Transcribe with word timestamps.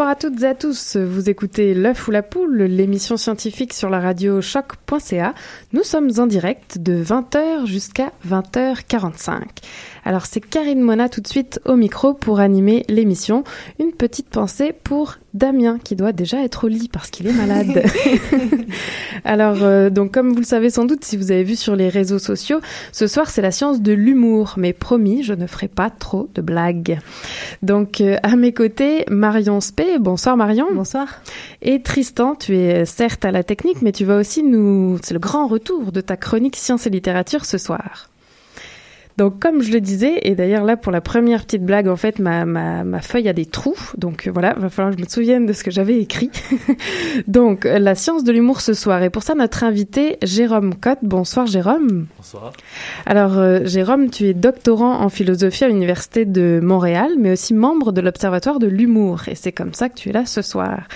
Bonsoir 0.00 0.12
à 0.12 0.16
toutes 0.16 0.42
et 0.42 0.46
à 0.46 0.54
tous, 0.54 0.96
vous 0.96 1.28
écoutez 1.28 1.74
L'œuf 1.74 2.08
ou 2.08 2.10
la 2.10 2.22
poule, 2.22 2.62
l'émission 2.62 3.18
scientifique 3.18 3.74
sur 3.74 3.90
la 3.90 4.00
radio 4.00 4.40
choc.ca. 4.40 5.34
Nous 5.74 5.82
sommes 5.82 6.08
en 6.16 6.26
direct 6.26 6.78
de 6.78 7.04
20h 7.04 7.66
jusqu'à 7.66 8.10
20h45. 8.26 9.42
Alors 10.06 10.24
c'est 10.24 10.40
Karine 10.40 10.80
Mona 10.80 11.10
tout 11.10 11.20
de 11.20 11.28
suite 11.28 11.60
au 11.66 11.76
micro 11.76 12.14
pour 12.14 12.40
animer 12.40 12.86
l'émission. 12.88 13.44
Une 13.78 13.92
petite 13.92 14.30
pensée 14.30 14.72
pour 14.72 15.16
Damien 15.34 15.78
qui 15.82 15.96
doit 15.96 16.12
déjà 16.12 16.42
être 16.42 16.64
au 16.64 16.68
lit 16.68 16.88
parce 16.92 17.10
qu'il 17.10 17.26
est 17.26 17.32
malade. 17.32 17.84
Alors 19.24 19.62
euh, 19.62 19.90
donc 19.90 20.12
comme 20.12 20.32
vous 20.32 20.40
le 20.40 20.44
savez 20.44 20.70
sans 20.70 20.84
doute 20.84 21.04
si 21.04 21.16
vous 21.16 21.30
avez 21.30 21.44
vu 21.44 21.56
sur 21.56 21.76
les 21.76 21.88
réseaux 21.88 22.18
sociaux, 22.18 22.60
ce 22.92 23.06
soir 23.06 23.30
c'est 23.30 23.42
la 23.42 23.50
science 23.50 23.80
de 23.80 23.92
l'humour, 23.92 24.54
mais 24.56 24.72
promis 24.72 25.22
je 25.22 25.34
ne 25.34 25.46
ferai 25.46 25.68
pas 25.68 25.90
trop 25.90 26.28
de 26.34 26.42
blagues. 26.42 26.98
Donc 27.62 28.00
euh, 28.00 28.16
à 28.22 28.36
mes 28.36 28.52
côtés, 28.52 29.04
Marion 29.08 29.60
Spé. 29.60 29.98
Bonsoir 29.98 30.36
Marion. 30.36 30.66
Bonsoir. 30.72 31.22
Et 31.62 31.82
Tristan, 31.82 32.34
tu 32.34 32.56
es 32.56 32.84
certes 32.84 33.24
à 33.24 33.30
la 33.30 33.44
technique, 33.44 33.82
mais 33.82 33.92
tu 33.92 34.04
vas 34.04 34.16
aussi 34.16 34.42
nous... 34.42 34.98
C'est 35.02 35.14
le 35.14 35.20
grand 35.20 35.46
retour 35.46 35.92
de 35.92 36.00
ta 36.00 36.16
chronique 36.16 36.56
Sciences 36.56 36.86
et 36.86 36.90
Littérature 36.90 37.44
ce 37.44 37.58
soir. 37.58 38.10
Donc, 39.20 39.38
comme 39.38 39.60
je 39.60 39.70
le 39.70 39.82
disais, 39.82 40.18
et 40.22 40.34
d'ailleurs 40.34 40.64
là 40.64 40.78
pour 40.78 40.90
la 40.90 41.02
première 41.02 41.44
petite 41.44 41.62
blague, 41.62 41.88
en 41.88 41.96
fait, 41.96 42.20
ma, 42.20 42.46
ma, 42.46 42.84
ma 42.84 43.02
feuille 43.02 43.28
a 43.28 43.34
des 43.34 43.44
trous. 43.44 43.76
Donc 43.98 44.26
euh, 44.26 44.30
voilà, 44.30 44.54
va 44.54 44.70
falloir 44.70 44.94
que 44.94 44.98
je 44.98 45.04
me 45.04 45.10
souvienne 45.10 45.44
de 45.44 45.52
ce 45.52 45.62
que 45.62 45.70
j'avais 45.70 45.98
écrit. 45.98 46.30
Donc, 47.26 47.66
euh, 47.66 47.78
la 47.78 47.94
science 47.94 48.24
de 48.24 48.32
l'humour 48.32 48.62
ce 48.62 48.72
soir. 48.72 49.02
Et 49.02 49.10
pour 49.10 49.22
ça, 49.22 49.34
notre 49.34 49.62
invité, 49.62 50.16
Jérôme 50.22 50.74
Cotte. 50.74 51.00
Bonsoir 51.02 51.46
Jérôme. 51.46 52.06
Bonsoir. 52.16 52.54
Alors, 53.04 53.36
euh, 53.36 53.60
Jérôme, 53.66 54.08
tu 54.08 54.24
es 54.24 54.32
doctorant 54.32 55.02
en 55.02 55.10
philosophie 55.10 55.64
à 55.64 55.68
l'Université 55.68 56.24
de 56.24 56.58
Montréal, 56.62 57.10
mais 57.18 57.32
aussi 57.32 57.52
membre 57.52 57.92
de 57.92 58.00
l'Observatoire 58.00 58.58
de 58.58 58.68
l'humour. 58.68 59.28
Et 59.28 59.34
c'est 59.34 59.52
comme 59.52 59.74
ça 59.74 59.90
que 59.90 59.96
tu 59.96 60.08
es 60.08 60.12
là 60.12 60.24
ce 60.24 60.40
soir. 60.40 60.88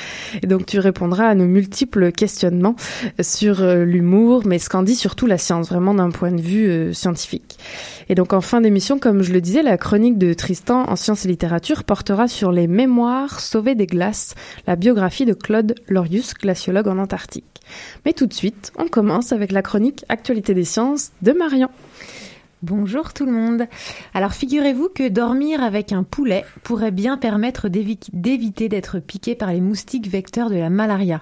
Et 0.43 0.47
donc, 0.47 0.65
tu 0.65 0.78
répondras 0.78 1.26
à 1.26 1.34
nos 1.34 1.44
multiples 1.44 2.10
questionnements 2.10 2.76
sur 3.20 3.60
euh, 3.60 3.84
l'humour, 3.84 4.44
mais 4.47 4.59
ce 4.59 4.70
qu'en 4.70 4.82
dit 4.82 4.97
surtout 4.97 5.26
la 5.26 5.37
science, 5.37 5.69
vraiment 5.69 5.93
d'un 5.93 6.09
point 6.09 6.32
de 6.32 6.41
vue 6.41 6.70
euh, 6.70 6.93
scientifique. 6.94 7.59
Et 8.09 8.13
donc, 8.14 8.32
en 8.32 8.41
fin 8.41 8.60
d'émission, 8.60 8.98
comme 8.98 9.22
je 9.22 9.32
le 9.32 9.41
disais, 9.41 9.62
la 9.62 9.78
chronique 9.78 10.19
de 10.19 10.34
Tristan 10.34 10.84
en 10.88 10.97
sciences 10.97 11.25
et 11.25 11.28
littérature 11.28 11.84
portera 11.84 12.28
sur 12.28 12.52
les 12.52 12.66
mémoires 12.66 13.41
sauvées 13.41 13.75
des 13.75 13.86
glaces, 13.86 14.34
la 14.66 14.76
biographie 14.76 15.25
de 15.25 15.32
Claude 15.32 15.75
Lorius, 15.88 16.34
glaciologue 16.34 16.88
en 16.88 16.98
Antarctique. 16.98 17.62
Mais 18.04 18.12
tout 18.12 18.26
de 18.26 18.34
suite, 18.34 18.72
on 18.76 18.88
commence 18.88 19.32
avec 19.32 19.52
la 19.52 19.62
chronique 19.62 20.04
Actualité 20.08 20.54
des 20.54 20.64
sciences 20.64 21.12
de 21.22 21.32
Marion. 21.32 21.70
Bonjour 22.66 23.12
tout 23.12 23.26
le 23.26 23.32
monde. 23.32 23.66
Alors 24.14 24.32
figurez-vous 24.32 24.88
que 24.88 25.06
dormir 25.10 25.62
avec 25.62 25.92
un 25.92 26.02
poulet 26.02 26.47
pourrait 26.62 26.92
bien 26.92 27.19
permettre 27.19 27.69
d'évi- 27.69 27.98
d'éviter 28.14 28.70
d'être 28.70 29.00
piqué 29.00 29.34
par 29.34 29.52
les 29.52 29.60
moustiques 29.60 30.08
vecteurs 30.08 30.48
de 30.48 30.56
la 30.56 30.70
malaria. 30.70 31.20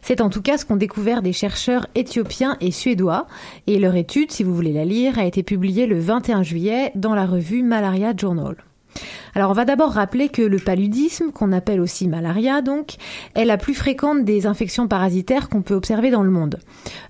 C'est 0.00 0.22
en 0.22 0.30
tout 0.30 0.40
cas 0.40 0.56
ce 0.56 0.64
qu'ont 0.64 0.76
découvert 0.76 1.20
des 1.20 1.34
chercheurs 1.34 1.86
éthiopiens 1.94 2.56
et 2.62 2.70
suédois 2.70 3.26
et 3.66 3.78
leur 3.78 3.96
étude, 3.96 4.32
si 4.32 4.42
vous 4.44 4.54
voulez 4.54 4.72
la 4.72 4.86
lire, 4.86 5.18
a 5.18 5.26
été 5.26 5.42
publiée 5.42 5.86
le 5.86 5.98
21 6.00 6.42
juillet 6.42 6.90
dans 6.94 7.14
la 7.14 7.26
revue 7.26 7.62
Malaria 7.62 8.14
Journal. 8.16 8.56
Alors 9.34 9.50
on 9.50 9.54
va 9.54 9.64
d'abord 9.64 9.92
rappeler 9.92 10.28
que 10.28 10.42
le 10.42 10.58
paludisme, 10.58 11.30
qu'on 11.32 11.52
appelle 11.52 11.80
aussi 11.80 12.08
malaria 12.08 12.62
donc, 12.62 12.96
est 13.34 13.44
la 13.44 13.56
plus 13.56 13.74
fréquente 13.74 14.24
des 14.24 14.46
infections 14.46 14.88
parasitaires 14.88 15.48
qu'on 15.48 15.62
peut 15.62 15.74
observer 15.74 16.10
dans 16.10 16.22
le 16.22 16.30
monde. 16.30 16.58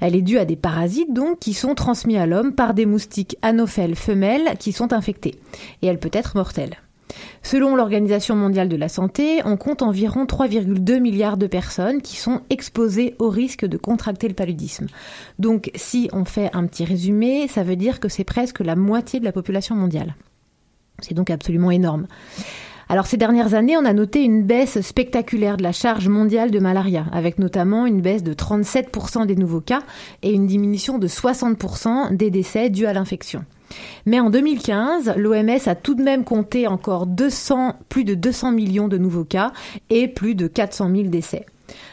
Elle 0.01 0.17
est 0.17 0.23
due 0.23 0.39
à 0.39 0.45
des 0.45 0.57
parasites 0.57 1.13
donc 1.13 1.39
qui 1.39 1.55
sont 1.55 1.75
transmis 1.75 2.17
à 2.17 2.27
l'homme 2.27 2.53
par 2.53 2.75
des 2.75 2.87
moustiques 2.87 3.37
anophèles 3.43 3.97
femelles 3.97 4.57
qui 4.59 4.73
sont 4.73 4.93
infectés. 4.93 5.37
Et 5.83 5.87
elle 5.87 5.99
peut 5.99 6.11
être 6.13 6.37
mortelle. 6.37 6.77
Selon 7.43 7.77
l'Organisation 7.77 8.37
mondiale 8.37 8.69
de 8.69 8.77
la 8.77 8.89
santé, 8.89 9.41
on 9.45 9.57
compte 9.57 9.83
environ 9.83 10.25
3,2 10.25 11.01
milliards 11.01 11.37
de 11.37 11.47
personnes 11.47 12.03
qui 12.03 12.17
sont 12.17 12.43
exposées 12.51 13.15
au 13.19 13.31
risque 13.31 13.65
de 13.65 13.77
contracter 13.77 14.29
le 14.29 14.35
paludisme. 14.35 14.87
Donc 15.39 15.71
si 15.75 16.09
on 16.13 16.25
fait 16.25 16.51
un 16.53 16.67
petit 16.67 16.85
résumé, 16.85 17.49
ça 17.49 17.63
veut 17.63 17.77
dire 17.77 18.01
que 18.01 18.09
c'est 18.09 18.25
presque 18.25 18.61
la 18.61 18.77
moitié 18.77 19.21
de 19.21 19.25
la 19.25 19.33
population 19.33 19.75
mondiale. 19.75 20.15
C'est 21.01 21.15
donc 21.15 21.31
absolument 21.31 21.71
énorme. 21.71 22.07
Alors 22.91 23.07
ces 23.07 23.19
dernières 23.19 23.53
années, 23.53 23.77
on 23.77 23.85
a 23.85 23.93
noté 23.93 24.23
une 24.23 24.45
baisse 24.45 24.81
spectaculaire 24.81 25.59
de 25.59 25.63
la 25.63 25.73
charge 25.73 26.09
mondiale 26.09 26.51
de 26.51 26.59
malaria, 26.59 27.05
avec 27.13 27.39
notamment 27.39 27.85
une 27.85 28.01
baisse 28.01 28.23
de 28.23 28.33
37% 28.33 29.27
des 29.27 29.37
nouveaux 29.37 29.61
cas 29.61 29.83
et 30.23 30.33
une 30.33 30.47
diminution 30.47 30.99
de 30.99 31.07
60% 31.07 32.17
des 32.17 32.31
décès 32.31 32.71
dus 32.71 32.87
à 32.87 32.95
l'infection. 32.95 33.45
Mais 34.07 34.21
en 34.21 34.31
2015, 34.31 35.15
l'OMS 35.17 35.59
a 35.67 35.75
tout 35.75 35.95
de 35.95 36.03
même 36.03 36.25
compté 36.25 36.67
encore 36.67 37.07
200, 37.07 37.75
plus 37.91 38.05
de 38.05 38.15
200 38.15 38.53
millions 38.53 38.89
de 38.89 38.97
nouveaux 38.97 39.25
cas 39.25 39.53
et 39.91 40.09
plus 40.09 40.35
de 40.35 40.47
400 40.47 40.91
000 40.91 41.09
décès. 41.09 41.45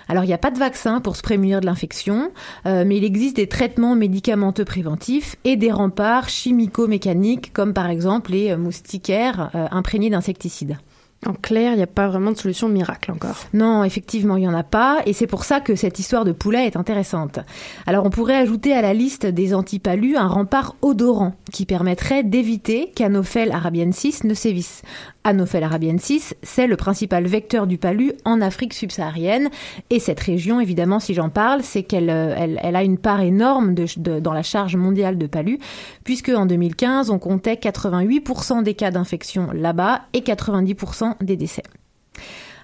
Alors, 0.08 0.24
il 0.24 0.28
n'y 0.28 0.34
a 0.34 0.38
pas 0.38 0.52
de 0.52 0.60
vaccin 0.60 1.02
pour 1.02 1.16
se 1.16 1.22
prémunir 1.22 1.62
de 1.62 1.66
l'infection, 1.66 2.32
euh, 2.66 2.84
mais 2.86 2.98
il 2.98 3.04
existe 3.04 3.36
des 3.36 3.48
traitements 3.48 3.96
médicamenteux 3.96 4.66
préventifs 4.66 5.36
et 5.44 5.56
des 5.56 5.72
remparts 5.72 6.30
chimico-mécaniques, 6.30 7.54
comme 7.54 7.74
par 7.74 7.90
exemple 7.90 8.32
les 8.32 8.56
moustiquaires 8.56 9.52
euh, 9.56 9.68
imprégnés 9.72 10.10
d'insecticides. 10.10 10.78
En 11.26 11.34
clair, 11.34 11.74
il 11.74 11.78
n'y 11.78 11.84
a 11.84 11.88
pas 11.88 12.08
vraiment 12.08 12.32
de 12.32 12.38
solution 12.38 12.70
miracle 12.70 13.12
encore. 13.12 13.46
Non, 13.54 13.84
effectivement, 13.84 14.38
il 14.38 14.42
n'y 14.42 14.48
en 14.48 14.54
a 14.54 14.64
pas, 14.64 15.02
et 15.08 15.14
c'est 15.14 15.26
pour 15.26 15.44
ça 15.44 15.60
que 15.60 15.76
cette 15.76 15.98
histoire 15.98 16.24
de 16.24 16.32
poulet 16.32 16.68
est 16.68 16.76
intéressante. 16.76 17.40
Alors, 17.88 18.06
on 18.06 18.12
pourrait 18.12 18.36
ajouter 18.36 18.74
à 18.74 18.82
la 18.84 18.94
liste 18.94 19.26
des 19.26 19.56
antipalus 19.56 20.18
un 20.18 20.28
rempart 20.28 20.76
odorant 20.84 21.34
qui 21.52 21.66
permettrait 21.66 22.24
d'éviter 22.24 22.92
qu'Anophel 22.96 23.52
arabiensis 23.52 24.24
ne 24.24 24.36
sévisse. 24.36 24.84
Anophel 25.24 25.64
arabiensis, 25.64 26.36
c'est 26.44 26.68
le 26.68 26.76
principal 26.76 27.26
vecteur 27.26 27.66
du 27.66 27.80
palu 27.80 28.14
en 28.26 28.42
Afrique 28.42 28.76
subsaharienne, 28.76 29.50
et 29.90 30.00
cette 30.00 30.20
région, 30.20 30.60
évidemment, 30.60 31.00
si 31.00 31.16
j'en 31.16 31.30
parle, 31.30 31.64
c'est 31.64 31.82
qu'elle 31.82 32.12
euh, 32.12 32.56
a 32.62 32.84
une 32.84 33.00
part 33.00 33.22
énorme 33.22 33.74
dans 33.74 34.34
la 34.34 34.44
charge 34.44 34.76
mondiale 34.76 35.18
de 35.18 35.26
palu, 35.26 35.58
puisque 36.04 36.30
en 36.30 36.46
2015, 36.46 37.10
on 37.10 37.18
comptait 37.18 37.56
88% 37.56 38.62
des 38.62 38.76
cas 38.76 38.92
d'infection 38.92 39.50
là-bas 39.52 40.02
et 40.14 40.20
90% 40.20 41.15
des 41.22 41.38
décès. 41.38 41.64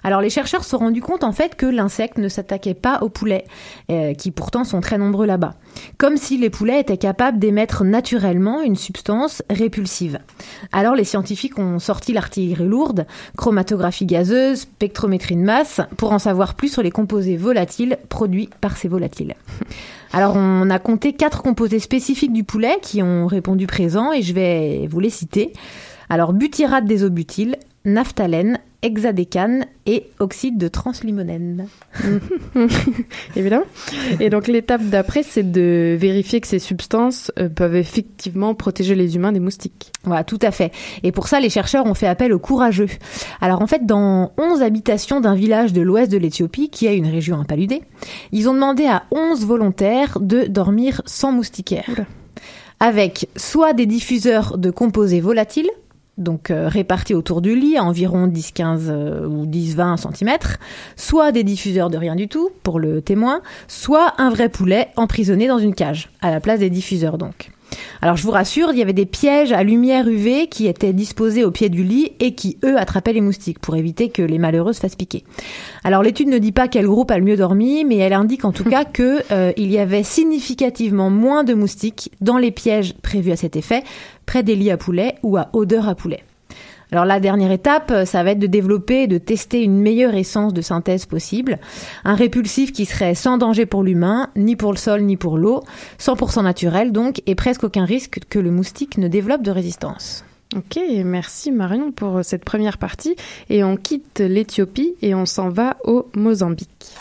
Alors 0.04 0.20
les 0.20 0.30
chercheurs 0.30 0.64
se 0.64 0.70
sont 0.70 0.78
rendus 0.78 1.00
compte 1.00 1.24
en 1.24 1.32
fait 1.32 1.54
que 1.54 1.66
l'insecte 1.66 2.18
ne 2.18 2.28
s'attaquait 2.28 2.74
pas 2.74 2.98
aux 3.02 3.08
poulets, 3.08 3.44
euh, 3.90 4.14
qui 4.14 4.30
pourtant 4.30 4.64
sont 4.64 4.80
très 4.80 4.98
nombreux 4.98 5.26
là-bas. 5.26 5.54
Comme 5.96 6.16
si 6.16 6.36
les 6.38 6.50
poulets 6.50 6.80
étaient 6.80 6.96
capables 6.96 7.38
d'émettre 7.38 7.84
naturellement 7.84 8.62
une 8.62 8.76
substance 8.76 9.42
répulsive. 9.48 10.18
Alors 10.72 10.94
les 10.94 11.04
scientifiques 11.04 11.58
ont 11.58 11.78
sorti 11.78 12.12
l'artillerie 12.12 12.66
lourde, 12.66 13.06
chromatographie 13.36 14.06
gazeuse, 14.06 14.60
spectrométrie 14.60 15.36
de 15.36 15.42
masse, 15.42 15.80
pour 15.96 16.12
en 16.12 16.18
savoir 16.18 16.54
plus 16.54 16.68
sur 16.68 16.82
les 16.82 16.90
composés 16.90 17.36
volatiles 17.36 17.98
produits 18.08 18.50
par 18.60 18.76
ces 18.76 18.88
volatiles. 18.88 19.36
Alors 20.12 20.34
on 20.36 20.68
a 20.68 20.78
compté 20.78 21.12
quatre 21.12 21.42
composés 21.42 21.78
spécifiques 21.78 22.32
du 22.32 22.44
poulet 22.44 22.78
qui 22.82 23.02
ont 23.02 23.26
répondu 23.26 23.66
présent 23.66 24.12
et 24.12 24.22
je 24.22 24.34
vais 24.34 24.88
vous 24.90 25.00
les 25.00 25.10
citer. 25.10 25.52
Alors 26.10 26.34
butyrate 26.34 26.84
désobutyle, 26.84 27.56
naphthalène, 27.84 28.58
hexadécane 28.82 29.66
et 29.86 30.06
oxyde 30.18 30.58
de 30.58 30.68
translimonène. 30.68 31.68
Évidemment. 33.36 33.64
Et 34.18 34.28
donc 34.28 34.48
l'étape 34.48 34.82
d'après, 34.82 35.22
c'est 35.22 35.50
de 35.50 35.96
vérifier 35.98 36.40
que 36.40 36.48
ces 36.48 36.58
substances 36.58 37.30
euh, 37.38 37.48
peuvent 37.48 37.76
effectivement 37.76 38.54
protéger 38.54 38.94
les 38.94 39.14
humains 39.16 39.32
des 39.32 39.40
moustiques. 39.40 39.92
Voilà, 40.04 40.24
tout 40.24 40.38
à 40.42 40.50
fait. 40.50 40.72
Et 41.02 41.12
pour 41.12 41.28
ça, 41.28 41.38
les 41.38 41.50
chercheurs 41.50 41.86
ont 41.86 41.94
fait 41.94 42.08
appel 42.08 42.32
aux 42.32 42.38
courageux. 42.40 42.88
Alors 43.40 43.62
en 43.62 43.66
fait, 43.66 43.86
dans 43.86 44.32
11 44.36 44.62
habitations 44.62 45.20
d'un 45.20 45.34
village 45.34 45.72
de 45.72 45.80
l'ouest 45.80 46.10
de 46.10 46.18
l'Éthiopie, 46.18 46.70
qui 46.70 46.86
est 46.86 46.96
une 46.96 47.08
région 47.08 47.38
impaludée, 47.38 47.82
ils 48.32 48.48
ont 48.48 48.54
demandé 48.54 48.86
à 48.86 49.04
11 49.12 49.46
volontaires 49.46 50.18
de 50.20 50.44
dormir 50.44 51.02
sans 51.06 51.32
moustiquaire. 51.32 51.84
Oula. 51.88 52.06
Avec 52.80 53.28
soit 53.36 53.74
des 53.74 53.86
diffuseurs 53.86 54.58
de 54.58 54.72
composés 54.72 55.20
volatiles, 55.20 55.70
donc 56.22 56.50
euh, 56.50 56.68
répartis 56.68 57.14
autour 57.14 57.42
du 57.42 57.54
lit 57.54 57.76
à 57.76 57.84
environ 57.84 58.26
10-15 58.26 58.78
euh, 58.88 59.26
ou 59.26 59.46
10-20 59.46 60.16
cm, 60.16 60.30
soit 60.96 61.32
des 61.32 61.44
diffuseurs 61.44 61.90
de 61.90 61.96
rien 61.98 62.16
du 62.16 62.28
tout 62.28 62.50
pour 62.62 62.78
le 62.78 63.02
témoin, 63.02 63.42
soit 63.68 64.14
un 64.18 64.30
vrai 64.30 64.48
poulet 64.48 64.88
emprisonné 64.96 65.48
dans 65.48 65.58
une 65.58 65.74
cage, 65.74 66.10
à 66.20 66.30
la 66.30 66.40
place 66.40 66.60
des 66.60 66.70
diffuseurs 66.70 67.18
donc. 67.18 67.50
Alors 68.04 68.16
je 68.16 68.24
vous 68.24 68.32
rassure, 68.32 68.70
il 68.72 68.78
y 68.78 68.82
avait 68.82 68.92
des 68.92 69.06
pièges 69.06 69.52
à 69.52 69.62
lumière 69.62 70.08
UV 70.08 70.48
qui 70.48 70.66
étaient 70.66 70.92
disposés 70.92 71.44
au 71.44 71.52
pied 71.52 71.68
du 71.68 71.84
lit 71.84 72.10
et 72.18 72.34
qui, 72.34 72.58
eux, 72.64 72.76
attrapaient 72.76 73.12
les 73.12 73.20
moustiques 73.20 73.60
pour 73.60 73.76
éviter 73.76 74.08
que 74.08 74.22
les 74.22 74.38
malheureux 74.38 74.72
se 74.72 74.80
fassent 74.80 74.96
piquer. 74.96 75.22
Alors 75.84 76.02
l'étude 76.02 76.26
ne 76.26 76.38
dit 76.38 76.50
pas 76.50 76.66
quel 76.66 76.86
groupe 76.86 77.12
a 77.12 77.18
le 77.18 77.24
mieux 77.24 77.36
dormi, 77.36 77.84
mais 77.84 77.98
elle 77.98 78.12
indique 78.12 78.44
en 78.44 78.50
tout 78.50 78.64
cas 78.68 78.84
que 78.84 79.22
euh, 79.30 79.52
il 79.56 79.70
y 79.70 79.78
avait 79.78 80.02
significativement 80.02 81.10
moins 81.10 81.44
de 81.44 81.54
moustiques 81.54 82.10
dans 82.20 82.38
les 82.38 82.50
pièges 82.50 82.94
prévus 83.02 83.30
à 83.30 83.36
cet 83.36 83.54
effet, 83.54 83.84
près 84.26 84.42
des 84.42 84.56
lits 84.56 84.72
à 84.72 84.76
poulet 84.76 85.14
ou 85.22 85.36
à 85.36 85.50
odeur 85.52 85.88
à 85.88 85.94
poulet. 85.94 86.24
Alors 86.92 87.06
la 87.06 87.20
dernière 87.20 87.50
étape, 87.50 87.90
euh, 87.90 88.04
ça 88.04 88.22
va 88.22 88.32
être 88.32 88.38
de 88.38 88.46
développer 88.46 89.04
et 89.04 89.06
de 89.06 89.16
tester 89.16 89.62
une 89.62 89.80
meilleure 89.80 90.14
essence 90.14 90.52
de 90.52 90.60
synthèse 90.60 91.06
possible. 91.06 91.58
Un 92.04 92.14
répulsif 92.14 92.70
qui 92.70 92.84
serait 92.84 93.14
sans 93.14 93.38
danger 93.38 93.64
pour 93.64 93.82
l'humain, 93.82 94.28
ni 94.36 94.56
pour 94.56 94.72
le 94.72 94.76
sol, 94.76 95.00
ni 95.00 95.16
pour 95.16 95.38
l'eau, 95.38 95.62
100% 95.98 96.44
naturel 96.44 96.92
donc, 96.92 97.22
et 97.24 97.34
presque 97.34 97.64
aucun 97.64 97.86
risque 97.86 98.20
que 98.28 98.38
le 98.38 98.50
moustique 98.50 98.98
ne 98.98 99.08
développe 99.08 99.40
de 99.42 99.50
résistance. 99.50 100.22
Ok, 100.54 100.78
merci 101.02 101.50
Marion 101.50 101.92
pour 101.92 102.18
euh, 102.18 102.22
cette 102.22 102.44
première 102.44 102.76
partie. 102.76 103.16
Et 103.48 103.64
on 103.64 103.78
quitte 103.78 104.20
l'Éthiopie 104.20 104.94
et 105.00 105.14
on 105.14 105.24
s'en 105.24 105.48
va 105.48 105.78
au 105.84 106.10
Mozambique. 106.14 106.92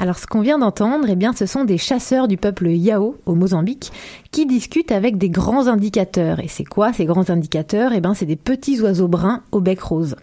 Alors 0.00 0.18
ce 0.18 0.26
qu'on 0.26 0.42
vient 0.42 0.58
d'entendre, 0.58 1.08
eh 1.08 1.36
ce 1.36 1.46
sont 1.46 1.64
des 1.64 1.78
chasseurs 1.78 2.28
du 2.28 2.36
peuple 2.36 2.68
Yao 2.68 3.16
au 3.26 3.34
Mozambique 3.34 3.90
qui 4.30 4.46
discutent 4.46 4.92
avec 4.92 5.18
des 5.18 5.28
grands 5.28 5.66
indicateurs. 5.66 6.38
Et 6.38 6.46
c'est 6.46 6.64
quoi 6.64 6.92
ces 6.92 7.04
grands 7.04 7.30
indicateurs? 7.30 7.92
Eh 7.92 8.00
bien 8.00 8.14
c'est 8.14 8.26
des 8.26 8.36
petits 8.36 8.80
oiseaux 8.80 9.08
bruns 9.08 9.42
au 9.50 9.60
bec 9.60 9.80
rose. 9.80 10.14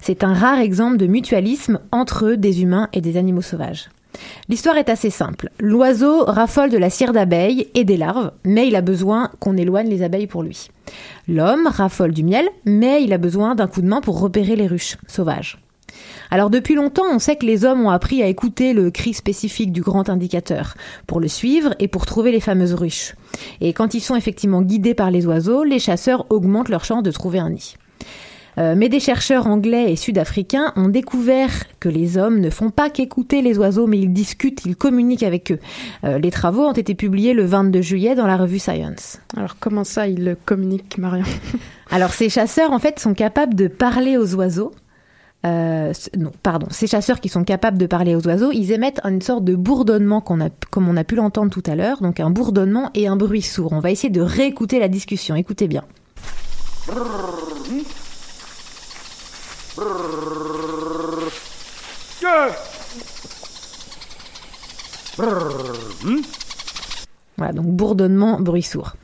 C'est 0.00 0.22
un 0.22 0.32
rare 0.32 0.60
exemple 0.60 0.96
de 0.96 1.08
mutualisme 1.08 1.80
entre 1.90 2.32
des 2.32 2.62
humains 2.62 2.88
et 2.92 3.00
des 3.00 3.16
animaux 3.16 3.42
sauvages. 3.42 3.88
L'histoire 4.48 4.76
est 4.76 4.88
assez 4.88 5.10
simple. 5.10 5.50
L'oiseau 5.58 6.24
raffole 6.24 6.70
de 6.70 6.78
la 6.78 6.88
cire 6.88 7.12
d'abeille 7.12 7.68
et 7.74 7.84
des 7.84 7.96
larves, 7.96 8.30
mais 8.44 8.68
il 8.68 8.76
a 8.76 8.80
besoin 8.80 9.30
qu'on 9.40 9.56
éloigne 9.56 9.88
les 9.88 10.02
abeilles 10.02 10.28
pour 10.28 10.44
lui. 10.44 10.70
L'homme 11.28 11.66
raffole 11.66 12.12
du 12.12 12.22
miel, 12.22 12.48
mais 12.64 13.02
il 13.02 13.12
a 13.12 13.18
besoin 13.18 13.56
d'un 13.56 13.66
coup 13.66 13.82
de 13.82 13.88
main 13.88 14.00
pour 14.00 14.20
repérer 14.20 14.54
les 14.56 14.68
ruches 14.68 14.96
sauvages. 15.08 15.58
Alors 16.30 16.50
depuis 16.50 16.74
longtemps, 16.74 17.06
on 17.10 17.18
sait 17.18 17.36
que 17.36 17.46
les 17.46 17.64
hommes 17.64 17.84
ont 17.84 17.90
appris 17.90 18.22
à 18.22 18.26
écouter 18.26 18.72
le 18.72 18.90
cri 18.90 19.14
spécifique 19.14 19.72
du 19.72 19.80
grand 19.80 20.08
indicateur, 20.08 20.74
pour 21.06 21.20
le 21.20 21.28
suivre 21.28 21.74
et 21.78 21.88
pour 21.88 22.06
trouver 22.06 22.32
les 22.32 22.40
fameuses 22.40 22.74
ruches. 22.74 23.14
Et 23.60 23.72
quand 23.72 23.94
ils 23.94 24.00
sont 24.00 24.16
effectivement 24.16 24.62
guidés 24.62 24.94
par 24.94 25.10
les 25.10 25.26
oiseaux, 25.26 25.64
les 25.64 25.78
chasseurs 25.78 26.26
augmentent 26.30 26.68
leur 26.68 26.84
chance 26.84 27.02
de 27.02 27.10
trouver 27.10 27.38
un 27.38 27.50
nid. 27.50 27.76
Euh, 28.58 28.74
mais 28.76 28.88
des 28.88 29.00
chercheurs 29.00 29.46
anglais 29.46 29.92
et 29.92 29.96
sud-africains 29.96 30.72
ont 30.76 30.88
découvert 30.88 31.50
que 31.78 31.88
les 31.88 32.16
hommes 32.16 32.40
ne 32.40 32.48
font 32.48 32.70
pas 32.70 32.88
qu'écouter 32.88 33.42
les 33.42 33.58
oiseaux, 33.58 33.86
mais 33.86 33.98
ils 33.98 34.12
discutent, 34.12 34.64
ils 34.64 34.76
communiquent 34.76 35.22
avec 35.22 35.52
eux. 35.52 35.58
Euh, 36.04 36.18
les 36.18 36.30
travaux 36.30 36.64
ont 36.64 36.72
été 36.72 36.94
publiés 36.94 37.34
le 37.34 37.44
22 37.44 37.82
juillet 37.82 38.14
dans 38.14 38.26
la 38.26 38.36
revue 38.36 38.58
Science. 38.58 39.20
Alors 39.36 39.56
comment 39.60 39.84
ça, 39.84 40.08
il 40.08 40.36
communique, 40.46 40.96
Marion? 40.96 41.24
Alors 41.90 42.10
ces 42.10 42.30
chasseurs, 42.30 42.72
en 42.72 42.78
fait, 42.78 42.98
sont 42.98 43.14
capables 43.14 43.54
de 43.54 43.68
parler 43.68 44.16
aux 44.16 44.34
oiseaux. 44.34 44.72
Euh, 45.46 45.92
non, 46.16 46.32
pardon, 46.42 46.66
ces 46.70 46.86
chasseurs 46.86 47.20
qui 47.20 47.28
sont 47.28 47.44
capables 47.44 47.78
de 47.78 47.86
parler 47.86 48.16
aux 48.16 48.26
oiseaux, 48.26 48.50
ils 48.52 48.72
émettent 48.72 49.00
une 49.04 49.22
sorte 49.22 49.44
de 49.44 49.54
bourdonnement 49.54 50.20
comme 50.20 50.88
on 50.88 50.96
a 50.96 51.04
pu 51.04 51.14
l'entendre 51.14 51.50
tout 51.50 51.62
à 51.66 51.76
l'heure, 51.76 52.02
donc 52.02 52.18
un 52.18 52.30
bourdonnement 52.30 52.90
et 52.94 53.06
un 53.06 53.16
bruit 53.16 53.42
sourd. 53.42 53.72
On 53.72 53.80
va 53.80 53.90
essayer 53.90 54.10
de 54.10 54.20
réécouter 54.20 54.80
la 54.80 54.88
discussion. 54.88 55.36
Écoutez 55.36 55.68
bien. 55.68 55.84
Voilà, 67.38 67.52
donc 67.52 67.66
bourdonnement, 67.66 68.40
bruit 68.40 68.62
sourd. 68.62 68.94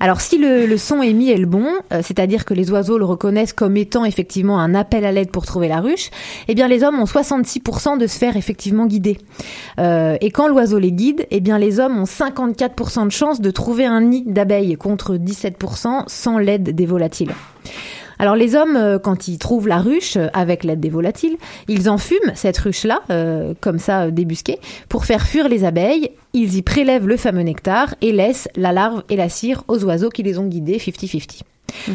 Alors 0.00 0.22
si 0.22 0.38
le, 0.38 0.76
son 0.78 1.02
émis 1.02 1.30
est 1.30 1.36
le 1.36 1.46
bon, 1.46 1.66
euh, 1.92 2.00
c'est-à-dire 2.02 2.46
que 2.46 2.54
les 2.54 2.70
oiseaux 2.70 2.96
le 2.96 3.04
reconnaissent 3.04 3.52
comme 3.52 3.76
étant 3.76 4.06
effectivement 4.06 4.58
un 4.58 4.74
appel 4.74 5.04
à 5.04 5.12
l'aide 5.12 5.30
pour 5.30 5.44
trouver 5.44 5.68
la 5.68 5.80
ruche, 5.80 6.10
eh 6.48 6.54
bien 6.54 6.68
les 6.68 6.84
hommes 6.84 6.98
ont 6.98 7.04
66% 7.04 7.98
de 7.98 8.06
se 8.06 8.18
faire 8.18 8.38
effectivement 8.38 8.86
guider. 8.86 9.18
Euh, 9.78 10.16
et 10.22 10.30
quand 10.30 10.48
l'oiseau 10.48 10.78
les 10.78 10.92
guide, 10.92 11.26
eh 11.30 11.40
bien 11.40 11.58
les 11.58 11.80
hommes 11.80 11.98
ont 11.98 12.04
54% 12.04 13.04
de 13.04 13.10
chance 13.10 13.42
de 13.42 13.50
trouver 13.50 13.84
un 13.84 14.00
nid 14.00 14.24
d'abeilles 14.26 14.76
contre 14.76 15.16
17% 15.16 16.04
sans 16.06 16.38
l'aide 16.38 16.74
des 16.74 16.86
volatiles. 16.86 17.32
Alors 18.22 18.36
les 18.36 18.54
hommes, 18.54 18.76
euh, 18.76 19.00
quand 19.00 19.26
ils 19.26 19.36
trouvent 19.36 19.66
la 19.66 19.78
ruche 19.78 20.16
euh, 20.16 20.28
avec 20.32 20.62
l'aide 20.62 20.78
des 20.78 20.90
volatiles, 20.90 21.36
ils 21.66 21.90
enfument 21.90 22.30
cette 22.36 22.56
ruche-là, 22.56 23.00
euh, 23.10 23.52
comme 23.60 23.80
ça 23.80 24.12
débusquée, 24.12 24.60
pour 24.88 25.06
faire 25.06 25.26
fuir 25.26 25.48
les 25.48 25.64
abeilles. 25.64 26.12
Ils 26.32 26.54
y 26.56 26.62
prélèvent 26.62 27.08
le 27.08 27.16
fameux 27.16 27.42
nectar 27.42 27.96
et 28.00 28.12
laissent 28.12 28.48
la 28.54 28.70
larve 28.70 29.02
et 29.10 29.16
la 29.16 29.28
cire 29.28 29.64
aux 29.66 29.82
oiseaux 29.82 30.08
qui 30.08 30.22
les 30.22 30.38
ont 30.38 30.46
guidés 30.46 30.78
50-50. 30.78 31.40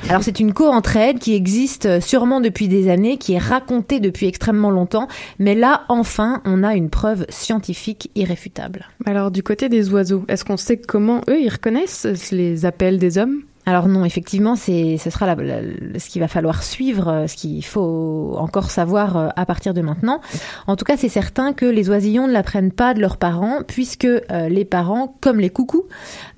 Alors 0.09 0.21
c'est 0.21 0.41
une 0.41 0.51
co-entraide 0.51 1.19
qui 1.19 1.33
existe 1.33 2.01
sûrement 2.01 2.41
depuis 2.41 2.67
des 2.67 2.89
années, 2.89 3.17
qui 3.17 3.33
est 3.33 3.37
racontée 3.37 4.01
depuis 4.01 4.25
extrêmement 4.27 4.71
longtemps, 4.71 5.07
mais 5.39 5.55
là 5.55 5.83
enfin 5.87 6.41
on 6.43 6.61
a 6.61 6.75
une 6.75 6.89
preuve 6.89 7.25
scientifique 7.29 8.11
irréfutable. 8.15 8.87
Alors 9.05 9.31
du 9.31 9.43
côté 9.43 9.69
des 9.69 9.93
oiseaux, 9.93 10.25
est-ce 10.27 10.43
qu'on 10.43 10.57
sait 10.57 10.77
comment 10.77 11.21
eux, 11.29 11.39
ils 11.39 11.49
reconnaissent 11.49 12.07
les 12.31 12.65
appels 12.65 12.99
des 12.99 13.17
hommes? 13.17 13.43
Alors 13.69 13.89
non, 13.89 14.05
effectivement, 14.05 14.55
c'est 14.55 14.97
ce 14.97 15.09
sera 15.09 15.25
la- 15.25 15.35
la- 15.35 15.99
ce 15.99 16.09
qu'il 16.09 16.21
va 16.21 16.29
falloir 16.29 16.63
suivre, 16.63 17.09
euh, 17.09 17.27
ce 17.27 17.35
qu'il 17.35 17.63
faut 17.65 18.33
encore 18.39 18.71
savoir 18.71 19.17
euh, 19.17 19.27
à 19.35 19.45
partir 19.45 19.73
de 19.73 19.81
maintenant. 19.81 20.21
En 20.67 20.77
tout 20.77 20.85
cas, 20.85 20.95
c'est 20.95 21.09
certain 21.09 21.51
que 21.51 21.65
les 21.65 21.89
oisillons 21.89 22.27
ne 22.27 22.31
l'apprennent 22.31 22.71
pas 22.71 22.93
de 22.93 23.01
leurs 23.01 23.17
parents, 23.17 23.59
puisque 23.67 24.05
euh, 24.05 24.21
les 24.47 24.63
parents, 24.63 25.17
comme 25.19 25.41
les 25.41 25.49
coucous, 25.49 25.83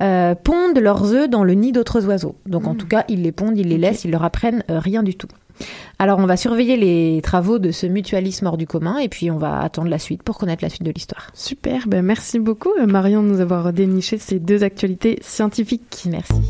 euh, 0.01 0.33
pondent 0.33 0.79
leurs 0.79 1.13
œufs 1.13 1.29
dans 1.29 1.43
le 1.43 1.53
nid 1.53 1.71
d'autres 1.71 2.03
oiseaux. 2.07 2.36
Donc 2.48 2.65
en 2.65 2.74
tout 2.74 2.88
cas, 2.88 3.05
ils 3.09 3.21
les 3.21 3.31
pondent, 3.31 3.57
ils 3.59 3.67
les 3.69 3.77
laissent, 3.77 4.05
ils 4.05 4.12
leur 4.12 4.24
apprennent 4.24 4.63
euh, 4.71 4.79
rien 4.79 5.03
du 5.03 5.15
tout. 5.15 5.27
Alors 6.00 6.17
on 6.19 6.25
va 6.25 6.36
surveiller 6.38 6.77
les 6.77 7.21
travaux 7.21 7.59
de 7.59 7.69
ce 7.71 7.86
mutualisme 7.86 8.48
hors 8.48 8.57
du 8.57 8.65
commun, 8.65 8.98
et 8.98 9.07
puis 9.09 9.29
on 9.29 9.38
va 9.38 9.59
attendre 9.59 9.89
la 9.89 10.00
suite 10.00 10.24
pour 10.24 10.38
connaître 10.39 10.63
la 10.63 10.69
suite 10.69 10.83
de 10.83 10.91
l'histoire. 10.91 11.27
Super, 11.36 11.88
ben 11.88 12.01
merci 12.03 12.39
beaucoup 12.39 12.71
Marion 12.88 13.21
de 13.21 13.27
nous 13.27 13.39
avoir 13.41 13.71
déniché 13.71 14.17
ces 14.17 14.39
deux 14.39 14.63
actualités 14.63 15.19
scientifiques. 15.21 16.05
Merci. 16.09 16.41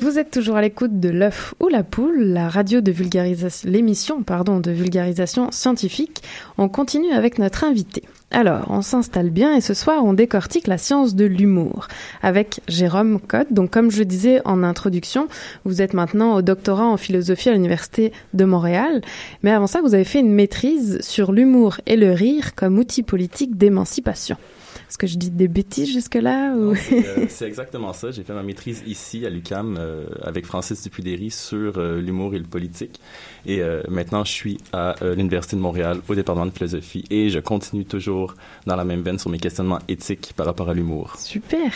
Vous 0.00 0.18
êtes 0.18 0.30
toujours 0.30 0.56
à 0.56 0.62
l'écoute 0.62 1.00
de 1.00 1.10
l'œuf 1.10 1.54
ou 1.60 1.68
la 1.68 1.82
poule, 1.82 2.22
la 2.22 2.48
radio 2.48 2.80
de 2.80 2.90
vulgarisation, 2.90 3.70
l'émission 3.70 4.22
pardon 4.22 4.58
de 4.58 4.70
vulgarisation 4.70 5.50
scientifique. 5.50 6.22
On 6.56 6.68
continue 6.68 7.12
avec 7.12 7.38
notre 7.38 7.64
invité. 7.64 8.02
Alors, 8.30 8.66
on 8.70 8.82
s'installe 8.82 9.30
bien 9.30 9.54
et 9.54 9.60
ce 9.60 9.74
soir, 9.74 10.04
on 10.04 10.12
décortique 10.12 10.66
la 10.66 10.76
science 10.76 11.14
de 11.14 11.24
l'humour 11.24 11.88
avec 12.22 12.60
Jérôme 12.68 13.20
Cotte. 13.20 13.52
Donc, 13.52 13.70
comme 13.70 13.90
je 13.90 14.02
disais 14.02 14.40
en 14.44 14.62
introduction, 14.62 15.28
vous 15.64 15.82
êtes 15.82 15.94
maintenant 15.94 16.34
au 16.34 16.42
doctorat 16.42 16.86
en 16.86 16.96
philosophie 16.96 17.48
à 17.48 17.52
l'Université 17.52 18.12
de 18.34 18.44
Montréal. 18.44 19.00
Mais 19.42 19.50
avant 19.50 19.66
ça, 19.66 19.80
vous 19.80 19.94
avez 19.94 20.04
fait 20.04 20.20
une 20.20 20.32
maîtrise 20.32 20.98
sur 21.00 21.32
l'humour 21.32 21.76
et 21.86 21.96
le 21.96 22.12
rire 22.12 22.54
comme 22.54 22.78
outil 22.78 23.02
politique 23.02 23.56
d'émancipation. 23.56 24.36
Est-ce 24.88 24.96
que 24.96 25.06
je 25.06 25.18
dis 25.18 25.30
des 25.30 25.48
bêtises 25.48 25.92
jusque-là 25.92 26.54
ou... 26.54 26.74
C'est 26.74 27.06
euh, 27.06 27.26
c'est 27.28 27.46
exactement 27.46 27.92
ça. 27.92 28.10
J'ai 28.10 28.22
fait 28.22 28.32
ma 28.32 28.42
maîtrise 28.42 28.82
ici 28.86 29.26
à 29.26 29.28
l'UCAM 29.28 29.76
euh, 29.78 30.06
avec 30.22 30.46
Francis 30.46 30.82
Dupudéry 30.82 31.30
sur 31.30 31.76
euh, 31.76 32.00
l'humour 32.00 32.34
et 32.34 32.38
le 32.38 32.46
politique. 32.46 32.98
Et 33.46 33.62
maintenant, 33.88 34.24
je 34.24 34.32
suis 34.32 34.58
à 34.74 34.94
l'Université 35.00 35.56
de 35.56 35.62
Montréal 35.62 36.00
au 36.06 36.14
département 36.14 36.44
de 36.44 36.50
philosophie 36.50 37.04
et 37.08 37.30
je 37.30 37.38
continue 37.38 37.86
toujours 37.86 38.34
dans 38.66 38.76
la 38.76 38.84
même 38.84 39.00
veine 39.00 39.18
sur 39.18 39.30
mes 39.30 39.38
questionnements 39.38 39.78
éthiques 39.88 40.34
par 40.36 40.44
rapport 40.44 40.68
à 40.68 40.74
l'humour. 40.74 41.14
Super. 41.16 41.72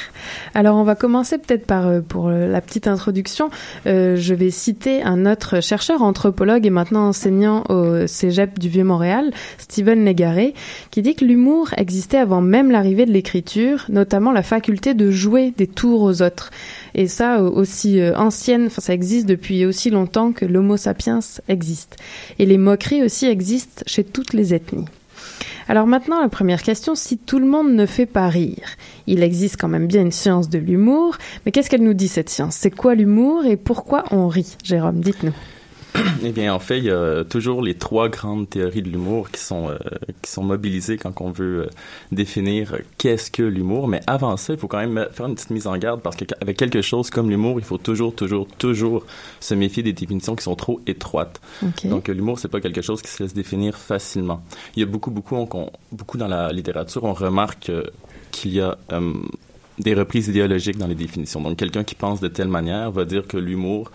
Alors 0.52 0.76
on 0.76 0.85
va 0.85 0.95
commencer 0.95 1.38
peut-être 1.38 1.66
par 1.66 2.02
pour 2.02 2.28
la 2.28 2.61
petite 2.61 2.88
introduction. 2.88 3.49
Je 3.87 4.35
vais 4.35 4.50
citer 4.50 5.02
un 5.02 5.25
autre 5.25 5.62
chercheur, 5.62 6.02
anthropologue 6.02 6.66
et 6.66 6.71
maintenant 6.71 7.09
enseignant 7.09 7.64
au 7.71 8.07
Cégep 8.07 8.59
du 8.59 8.69
Vieux-Montréal, 8.69 9.31
Steven 9.57 10.04
Légaré, 10.04 10.52
qui 10.90 11.00
dit 11.00 11.14
que 11.14 11.25
l'humour 11.25 11.71
existait 11.78 12.19
avant 12.19 12.42
même 12.42 12.71
l'arrivée 12.71 13.01
de 13.06 13.12
l'écriture, 13.12 13.87
notamment 13.88 14.32
la 14.32 14.42
faculté 14.42 14.94
de 14.94 15.11
jouer 15.11 15.52
des 15.56 15.66
tours 15.66 16.02
aux 16.02 16.23
autres. 16.23 16.50
Et 16.94 17.09
ça 17.09 17.38
euh, 17.38 17.50
aussi 17.50 18.00
euh, 18.00 18.16
ancienne, 18.16 18.66
enfin 18.66 18.80
ça 18.80 18.94
existe 18.94 19.26
depuis 19.26 19.64
aussi 19.66 19.90
longtemps 19.90 20.32
que 20.32 20.44
l'Homo 20.44 20.76
sapiens 20.76 21.21
existe. 21.49 21.97
Et 22.38 22.47
les 22.47 22.59
moqueries 22.59 23.02
aussi 23.02 23.26
existent 23.26 23.82
chez 23.87 24.04
toutes 24.04 24.32
les 24.32 24.54
ethnies. 24.54 24.87
Alors 25.68 25.87
maintenant, 25.87 26.21
la 26.21 26.28
première 26.28 26.62
question, 26.62 26.94
si 26.94 27.18
tout 27.18 27.38
le 27.38 27.47
monde 27.47 27.73
ne 27.73 27.87
fait 27.87 28.06
pas 28.06 28.28
rire, 28.28 28.76
il 29.06 29.23
existe 29.23 29.56
quand 29.61 29.68
même 29.68 29.87
bien 29.87 30.02
une 30.02 30.12
science 30.12 30.49
de 30.49 30.59
l'humour, 30.59 31.16
mais 31.44 31.52
qu'est-ce 31.52 31.71
qu'elle 31.71 31.85
nous 31.85 31.94
dit 31.94 32.09
cette 32.09 32.30
science? 32.30 32.56
C'est 32.56 32.71
quoi 32.71 32.94
l'humour 32.94 33.47
et 33.47 33.56
pourquoi 33.56 34.04
on 34.11 34.28
rit? 34.28 34.56
Jérôme, 34.64 35.00
dites-nous. 35.00 35.32
Eh 36.25 36.31
bien, 36.31 36.55
en 36.55 36.59
fait, 36.59 36.79
il 36.79 36.85
y 36.85 36.91
a 36.91 37.23
toujours 37.25 37.61
les 37.63 37.75
trois 37.75 38.09
grandes 38.09 38.49
théories 38.49 38.81
de 38.83 38.89
l'humour 38.89 39.31
qui 39.31 39.41
sont 39.41 39.69
euh, 39.69 39.77
qui 40.23 40.31
sont 40.31 40.43
mobilisées 40.43 40.97
quand 40.97 41.21
on 41.21 41.31
veut 41.31 41.65
euh, 41.65 41.71
définir 42.13 42.77
qu'est-ce 42.97 43.31
que 43.31 43.43
l'humour. 43.43 43.89
Mais 43.89 44.01
avant 44.07 44.37
ça, 44.39 44.55
il 44.55 44.59
faut 44.59 44.69
quand 44.69 44.79
même 44.79 45.07
faire 45.13 45.27
une 45.27 45.35
petite 45.35 45.51
mise 45.51 45.67
en 45.67 45.77
garde 45.77 46.01
parce 46.01 46.17
qu'avec 46.17 46.57
quelque 46.57 46.81
chose 46.81 47.11
comme 47.11 47.29
l'humour, 47.29 47.59
il 47.59 47.65
faut 47.65 47.77
toujours, 47.79 48.15
toujours, 48.15 48.47
toujours 48.59 49.05
se 49.41 49.55
méfier 49.55 49.83
des 49.83 49.93
définitions 49.93 50.35
qui 50.35 50.45
sont 50.45 50.57
trop 50.57 50.81
étroites. 50.87 51.41
Donc, 51.91 52.09
euh, 52.09 52.15
l'humour, 52.15 52.39
c'est 52.39 52.49
pas 52.49 52.61
quelque 52.61 52.81
chose 52.83 53.03
qui 53.03 53.11
se 53.11 53.23
laisse 53.23 53.35
définir 53.35 53.77
facilement. 53.77 54.43
Il 54.77 54.81
y 54.81 54.83
a 54.85 54.87
beaucoup, 54.87 55.11
beaucoup, 55.11 55.37
on- 55.37 55.71
beaucoup 55.91 56.17
dans 56.17 56.29
la 56.29 56.53
littérature, 56.53 57.05
on 57.05 57.13
remarque 57.13 57.69
euh, 57.69 57.85
qu'il 58.31 58.55
y 58.55 58.61
a 58.61 58.79
des 59.79 59.95
reprises 59.95 60.29
idéologiques 60.29 60.79
dans 60.79 60.87
les 60.87 60.95
définitions. 60.95 61.41
Donc, 61.41 61.57
quelqu'un 61.57 61.83
qui 61.85 61.95
pense 61.95 62.21
de 62.21 62.29
telle 62.29 62.49
manière 62.49 62.91
va 62.91 63.05
dire 63.05 63.27
que 63.27 63.37
l'humour, 63.37 63.91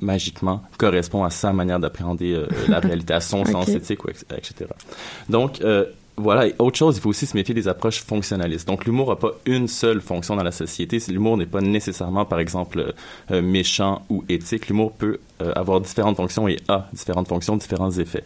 magiquement, 0.00 0.62
correspond 0.78 1.24
à 1.24 1.30
sa 1.30 1.52
manière 1.52 1.80
d'appréhender 1.80 2.32
euh, 2.32 2.46
la 2.68 2.78
réalité, 2.80 3.14
à 3.14 3.20
son 3.20 3.44
sens 3.44 3.68
éthique, 3.68 4.00
etc. 4.30 4.66
Donc, 5.28 5.60
euh, 5.60 5.86
voilà. 6.20 6.46
Et 6.46 6.54
autre 6.58 6.78
chose, 6.78 6.96
il 6.96 7.00
faut 7.00 7.10
aussi 7.10 7.26
se 7.26 7.36
méfier 7.36 7.54
des 7.54 7.68
approches 7.68 8.02
fonctionnalistes. 8.02 8.68
Donc, 8.68 8.84
l'humour 8.84 9.08
n'a 9.10 9.16
pas 9.16 9.32
une 9.46 9.68
seule 9.68 10.00
fonction 10.00 10.36
dans 10.36 10.42
la 10.42 10.52
société. 10.52 10.98
L'humour 11.08 11.36
n'est 11.36 11.46
pas 11.46 11.60
nécessairement, 11.60 12.24
par 12.24 12.38
exemple, 12.38 12.78
euh, 12.78 12.92
euh, 13.30 13.42
méchant 13.42 14.02
ou 14.08 14.24
éthique. 14.28 14.68
L'humour 14.68 14.92
peut 14.92 15.18
euh, 15.42 15.52
avoir 15.54 15.80
différentes 15.80 16.16
fonctions 16.16 16.46
et 16.46 16.58
a 16.68 16.88
différentes 16.92 17.28
fonctions, 17.28 17.56
différents 17.56 17.90
effets. 17.90 18.24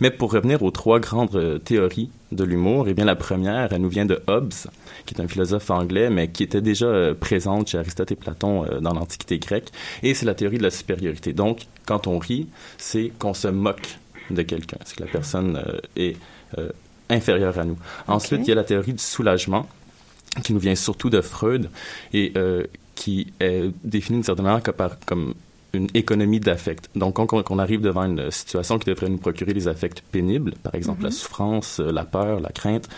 Mais 0.00 0.10
pour 0.10 0.32
revenir 0.32 0.62
aux 0.62 0.70
trois 0.70 1.00
grandes 1.00 1.62
théories 1.64 2.10
de 2.32 2.44
l'humour, 2.44 2.86
eh 2.88 2.94
bien, 2.94 3.04
la 3.04 3.16
première, 3.16 3.72
elle 3.72 3.80
nous 3.80 3.88
vient 3.88 4.06
de 4.06 4.20
Hobbes, 4.26 4.52
qui 5.06 5.14
est 5.14 5.20
un 5.20 5.28
philosophe 5.28 5.70
anglais, 5.70 6.10
mais 6.10 6.28
qui 6.28 6.42
était 6.42 6.60
déjà 6.60 7.14
présente 7.14 7.68
chez 7.68 7.78
Aristote 7.78 8.10
et 8.10 8.16
Platon 8.16 8.66
dans 8.80 8.92
l'Antiquité 8.92 9.38
grecque. 9.38 9.70
Et 10.02 10.14
c'est 10.14 10.26
la 10.26 10.34
théorie 10.34 10.58
de 10.58 10.64
la 10.64 10.70
supériorité. 10.70 11.32
Donc, 11.32 11.66
quand 11.86 12.08
on 12.08 12.18
rit, 12.18 12.48
c'est 12.78 13.12
qu'on 13.18 13.34
se 13.34 13.48
moque 13.48 13.98
de 14.30 14.42
quelqu'un. 14.42 14.78
C'est 14.84 14.96
que 14.96 15.04
la 15.04 15.10
personne 15.10 15.62
est 15.94 16.16
inférieure 17.10 17.58
à 17.58 17.64
nous. 17.64 17.76
Ensuite, 18.08 18.40
il 18.44 18.48
y 18.48 18.52
a 18.52 18.56
la 18.56 18.64
théorie 18.64 18.92
du 18.92 19.02
soulagement, 19.02 19.66
qui 20.44 20.52
nous 20.52 20.58
vient 20.60 20.74
surtout 20.74 21.08
de 21.10 21.20
Freud 21.20 21.70
et 22.12 22.32
euh, 22.36 22.64
qui 22.94 23.32
est 23.40 23.70
définie 23.84 24.18
d'une 24.18 24.24
certaine 24.24 24.44
manière 24.44 24.62
que 24.62 24.70
par- 24.70 24.98
comme 25.06 25.34
une 25.72 25.88
économie 25.94 26.40
d'affect. 26.40 26.88
Donc, 26.94 27.14
quand 27.16 27.50
on, 27.50 27.58
arrive 27.58 27.80
devant 27.82 28.04
une 28.04 28.30
situation 28.30 28.78
qui 28.78 28.88
devrait 28.88 29.08
nous 29.10 29.18
procurer 29.18 29.52
des 29.54 29.68
affects 29.68 30.00
pénibles, 30.12 30.52
par 30.62 30.74
exemple 30.74 31.02
la 31.04 31.10
souffrance, 31.10 31.80
euh, 31.80 31.90
la 31.92 32.04
peur, 32.04 32.40
la 32.40 32.50
crainte, 32.50 32.88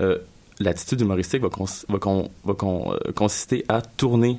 euh, 0.00 0.18
l'attitude 0.58 1.00
humoristique 1.00 1.42
va, 1.42 1.48
cons- 1.50 1.84
va, 1.88 1.98
con- 1.98 2.30
va 2.44 2.54
con- 2.54 2.92
euh, 2.94 3.12
consister 3.12 3.64
à 3.68 3.80
tourner 3.80 4.38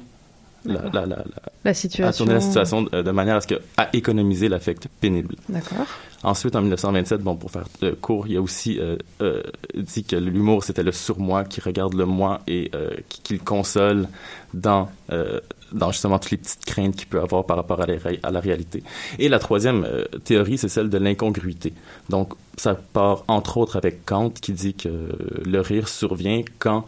la, 0.66 0.82
la, 0.92 1.02
la, 1.02 1.06
la- 1.06 1.26
La 1.64 1.72
à 1.72 1.74
situation. 1.74 2.26
tourner 2.26 2.34
la 2.40 2.42
situation 2.42 2.82
de, 2.82 3.02
de 3.02 3.12
manière 3.12 3.38
à 3.38 3.42
ce 3.42 3.48
que 3.48 3.56
à 3.78 3.90
économiser 3.96 4.50
l'affect 4.50 4.88
pénible. 5.00 5.36
D'accord. 5.48 5.86
Ensuite, 6.28 6.58
en 6.58 6.62
1927, 6.62 7.22
bon, 7.22 7.38
pour 7.38 7.52
faire 7.52 7.64
court, 8.02 8.28
il 8.28 8.36
a 8.36 8.42
aussi 8.42 8.78
euh, 8.82 8.98
euh, 9.22 9.44
dit 9.74 10.04
que 10.04 10.18
l'humour, 10.18 10.62
c'était 10.62 10.84
le 10.84 10.92
surmoi 10.92 11.46
qui 11.46 11.62
regarde 11.62 11.94
le 11.94 12.06
moi 12.06 12.42
et 12.48 12.70
euh, 12.76 12.98
qui, 13.08 13.32
le 13.32 13.40
console 13.40 14.10
dans, 14.54 14.90
euh, 15.14 15.40
dans 15.72 15.90
justement 15.94 16.20
toutes 16.20 16.32
les 16.32 16.38
petites 16.38 16.66
craintes 16.66 16.98
qu'il 16.98 17.08
peut 17.08 17.22
avoir 17.22 17.46
par 17.46 17.56
rapport 17.56 17.80
à 17.80 17.86
à 18.24 18.32
la 18.32 18.40
réalité. 18.42 18.84
Et 19.20 19.30
la 19.30 19.40
troisième 19.40 19.88
théorie, 20.26 20.58
c'est 20.58 20.68
celle 20.68 20.90
de 20.90 20.98
l'incongruité. 20.98 21.72
Donc, 22.10 22.34
ça 22.58 22.76
part 22.76 23.24
entre 23.30 23.56
autres 23.56 23.78
avec 23.78 24.04
Kant 24.04 24.32
qui 24.32 24.52
dit 24.52 24.74
que 24.74 24.90
le 25.46 25.62
rire 25.62 25.88
survient 25.88 26.42
quand 26.60 26.86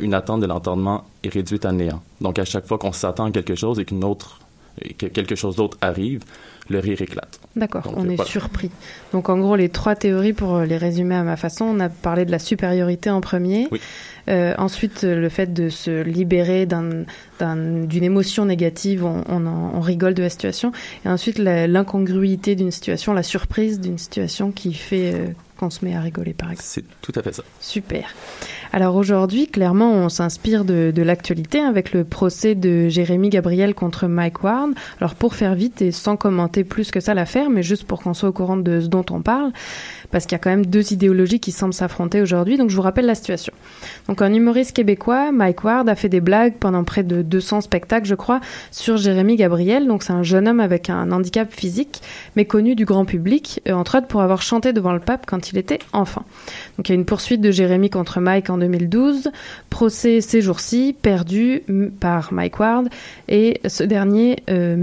une 0.00 0.14
attente 0.14 0.40
de 0.40 0.46
l'entendement 0.46 1.04
est 1.22 1.32
réduite 1.32 1.64
à 1.64 1.70
néant. 1.70 2.02
Donc, 2.20 2.40
à 2.40 2.44
chaque 2.44 2.66
fois 2.66 2.78
qu'on 2.78 2.90
s'attend 2.90 3.26
à 3.26 3.30
quelque 3.30 3.54
chose 3.54 3.78
et 3.78 3.84
qu'une 3.84 4.02
autre 4.02 4.40
et 4.82 4.94
que 4.94 5.06
quelque 5.06 5.36
chose 5.36 5.56
d'autre 5.56 5.76
arrive, 5.80 6.24
le 6.70 6.78
rire 6.78 7.02
éclate. 7.02 7.40
D'accord, 7.56 7.92
on 7.96 8.08
est 8.08 8.14
voilà. 8.14 8.30
surpris. 8.30 8.70
Donc 9.12 9.28
en 9.28 9.38
gros, 9.38 9.56
les 9.56 9.68
trois 9.68 9.96
théories, 9.96 10.32
pour 10.32 10.56
euh, 10.56 10.64
les 10.64 10.76
résumer 10.76 11.16
à 11.16 11.24
ma 11.24 11.36
façon, 11.36 11.64
on 11.64 11.80
a 11.80 11.88
parlé 11.88 12.24
de 12.24 12.30
la 12.30 12.38
supériorité 12.38 13.10
en 13.10 13.20
premier. 13.20 13.68
Oui. 13.70 13.80
Euh, 14.28 14.54
ensuite, 14.58 15.02
le 15.02 15.28
fait 15.28 15.52
de 15.52 15.68
se 15.68 16.02
libérer 16.02 16.66
d'un- 16.66 17.04
d'un- 17.38 17.84
d'une 17.84 18.04
émotion 18.04 18.44
négative, 18.44 19.04
on, 19.04 19.24
on, 19.28 19.46
en- 19.46 19.72
on 19.74 19.80
rigole 19.80 20.14
de 20.14 20.22
la 20.22 20.28
situation. 20.30 20.72
Et 21.04 21.08
ensuite, 21.08 21.38
l'incongruité 21.38 22.54
d'une 22.54 22.70
situation, 22.70 23.12
la 23.12 23.22
surprise 23.22 23.80
d'une 23.80 23.98
situation 23.98 24.50
qui 24.52 24.74
fait 24.74 25.14
euh, 25.14 25.26
qu'on 25.58 25.70
se 25.70 25.84
met 25.84 25.94
à 25.94 26.00
rigoler, 26.00 26.32
par 26.32 26.50
exemple. 26.50 26.66
C'est 26.66 26.84
tout 27.02 27.12
à 27.14 27.22
fait 27.22 27.32
ça. 27.34 27.42
Super. 27.60 28.04
Alors 28.72 28.94
aujourd'hui, 28.94 29.46
clairement, 29.48 29.90
on 29.92 30.08
s'inspire 30.08 30.64
de, 30.64 30.92
de 30.94 31.02
l'actualité 31.02 31.58
avec 31.60 31.92
le 31.92 32.04
procès 32.04 32.54
de 32.54 32.88
Jérémy 32.88 33.28
Gabriel 33.28 33.74
contre 33.74 34.06
Mike 34.06 34.44
Ward. 34.44 34.70
Alors 35.00 35.16
pour 35.16 35.34
faire 35.34 35.54
vite 35.56 35.82
et 35.82 35.90
sans 35.90 36.16
commenter 36.16 36.62
plus 36.62 36.90
que 36.92 37.00
ça 37.00 37.12
l'affaire, 37.14 37.50
mais 37.50 37.62
juste 37.64 37.84
pour 37.84 38.00
qu'on 38.00 38.14
soit 38.14 38.28
au 38.28 38.32
courant 38.32 38.56
de 38.56 38.80
ce 38.80 38.86
dont 38.86 39.04
on 39.10 39.20
parle, 39.22 39.50
parce 40.12 40.24
qu'il 40.24 40.32
y 40.32 40.36
a 40.36 40.38
quand 40.38 40.50
même 40.50 40.66
deux 40.66 40.92
idéologies 40.92 41.40
qui 41.40 41.50
semblent 41.52 41.74
s'affronter 41.74 42.22
aujourd'hui, 42.22 42.56
donc 42.56 42.70
je 42.70 42.76
vous 42.76 42.82
rappelle 42.82 43.06
la 43.06 43.16
situation. 43.16 43.52
Donc 44.10 44.22
un 44.22 44.34
humoriste 44.34 44.72
québécois, 44.72 45.30
Mike 45.30 45.62
Ward, 45.62 45.88
a 45.88 45.94
fait 45.94 46.08
des 46.08 46.20
blagues 46.20 46.54
pendant 46.58 46.82
près 46.82 47.04
de 47.04 47.22
200 47.22 47.60
spectacles, 47.60 48.08
je 48.08 48.16
crois, 48.16 48.40
sur 48.72 48.96
Jérémy 48.96 49.36
Gabriel. 49.36 49.86
Donc 49.86 50.02
c'est 50.02 50.12
un 50.12 50.24
jeune 50.24 50.48
homme 50.48 50.58
avec 50.58 50.90
un 50.90 51.12
handicap 51.12 51.48
physique, 51.52 52.02
mais 52.34 52.44
connu 52.44 52.74
du 52.74 52.84
grand 52.84 53.04
public, 53.04 53.62
euh, 53.68 53.72
entre 53.72 53.98
autres 53.98 54.08
pour 54.08 54.20
avoir 54.20 54.42
chanté 54.42 54.72
devant 54.72 54.92
le 54.92 54.98
pape 54.98 55.26
quand 55.28 55.52
il 55.52 55.58
était 55.58 55.78
enfant. 55.92 56.24
Donc 56.80 56.88
il 56.88 56.92
y 56.92 56.94
a 56.94 56.98
une 56.98 57.04
poursuite 57.04 57.42
de 57.42 57.50
Jérémy 57.50 57.90
contre 57.90 58.20
Mike 58.20 58.48
en 58.48 58.56
2012, 58.56 59.30
procès 59.68 60.22
ces 60.22 60.40
jours-ci, 60.40 60.96
perdu 61.02 61.62
par 62.00 62.32
Mike 62.32 62.58
Ward, 62.58 62.88
et 63.28 63.60
ce 63.68 63.84
dernier 63.84 64.38
euh, 64.48 64.76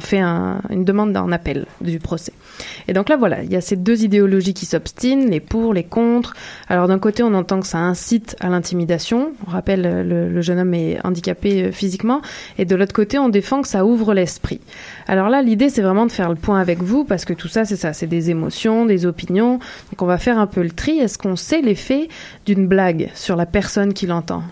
fait 0.00 0.18
un- 0.18 0.62
une 0.70 0.86
demande 0.86 1.14
en 1.14 1.30
appel 1.30 1.66
du 1.82 1.98
procès. 1.98 2.32
Et 2.88 2.94
donc 2.94 3.10
là 3.10 3.18
voilà, 3.18 3.42
il 3.42 3.52
y 3.52 3.56
a 3.56 3.60
ces 3.60 3.76
deux 3.76 4.02
idéologies 4.02 4.54
qui 4.54 4.64
s'obstinent, 4.64 5.28
les 5.28 5.40
pour, 5.40 5.74
les 5.74 5.84
contre. 5.84 6.32
Alors 6.70 6.88
d'un 6.88 6.98
côté 6.98 7.22
on 7.22 7.34
entend 7.34 7.60
que 7.60 7.66
ça 7.66 7.80
incite 7.80 8.34
à 8.40 8.48
l'intimidation, 8.48 9.32
on 9.46 9.50
rappelle 9.50 9.84
euh, 9.84 10.30
le, 10.30 10.40
jeune 10.40 10.58
homme 10.60 10.72
est 10.72 11.04
handicapé 11.04 11.64
euh, 11.64 11.70
physiquement, 11.70 12.22
et 12.56 12.64
de 12.64 12.74
l'autre 12.76 12.94
côté 12.94 13.18
on 13.18 13.28
défend 13.28 13.60
que 13.60 13.68
ça 13.68 13.84
ouvre 13.84 14.14
l'esprit. 14.14 14.62
Alors 15.06 15.28
là 15.28 15.42
l'idée 15.42 15.68
c'est 15.68 15.82
vraiment 15.82 16.06
de 16.06 16.12
faire 16.12 16.30
le 16.30 16.36
point 16.36 16.58
avec 16.58 16.82
vous, 16.82 17.04
parce 17.04 17.26
que 17.26 17.34
tout 17.34 17.48
ça 17.48 17.66
c'est 17.66 17.76
ça, 17.76 17.92
c'est 17.92 18.06
des 18.06 18.30
émotions, 18.30 18.86
des 18.86 19.04
opinions, 19.04 19.58
donc 19.92 20.00
on 20.00 20.06
va 20.06 20.16
faire 20.16 20.38
un 20.38 20.46
peu 20.46 20.62
le 20.62 20.70
tri. 20.70 21.00
Qu'on 21.26 21.34
sait 21.34 21.60
l'effet 21.60 22.08
d'une 22.44 22.68
blague 22.68 23.10
sur 23.16 23.34
la 23.34 23.46
personne 23.46 23.92
qui 23.94 24.06
l'entend? 24.06 24.44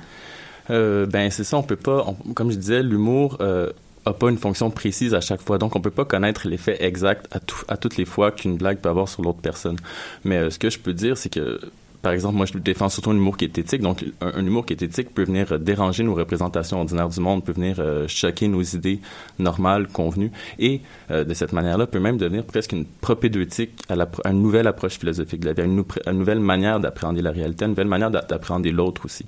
Euh, 0.70 1.06
ben 1.06 1.30
c'est 1.30 1.44
ça, 1.44 1.56
on 1.56 1.62
peut 1.62 1.76
pas, 1.76 2.04
comme 2.34 2.50
je 2.50 2.56
disais, 2.56 2.82
l'humour 2.82 3.36
euh, 3.40 3.70
pas 4.18 4.28
une 4.28 4.38
fonction 4.38 4.70
précise 4.70 5.14
à 5.14 5.20
chaque 5.20 5.40
fois, 5.40 5.58
donc 5.58 5.76
on 5.76 5.80
peut 5.80 5.92
pas 5.92 6.04
connaître 6.04 6.48
l'effet 6.48 6.76
exact 6.80 7.32
à 7.68 7.76
toutes 7.76 7.96
les 7.96 8.04
fois 8.04 8.32
qu'une 8.32 8.56
blague 8.56 8.78
peut 8.78 8.88
avoir 8.88 9.08
sur 9.08 9.22
l'autre 9.22 9.38
personne. 9.40 9.76
Mais 10.24 10.36
euh, 10.36 10.50
ce 10.50 10.58
que 10.58 10.68
je 10.68 10.80
peux 10.80 10.92
dire, 10.92 11.16
c'est 11.16 11.32
que 11.32 11.60
par 12.04 12.12
exemple, 12.12 12.36
moi, 12.36 12.44
je 12.44 12.58
défends 12.58 12.90
surtout 12.90 13.12
un 13.12 13.16
humour 13.16 13.38
qui 13.38 13.46
est 13.46 13.56
éthique. 13.56 13.80
Donc, 13.80 14.04
un, 14.20 14.44
humour 14.44 14.66
qui 14.66 14.74
est 14.74 14.82
éthique 14.82 15.14
peut 15.14 15.24
venir 15.24 15.50
euh, 15.50 15.58
déranger 15.58 16.04
nos 16.04 16.14
représentations 16.14 16.78
ordinaires 16.80 17.08
du 17.08 17.18
monde, 17.18 17.42
peut 17.42 17.52
venir 17.52 17.76
euh, 17.78 18.06
choquer 18.06 18.46
nos 18.46 18.60
idées 18.60 19.00
normales, 19.38 19.88
convenues, 19.88 20.30
et 20.58 20.82
euh, 21.10 21.24
de 21.24 21.32
cette 21.32 21.54
manière-là, 21.54 21.86
peut 21.86 22.00
même 22.00 22.18
devenir 22.18 22.44
presque 22.44 22.72
une 22.72 22.84
propédeutique 22.84 23.70
à, 23.88 23.96
la, 23.96 24.06
à 24.22 24.32
une 24.32 24.42
nouvelle 24.42 24.66
approche 24.66 24.98
philosophique 24.98 25.40
de 25.40 25.46
la 25.46 25.52
vie, 25.54 25.62
à 25.62 25.64
une, 25.64 26.18
nouvelle 26.18 26.40
manière 26.40 26.78
d'appréhender 26.78 27.22
la 27.22 27.30
réalité, 27.30 27.64
à 27.64 27.68
une 27.68 27.72
nouvelle 27.72 27.88
manière 27.88 28.10
d'a- 28.10 28.20
d'appréhender 28.20 28.70
l'autre 28.70 29.06
aussi. 29.06 29.24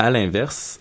À 0.00 0.10
l'inverse, 0.10 0.80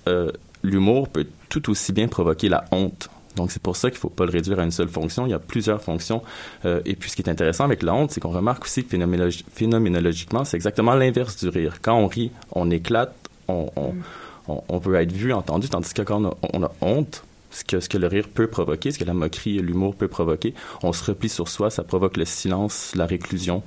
l'humour 0.64 1.10
peut 1.10 1.28
tout 1.50 1.70
aussi 1.70 1.94
bien 1.94 2.08
provoquer 2.08 2.50
la 2.50 2.66
honte. 2.72 3.10
Donc, 3.38 3.52
c'est 3.52 3.62
pour 3.62 3.78
ça 3.78 3.90
qu'il 3.90 3.98
ne 3.98 4.02
faut 4.02 4.10
pas 4.10 4.26
le 4.26 4.32
réduire 4.32 4.60
à 4.60 4.64
une 4.64 4.72
seule 4.72 4.90
fonction. 4.90 5.26
Il 5.26 5.30
y 5.30 5.34
a 5.34 5.40
plusieurs 5.40 5.82
fonctions. 5.82 6.22
Euh, 6.66 6.82
et 6.86 6.96
puis, 6.96 7.10
ce 7.10 7.16
qui 7.16 7.22
est 7.22 7.30
intéressant 7.30 7.64
avec 7.64 7.84
la 7.84 7.94
honte, 7.94 8.12
c'est 8.12 8.20
qu'on 8.20 8.32
remarque 8.32 8.64
aussi 8.64 8.84
que 8.84 8.90
phénoménologi- 8.96 9.46
phénoménologiquement, 9.54 10.44
c'est 10.44 10.58
exactement 10.58 10.96
l'inverse 10.96 11.38
du 11.38 11.48
rire. 11.48 11.78
Quand 11.82 11.98
on 11.98 12.08
rit, 12.08 12.32
on 12.52 12.70
éclate, 12.70 13.16
on, 13.48 13.70
on, 13.78 13.94
on, 14.50 14.64
on 14.68 14.78
veut 14.78 14.96
être 14.96 15.14
vu, 15.14 15.32
entendu, 15.32 15.70
tandis 15.70 15.94
que 15.94 16.02
quand 16.02 16.22
on 16.24 16.30
a, 16.30 16.38
on 16.54 16.64
a 16.64 16.72
honte, 16.82 17.24
ce 17.50 17.64
que, 17.64 17.80
ce 17.80 17.88
que 17.88 17.98
le 17.98 18.08
rire 18.08 18.28
peut 18.28 18.48
provoquer, 18.48 18.92
ce 18.92 19.00
que 19.00 19.06
la 19.06 19.14
moquerie 19.14 19.58
et 19.58 19.62
l'humour 19.62 19.96
peut 19.96 20.10
provoquer, 20.10 20.54
on 20.84 20.92
se 20.92 21.04
replie 21.06 21.30
sur 21.30 21.48
soi, 21.48 21.70
ça 21.70 21.84
provoque 21.84 22.18
le 22.18 22.26
silence, 22.26 22.92
la 22.96 23.06
réclusion. 23.06 23.64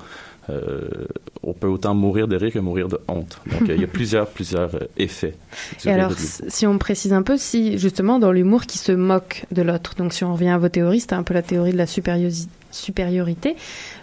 Euh, 0.51 1.07
on 1.43 1.53
peut 1.53 1.69
autant 1.69 1.95
mourir 1.95 2.29
de 2.29 2.37
rire 2.37 2.53
que 2.53 2.59
mourir 2.59 2.89
de 2.89 3.01
honte. 3.09 3.41
Donc, 3.47 3.69
euh, 3.69 3.75
il 3.75 3.81
y 3.81 3.85
a 3.85 3.87
plusieurs, 3.93 4.27
plusieurs 4.27 4.75
euh, 4.75 4.89
effets. 4.99 5.35
Et 5.85 5.91
alors, 5.91 6.13
si 6.17 6.67
on 6.67 6.79
précise 6.79 7.13
un 7.13 7.23
peu, 7.23 7.37
si 7.37 7.79
justement 7.79 8.19
dans 8.19 8.33
l'humour 8.33 8.67
qui 8.67 8.79
se 8.79 8.93
moque 8.93 9.45
de 9.51 9.63
l'autre, 9.63 9.95
donc 9.97 10.13
si 10.13 10.25
on 10.25 10.35
revient 10.35 10.51
à 10.51 10.59
vos 10.59 10.69
théories, 10.69 11.01
c'était 11.01 11.15
un 11.15 11.23
peu 11.23 11.35
la 11.35 11.43
théorie 11.43 11.73
de 11.73 11.79
la 11.79 11.87
supériorité, 11.87 13.57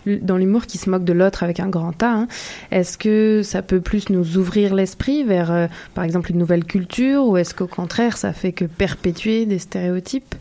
dans 0.05 0.37
l'humour 0.37 0.65
qui 0.65 0.77
se 0.77 0.89
moque 0.89 1.03
de 1.03 1.13
l'autre 1.13 1.43
avec 1.43 1.59
un 1.59 1.69
grand 1.69 2.01
A, 2.01 2.07
hein, 2.07 2.27
est-ce 2.71 2.97
que 2.97 3.41
ça 3.43 3.61
peut 3.61 3.81
plus 3.81 4.09
nous 4.09 4.37
ouvrir 4.37 4.73
l'esprit 4.73 5.23
vers, 5.23 5.51
euh, 5.51 5.67
par 5.93 6.03
exemple, 6.03 6.31
une 6.31 6.39
nouvelle 6.39 6.65
culture, 6.65 7.25
ou 7.25 7.37
est-ce 7.37 7.53
qu'au 7.53 7.67
contraire, 7.67 8.17
ça 8.17 8.33
fait 8.33 8.51
que 8.51 8.65
perpétuer 8.65 9.45
des 9.45 9.59
stéréotypes? 9.59 10.35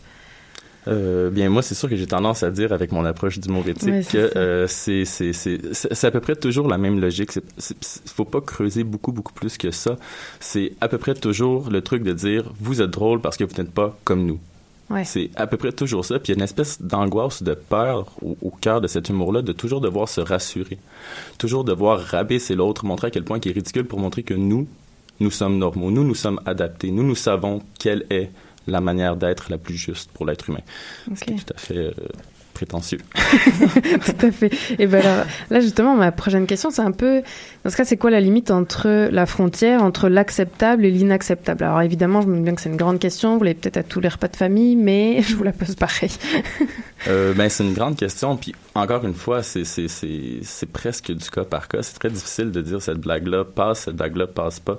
Euh, 0.88 1.31
bien, 1.31 1.49
moi, 1.50 1.62
c'est 1.62 1.75
sûr 1.75 1.88
que 1.88 1.97
j'ai 1.97 2.07
tendance 2.07 2.43
à 2.43 2.50
dire 2.50 2.73
avec 2.73 2.93
mon 2.93 3.05
approche 3.05 3.38
d'humour 3.38 3.66
éthique 3.66 4.05
c'est 4.05 4.12
que 4.12 4.38
euh, 4.38 4.66
c'est 4.69 5.05
c'est 5.05 5.33
c'est 5.33 6.05
à 6.07 6.11
peu 6.11 6.21
près 6.21 6.37
toujours 6.37 6.69
la 6.69 6.78
même 6.78 7.00
logique. 7.00 7.33
C'est- 7.33 7.76
faut 8.09 8.25
pas 8.25 8.40
creuser 8.40 8.85
beaucoup 8.85 9.12
beaucoup 9.12 9.33
plus 9.33 9.59
que 9.59 9.71
ça. 9.71 9.97
C'est 10.40 10.73
à 10.81 10.88
peu 10.88 10.99
près 10.99 11.14
toujours 11.14 11.71
le 11.71 11.81
truc 11.83 12.02
de 12.02 12.12
dire 12.12 12.52
vous 12.61 12.81
êtes 12.83 12.90
drôle 12.90 13.21
parce 13.21 13.37
que 13.37 13.45
vous 13.45 13.55
n'êtes 13.57 13.73
pas 13.73 13.97
comme 14.05 14.25
nous. 14.26 14.38
Ouais. 14.88 15.05
C'est 15.05 15.31
à 15.35 15.49
peu 15.49 15.57
près 15.57 15.73
toujours 15.73 16.05
ça. 16.05 16.21
Puis 16.21 16.33
il 16.33 16.37
y 16.37 16.38
a 16.38 16.38
une 16.38 16.45
espèce 16.45 16.81
d'angoisse, 16.81 17.43
de 17.43 17.55
peur 17.55 18.07
au, 18.23 18.37
au 18.40 18.50
cœur 18.50 18.81
de 18.81 18.87
cet 18.87 19.09
humour-là, 19.09 19.43
de 19.43 19.50
toujours 19.52 19.81
devoir 19.81 20.09
se 20.09 20.21
rassurer, 20.21 20.78
toujours 21.38 21.64
devoir 21.64 21.99
rabaisser 22.00 22.55
l'autre, 22.55 22.85
montrer 22.85 23.09
à 23.09 23.11
quel 23.11 23.25
point 23.25 23.40
il 23.45 23.50
est 23.50 23.55
ridicule 23.55 23.85
pour 23.85 23.99
montrer 23.99 24.23
que 24.23 24.35
nous, 24.35 24.69
nous 25.19 25.33
sommes 25.33 25.59
normaux, 25.59 25.90
nous, 25.90 26.05
nous 26.05 26.14
sommes 26.14 26.40
adaptés, 26.47 26.93
nous, 26.93 27.02
nous 27.02 27.16
savons 27.16 27.62
quelle 27.81 28.07
est 28.11 28.31
la 28.66 28.80
manière 28.80 29.16
d'être 29.16 29.50
la 29.50 29.58
plus 29.58 29.76
juste 29.76 30.11
pour 30.12 30.26
l'être 30.26 30.49
humain. 30.49 30.61
Ok. 31.11 31.18
Ce 31.18 31.25
qui 31.25 31.32
est 31.32 31.37
tout 31.37 31.54
à 31.54 31.58
fait 31.58 31.76
euh, 31.76 31.92
prétentieux. 32.56 32.99
Tout 33.14 34.26
à 34.26 34.30
fait. 34.30 34.50
Et 34.78 34.87
ben 34.87 35.04
alors, 35.04 35.26
là 35.50 35.61
justement, 35.61 35.94
ma 35.94 36.11
prochaine 36.11 36.46
question, 36.46 36.70
c'est 36.70 36.80
un 36.80 36.90
peu, 36.90 37.23
dans 37.62 37.70
ce 37.70 37.76
cas, 37.76 37.85
c'est 37.85 37.99
quoi 37.99 38.11
la 38.11 38.20
limite 38.20 38.50
entre 38.50 39.11
la 39.12 39.26
frontière 39.26 39.82
entre 39.82 40.08
l'acceptable 40.08 40.87
et 40.87 40.90
l'inacceptable? 40.90 41.64
Alors 41.64 41.82
évidemment, 41.82 42.23
je 42.23 42.28
me 42.28 42.37
dis 42.37 42.42
bien 42.42 42.54
que 42.54 42.62
c'est 42.62 42.70
une 42.70 42.76
grande 42.76 42.99
question, 42.99 43.37
vous 43.37 43.44
l'avez 43.44 43.56
peut-être 43.56 43.76
à 43.76 43.82
tous 43.82 44.00
les 44.00 44.08
repas 44.08 44.28
de 44.28 44.37
famille, 44.37 44.75
mais 44.75 45.20
je 45.28 45.37
vous 45.37 45.44
la 45.44 45.52
pose 45.52 45.75
pareil. 45.75 46.11
Euh, 47.08 47.35
ben, 47.35 47.50
c'est 47.50 47.62
une 47.62 47.75
grande 47.75 47.96
question. 47.96 48.38
Puis 48.38 48.54
encore 48.75 49.04
une 49.04 49.14
fois, 49.14 49.42
c'est 49.42 49.64
c'est 49.64 49.88
c'est 49.88 50.38
c'est 50.42 50.70
presque 50.70 51.12
du 51.12 51.28
cas 51.28 51.44
par 51.44 51.68
cas. 51.68 51.82
C'est 51.82 51.99
très 51.99 52.11
difficile 52.11 52.50
de 52.52 52.62
dire 52.62 52.80
cette 52.80 53.00
blague-là 53.00 53.44
passe, 53.44 53.80
cette 53.80 53.96
blague-là 53.96 54.26
passe 54.26 54.61
pas. 54.61 54.78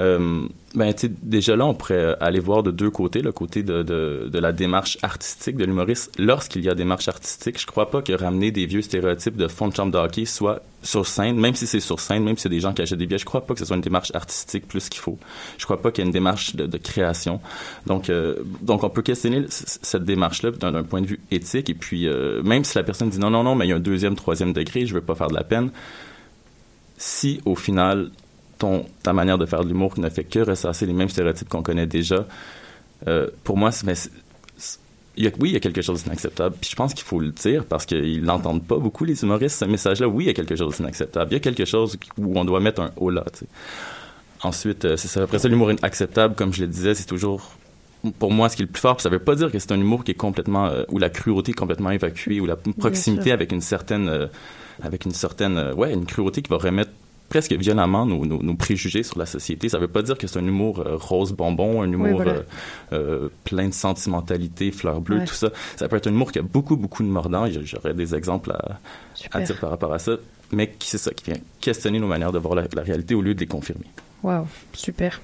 Euh, 0.00 0.46
ben, 0.74 0.92
déjà 1.22 1.54
là, 1.54 1.66
on 1.66 1.74
pourrait 1.74 2.16
aller 2.20 2.40
voir 2.40 2.64
de 2.64 2.72
deux 2.72 2.90
côtés, 2.90 3.22
le 3.22 3.30
côté 3.30 3.62
de, 3.62 3.82
de, 3.84 4.38
la 4.38 4.52
démarche 4.52 4.98
artistique 5.02 5.56
de 5.56 5.64
l'humoriste. 5.64 6.10
Lorsqu'il 6.18 6.64
y 6.64 6.68
a 6.68 6.74
démarche 6.74 7.06
artistique, 7.06 7.60
je 7.60 7.66
crois 7.66 7.90
pas 7.90 8.02
que 8.02 8.12
ramener 8.12 8.50
des 8.50 8.66
vieux 8.66 8.82
stéréotypes 8.82 9.36
de 9.36 9.46
fond 9.46 9.68
de 9.68 9.74
chambre 9.74 9.92
de 9.92 9.98
hockey 9.98 10.24
soit 10.24 10.62
sur 10.82 11.06
scène, 11.06 11.38
même 11.38 11.54
si 11.54 11.68
c'est 11.68 11.80
sur 11.80 12.00
scène, 12.00 12.24
même 12.24 12.36
si 12.36 12.42
c'est 12.42 12.48
des 12.48 12.58
gens 12.58 12.72
qui 12.72 12.82
achètent 12.82 12.98
des 12.98 13.06
billets, 13.06 13.18
je 13.18 13.24
crois 13.24 13.46
pas 13.46 13.54
que 13.54 13.60
ce 13.60 13.66
soit 13.66 13.76
une 13.76 13.82
démarche 13.82 14.10
artistique 14.14 14.66
plus 14.66 14.88
qu'il 14.88 15.00
faut. 15.00 15.16
Je 15.58 15.64
crois 15.64 15.80
pas 15.80 15.92
qu'il 15.92 16.02
y 16.02 16.04
ait 16.04 16.08
une 16.08 16.12
démarche 16.12 16.56
de, 16.56 16.76
création. 16.76 17.40
Donc, 17.86 18.10
euh, 18.10 18.34
donc 18.62 18.82
on 18.82 18.90
peut 18.90 19.02
questionner 19.02 19.46
cette 19.48 20.04
démarche-là 20.04 20.50
d'un 20.50 20.82
point 20.82 21.02
de 21.02 21.06
vue 21.06 21.20
éthique. 21.30 21.70
Et 21.70 21.74
puis, 21.74 22.08
euh, 22.08 22.42
même 22.42 22.64
si 22.64 22.76
la 22.76 22.82
personne 22.82 23.10
dit 23.10 23.20
non, 23.20 23.30
non, 23.30 23.44
non, 23.44 23.54
mais 23.54 23.66
il 23.66 23.70
y 23.70 23.72
a 23.72 23.76
un 23.76 23.80
deuxième, 23.80 24.16
troisième 24.16 24.52
degré, 24.52 24.86
je 24.86 24.94
veux 24.94 25.00
pas 25.00 25.14
faire 25.14 25.28
de 25.28 25.34
la 25.34 25.44
peine. 25.44 25.70
Si 26.98 27.40
au 27.44 27.54
final 27.54 28.10
ton, 28.64 28.84
ta 29.02 29.12
manière 29.12 29.38
de 29.38 29.46
faire 29.46 29.62
de 29.64 29.68
l'humour 29.68 29.92
ne 29.98 30.08
fait 30.08 30.24
que 30.24 30.40
ressasser 30.40 30.86
les 30.86 30.92
mêmes 30.92 31.08
stéréotypes 31.10 31.48
qu'on 31.48 31.62
connaît 31.62 31.86
déjà, 31.86 32.26
euh, 33.08 33.28
pour 33.44 33.56
moi, 33.56 33.70
mais 33.84 33.94
c'est- 33.94 34.10
c'est- 34.56 34.78
il 35.16 35.24
y 35.24 35.28
a, 35.28 35.30
oui, 35.40 35.50
il 35.50 35.52
y 35.52 35.56
a 35.56 35.60
quelque 35.60 35.82
chose 35.82 36.02
d'inacceptable. 36.04 36.54
Puis 36.60 36.70
je 36.70 36.76
pense 36.76 36.92
qu'il 36.94 37.04
faut 37.04 37.20
le 37.20 37.30
dire 37.30 37.64
parce 37.66 37.84
qu'ils 37.86 38.24
l'entendent 38.24 38.64
pas 38.64 38.78
beaucoup, 38.78 39.04
les 39.04 39.22
humoristes, 39.22 39.58
ce 39.60 39.64
message-là. 39.66 40.08
Oui, 40.08 40.24
il 40.24 40.26
y 40.28 40.30
a 40.30 40.34
quelque 40.34 40.56
chose 40.56 40.76
d'inacceptable. 40.78 41.28
Il 41.30 41.34
y 41.34 41.36
a 41.36 41.40
quelque 41.40 41.64
chose 41.66 41.96
qui- 42.00 42.10
où 42.18 42.38
on 42.38 42.44
doit 42.44 42.60
mettre 42.60 42.80
un 42.82 42.90
haut 42.96 43.10
là. 43.10 43.24
Ensuite, 44.42 44.84
euh, 44.84 44.96
c'est 44.96 45.08
ça. 45.08 45.22
Après 45.22 45.38
ça, 45.38 45.48
l'humour 45.48 45.70
acceptable, 45.82 46.34
comme 46.34 46.52
je 46.52 46.62
le 46.62 46.68
disais, 46.68 46.94
c'est 46.94 47.06
toujours 47.06 47.52
pour 48.18 48.30
moi 48.32 48.48
ce 48.50 48.56
qui 48.56 48.62
est 48.62 48.66
le 48.66 48.70
plus 48.72 48.80
fort. 48.80 48.96
Puis 48.96 49.02
ça 49.02 49.08
veut 49.08 49.18
pas 49.18 49.34
dire 49.34 49.50
que 49.50 49.58
c'est 49.58 49.72
un 49.72 49.80
humour 49.80 50.04
qui 50.04 50.10
est 50.10 50.14
complètement 50.26 50.66
euh, 50.66 50.84
où 50.90 50.98
la 50.98 51.08
cruauté 51.10 51.50
est 51.52 51.54
complètement 51.54 51.90
évacuée, 51.90 52.40
ou 52.40 52.46
la 52.46 52.56
proximité 52.56 53.30
avec 53.32 53.52
une 53.52 53.60
certaine 53.62 54.08
euh, 54.08 54.26
avec 54.82 55.04
une 55.06 55.12
certaine 55.12 55.56
euh, 55.56 55.74
ouais 55.74 55.92
une 55.92 56.04
cruauté 56.06 56.42
qui 56.42 56.50
va 56.50 56.56
remettre 56.58 56.90
presque 57.28 57.52
violemment 57.52 58.06
nos, 58.06 58.24
nos, 58.26 58.42
nos 58.42 58.54
préjugés 58.54 59.02
sur 59.02 59.18
la 59.18 59.26
société. 59.26 59.68
Ça 59.68 59.78
veut 59.78 59.88
pas 59.88 60.02
dire 60.02 60.16
que 60.18 60.26
c'est 60.26 60.38
un 60.38 60.46
humour 60.46 60.80
euh, 60.80 60.96
rose 60.96 61.32
bonbon, 61.32 61.82
un 61.82 61.90
humour 61.90 62.16
voilà. 62.22 62.32
euh, 62.32 62.42
euh, 62.92 63.28
plein 63.44 63.68
de 63.68 63.74
sentimentalité, 63.74 64.70
fleurs 64.70 65.00
bleues, 65.00 65.18
Ouais. 65.18 65.24
tout 65.24 65.34
ça. 65.34 65.50
Ça 65.76 65.88
peut 65.88 65.96
être 65.96 66.06
un 66.06 66.12
humour 66.12 66.30
qui 66.32 66.38
a 66.38 66.42
beaucoup 66.42 66.76
beaucoup 66.76 67.02
de 67.02 67.08
mordants. 67.08 67.46
J'aurais 67.64 67.94
des 67.94 68.14
exemples 68.14 68.52
à, 68.52 69.40
dire 69.40 69.58
par 69.58 69.70
rapport 69.70 69.92
à 69.92 69.98
ça, 69.98 70.12
mais 70.52 70.70
qui 70.78 70.88
c'est 70.88 70.98
ça 70.98 71.12
qui 71.12 71.24
vient 71.30 71.40
questionner 71.60 71.98
nos 71.98 72.06
manières 72.06 72.32
de 72.32 72.38
voir 72.38 72.54
la, 72.54 72.64
la 72.74 72.82
réalité 72.82 73.14
au 73.14 73.22
lieu 73.22 73.34
de 73.34 73.40
les 73.40 73.46
confirmer. 73.46 73.86
Waouh, 74.22 74.46
super. 74.72 75.20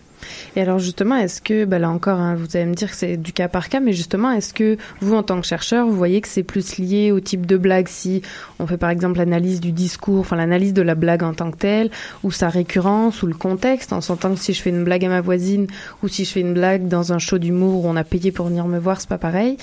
Et 0.56 0.60
alors 0.60 0.78
justement, 0.78 1.16
est-ce 1.16 1.40
que, 1.40 1.64
bah 1.64 1.78
là 1.78 1.90
encore, 1.90 2.18
hein, 2.18 2.34
vous 2.34 2.56
allez 2.56 2.66
me 2.66 2.74
dire 2.74 2.90
que 2.90 2.96
c'est 2.96 3.16
du 3.16 3.32
cas 3.32 3.48
par 3.48 3.68
cas, 3.68 3.80
mais 3.80 3.92
justement, 3.92 4.30
est-ce 4.30 4.52
que 4.52 4.76
vous, 5.00 5.14
en 5.14 5.22
tant 5.22 5.40
que 5.40 5.46
chercheur, 5.46 5.86
vous 5.86 5.96
voyez 5.96 6.20
que 6.20 6.28
c'est 6.28 6.42
plus 6.42 6.78
lié 6.78 7.12
au 7.12 7.20
type 7.20 7.46
de 7.46 7.56
blague? 7.56 7.88
Si 7.88 8.22
on 8.58 8.66
fait 8.66 8.76
par 8.76 8.90
exemple 8.90 9.18
l'analyse 9.18 9.60
du 9.60 9.72
discours, 9.72 10.20
enfin 10.20 10.36
l'analyse 10.36 10.74
de 10.74 10.82
la 10.82 10.94
blague 10.94 11.22
en 11.22 11.34
tant 11.34 11.50
que 11.50 11.56
telle, 11.56 11.90
ou 12.22 12.30
sa 12.30 12.48
récurrence, 12.48 13.22
ou 13.22 13.26
le 13.26 13.34
contexte, 13.34 13.92
en 13.92 14.00
sentant 14.00 14.34
que 14.34 14.40
si 14.40 14.52
je 14.52 14.62
fais 14.62 14.70
une 14.70 14.84
blague 14.84 15.04
à 15.04 15.08
ma 15.08 15.20
voisine, 15.20 15.66
ou 16.02 16.08
si 16.08 16.24
je 16.24 16.32
fais 16.32 16.40
une 16.40 16.54
blague 16.54 16.88
dans 16.88 17.12
un 17.12 17.18
show 17.18 17.38
d'humour 17.38 17.84
où 17.84 17.88
on 17.88 17.96
a 17.96 18.04
payé 18.04 18.32
pour 18.32 18.46
venir 18.46 18.66
me 18.66 18.78
voir, 18.78 19.00
c'est 19.00 19.08
pas 19.08 19.18
pareil. 19.18 19.56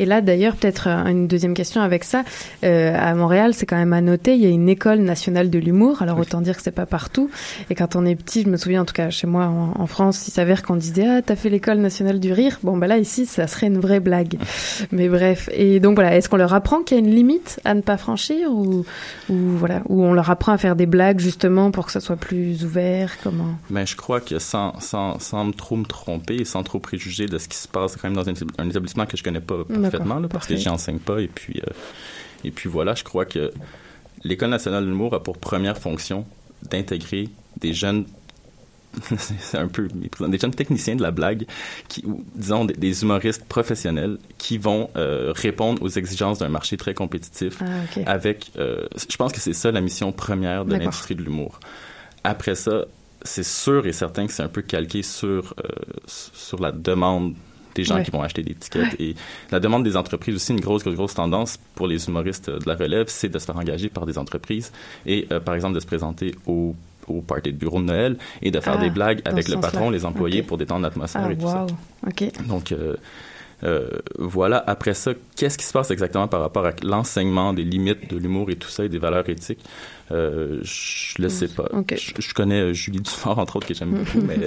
Et 0.00 0.06
là, 0.06 0.22
d'ailleurs, 0.22 0.56
peut-être 0.56 0.88
euh, 0.88 1.04
une 1.06 1.28
deuxième 1.28 1.52
question 1.54 1.82
avec 1.82 2.04
ça. 2.04 2.24
Euh, 2.64 2.96
à 2.98 3.14
Montréal, 3.14 3.52
c'est 3.54 3.66
quand 3.66 3.76
même 3.76 3.92
à 3.92 4.00
noter, 4.00 4.34
il 4.34 4.40
y 4.40 4.46
a 4.46 4.48
une 4.48 4.68
école 4.68 4.98
nationale 5.00 5.50
de 5.50 5.58
l'humour. 5.58 6.00
Alors 6.02 6.16
Oui. 6.16 6.22
autant 6.22 6.40
dire 6.40 6.56
que 6.56 6.62
c'est 6.62 6.70
pas 6.70 6.86
partout. 6.86 7.30
Et 7.68 7.74
quand 7.74 7.96
on 7.96 8.06
est 8.06 8.16
petit, 8.16 8.42
je 8.42 8.48
me 8.48 8.56
souviens 8.56 8.80
en 8.82 8.84
tout 8.86 8.94
cas 8.94 9.10
chez 9.10 9.26
moi 9.26 9.44
en, 9.44 9.74
en 9.80 9.86
France, 9.86 10.26
il 10.26 10.30
s'avère 10.30 10.62
qu'on 10.62 10.76
disait 10.76 11.06
ah 11.06 11.20
t'as 11.22 11.36
fait 11.36 11.50
l'école 11.50 11.78
nationale 11.78 12.18
du 12.18 12.32
rire. 12.32 12.58
Bon 12.62 12.76
bah 12.78 12.86
là 12.86 12.96
ici, 12.98 13.26
ça 13.26 13.46
serait 13.46 13.66
une 13.66 13.78
vraie 13.78 14.00
blague. 14.00 14.38
Mais 14.92 15.08
bref. 15.08 15.50
Et 15.52 15.80
donc 15.80 15.96
voilà, 15.96 16.16
est-ce 16.16 16.28
qu'on 16.30 16.38
leur 16.38 16.54
apprend 16.54 16.82
qu'il 16.82 16.96
y 16.96 17.00
a 17.00 17.04
une 17.04 17.14
limite 17.14 17.60
à 17.66 17.74
ne 17.74 17.82
pas 17.82 17.98
franchir 17.98 18.50
ou 18.50 18.86
ou 19.28 19.34
voilà, 19.58 19.82
ou 19.88 20.02
on 20.02 20.14
leur 20.14 20.30
apprend 20.30 20.52
à 20.52 20.58
faire 20.58 20.76
des 20.76 20.86
blagues 20.86 21.20
justement 21.20 21.70
pour 21.70 21.84
que 21.86 21.92
ça 21.92 22.00
soit 22.00 22.16
plus 22.16 22.64
ouvert 22.64 23.18
Comment? 23.22 23.54
Mais 23.68 23.84
je 23.84 23.96
crois 23.96 24.20
que 24.22 24.38
sans, 24.38 24.80
sans, 24.80 25.18
sans 25.18 25.50
trop 25.50 25.76
me 25.76 25.84
tromper 25.84 26.36
et 26.36 26.44
sans 26.46 26.62
trop 26.62 26.78
préjuger 26.78 27.26
de 27.26 27.36
ce 27.36 27.48
qui 27.48 27.58
se 27.58 27.68
passe 27.68 27.96
quand 27.96 28.08
même 28.08 28.16
dans 28.16 28.28
un, 28.28 28.32
un 28.58 28.68
établissement 28.70 29.04
que 29.04 29.16
je 29.16 29.22
connais 29.22 29.40
pas 29.40 29.56
parfaitement, 29.68 29.89
là, 29.98 30.28
parce 30.28 30.46
que 30.46 30.52
parfait. 30.52 30.56
j'y 30.56 30.68
enseigne 30.68 30.98
pas. 30.98 31.20
Et 31.20 31.28
puis, 31.28 31.60
euh, 31.60 31.72
et 32.44 32.50
puis 32.50 32.68
voilà, 32.68 32.94
je 32.94 33.04
crois 33.04 33.24
que 33.24 33.52
l'École 34.24 34.50
nationale 34.50 34.84
de 34.84 34.88
l'humour 34.88 35.14
a 35.14 35.22
pour 35.22 35.38
première 35.38 35.78
fonction 35.78 36.24
d'intégrer 36.62 37.28
des 37.58 37.72
jeunes 37.72 38.06
c'est 39.38 39.58
un 39.58 39.68
peu 39.68 39.88
des 39.88 40.38
jeunes 40.38 40.54
techniciens 40.54 40.96
de 40.96 41.02
la 41.02 41.10
blague, 41.10 41.46
qui, 41.88 42.04
ou, 42.04 42.24
disons 42.34 42.64
des, 42.64 42.74
des 42.74 43.02
humoristes 43.02 43.44
professionnels 43.44 44.18
qui 44.38 44.58
vont 44.58 44.90
euh, 44.96 45.32
répondre 45.34 45.82
aux 45.82 45.88
exigences 45.88 46.38
d'un 46.38 46.48
marché 46.48 46.76
très 46.76 46.94
compétitif 46.94 47.58
Ah 47.60 48.10
avec 48.10 48.50
euh, 48.58 48.86
je 49.08 49.16
pense 49.16 49.32
que 49.32 49.40
c'est 49.40 49.52
ça 49.52 49.70
la 49.70 49.80
mission 49.80 50.12
première 50.12 50.64
de 50.64 50.74
l'industrie 50.74 51.14
de 51.14 51.22
l'humour 51.22 51.60
après 52.24 52.54
ça 52.54 52.86
c'est 53.22 53.44
sûr 53.44 53.86
et 53.86 53.92
certain 53.92 54.26
que 54.26 54.32
c'est 54.32 54.42
un 54.42 54.48
peu 54.48 54.62
calqué 54.62 55.02
sur 55.02 55.54
euh, 55.64 55.68
sur 56.06 56.60
la 56.60 56.72
demande 56.72 57.34
des 57.74 57.84
gens 57.84 57.96
Ouais. 57.96 58.02
qui 58.04 58.10
vont 58.10 58.22
acheter 58.22 58.42
des 58.42 58.54
tickets 58.54 59.00
et 59.00 59.14
la 59.50 59.60
demande 59.60 59.84
des 59.84 59.96
entreprises 59.96 60.34
aussi 60.34 60.52
une 60.52 60.60
grosse 60.60 60.82
grosse 60.82 60.94
grosse 60.96 61.14
tendance 61.14 61.58
pour 61.74 61.86
les 61.86 62.06
humoristes 62.08 62.50
de 62.50 62.66
la 62.68 62.74
relève 62.74 63.06
c'est 63.08 63.28
de 63.28 63.38
se 63.38 63.44
faire 63.46 63.56
engager 63.56 63.88
par 63.88 64.06
des 64.06 64.18
entreprises 64.18 64.72
et 65.06 65.26
euh, 65.32 65.40
par 65.40 65.54
exemple 65.54 65.74
de 65.74 65.80
se 65.80 65.86
présenter 65.86 66.34
au 66.46 66.74
au 67.08 67.22
party 67.22 67.52
de 67.52 67.56
bureau 67.58 67.80
de 67.80 67.86
Noël 67.86 68.16
et 68.40 68.50
de 68.52 68.60
faire 68.60 68.74
Ah, 68.78 68.82
des 68.82 68.90
blagues 68.90 69.20
avec 69.24 69.48
le 69.48 69.58
patron, 69.58 69.90
les 69.90 70.04
employés 70.04 70.42
pour 70.44 70.58
détendre 70.58 70.82
l'atmosphère 70.82 71.22
Ah 71.26 71.32
et 71.32 71.36
tout 71.36 71.46
ça. 71.48 71.64
waouh. 71.64 71.68
Ok. 72.06 72.46
Donc, 72.46 72.70
euh, 72.70 72.94
euh, 73.64 73.88
voilà. 74.16 74.62
Après 74.66 74.94
ça, 74.94 75.12
qu'est-ce 75.34 75.58
qui 75.58 75.64
se 75.64 75.72
passe 75.72 75.90
exactement 75.90 76.28
par 76.28 76.40
rapport 76.40 76.66
à 76.66 76.70
l'enseignement 76.84 77.52
des 77.52 77.64
limites 77.64 78.08
de 78.10 78.16
l'humour 78.16 78.48
et 78.50 78.54
tout 78.56 78.68
ça 78.68 78.84
et 78.84 78.88
des 78.88 78.98
valeurs 78.98 79.28
éthiques? 79.28 79.64
Euh, 80.12 80.60
je 80.62 81.20
le 81.20 81.28
sais 81.28 81.48
pas. 81.48 81.66
Ok. 81.72 81.94
Je, 81.98 82.12
je 82.22 82.32
connais 82.34 82.72
Julie 82.74 83.00
Dufort, 83.00 83.38
entre 83.40 83.56
autres, 83.56 83.66
que 83.66 83.74
j'aime 83.74 83.90
beaucoup, 83.90 84.20
mais, 84.24 84.38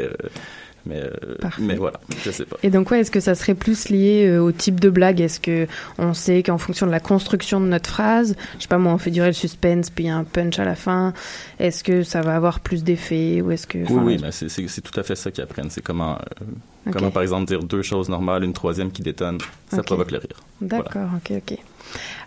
mais, 0.85 1.01
euh, 1.01 1.11
mais 1.59 1.75
voilà, 1.75 1.99
je 2.23 2.31
sais 2.31 2.45
pas. 2.45 2.57
Et 2.63 2.69
donc, 2.69 2.91
ouais, 2.91 2.99
est-ce 2.99 3.11
que 3.11 3.19
ça 3.19 3.35
serait 3.35 3.55
plus 3.55 3.89
lié 3.89 4.25
euh, 4.27 4.39
au 4.41 4.51
type 4.51 4.79
de 4.79 4.89
blague? 4.89 5.21
Est-ce 5.21 5.39
que 5.39 5.67
on 5.97 6.13
sait 6.13 6.43
qu'en 6.43 6.57
fonction 6.57 6.85
de 6.85 6.91
la 6.91 6.99
construction 6.99 7.59
de 7.61 7.67
notre 7.67 7.89
phrase, 7.89 8.35
je 8.57 8.61
sais 8.63 8.67
pas 8.67 8.77
moi, 8.77 8.93
on 8.93 8.97
fait 8.97 9.11
durer 9.11 9.27
le 9.27 9.33
suspense 9.33 9.89
puis 9.89 10.05
il 10.05 10.07
y 10.07 10.09
a 10.09 10.17
un 10.17 10.23
punch 10.23 10.59
à 10.59 10.65
la 10.65 10.75
fin, 10.75 11.13
est-ce 11.59 11.83
que 11.83 12.03
ça 12.03 12.21
va 12.21 12.35
avoir 12.35 12.59
plus 12.59 12.83
d'effet 12.83 13.41
ou 13.41 13.51
est-ce 13.51 13.67
que 13.67 13.77
Oui, 13.79 14.01
oui, 14.03 14.19
mais 14.21 14.31
c'est- 14.31 14.81
tout 14.81 14.99
à 14.99 15.03
fait 15.03 15.15
ça 15.15 15.31
qu'ils 15.31 15.43
apprennent. 15.43 15.69
C'est 15.69 15.81
comment, 15.83 16.17
euh, 16.17 16.91
comment, 16.91 17.11
par 17.11 17.21
exemple, 17.23 17.45
dire 17.47 17.63
deux 17.63 17.81
choses 17.81 18.09
normales, 18.09 18.43
une 18.43 18.53
troisième 18.53 18.91
qui 18.91 19.01
détonne, 19.01 19.37
ça 19.69 19.79
Ok. 19.79 19.85
provoque 19.85 20.11
le 20.11 20.17
rire. 20.17 20.43
D'accord, 20.61 21.09
ok, 21.17 21.37
ok. 21.37 21.57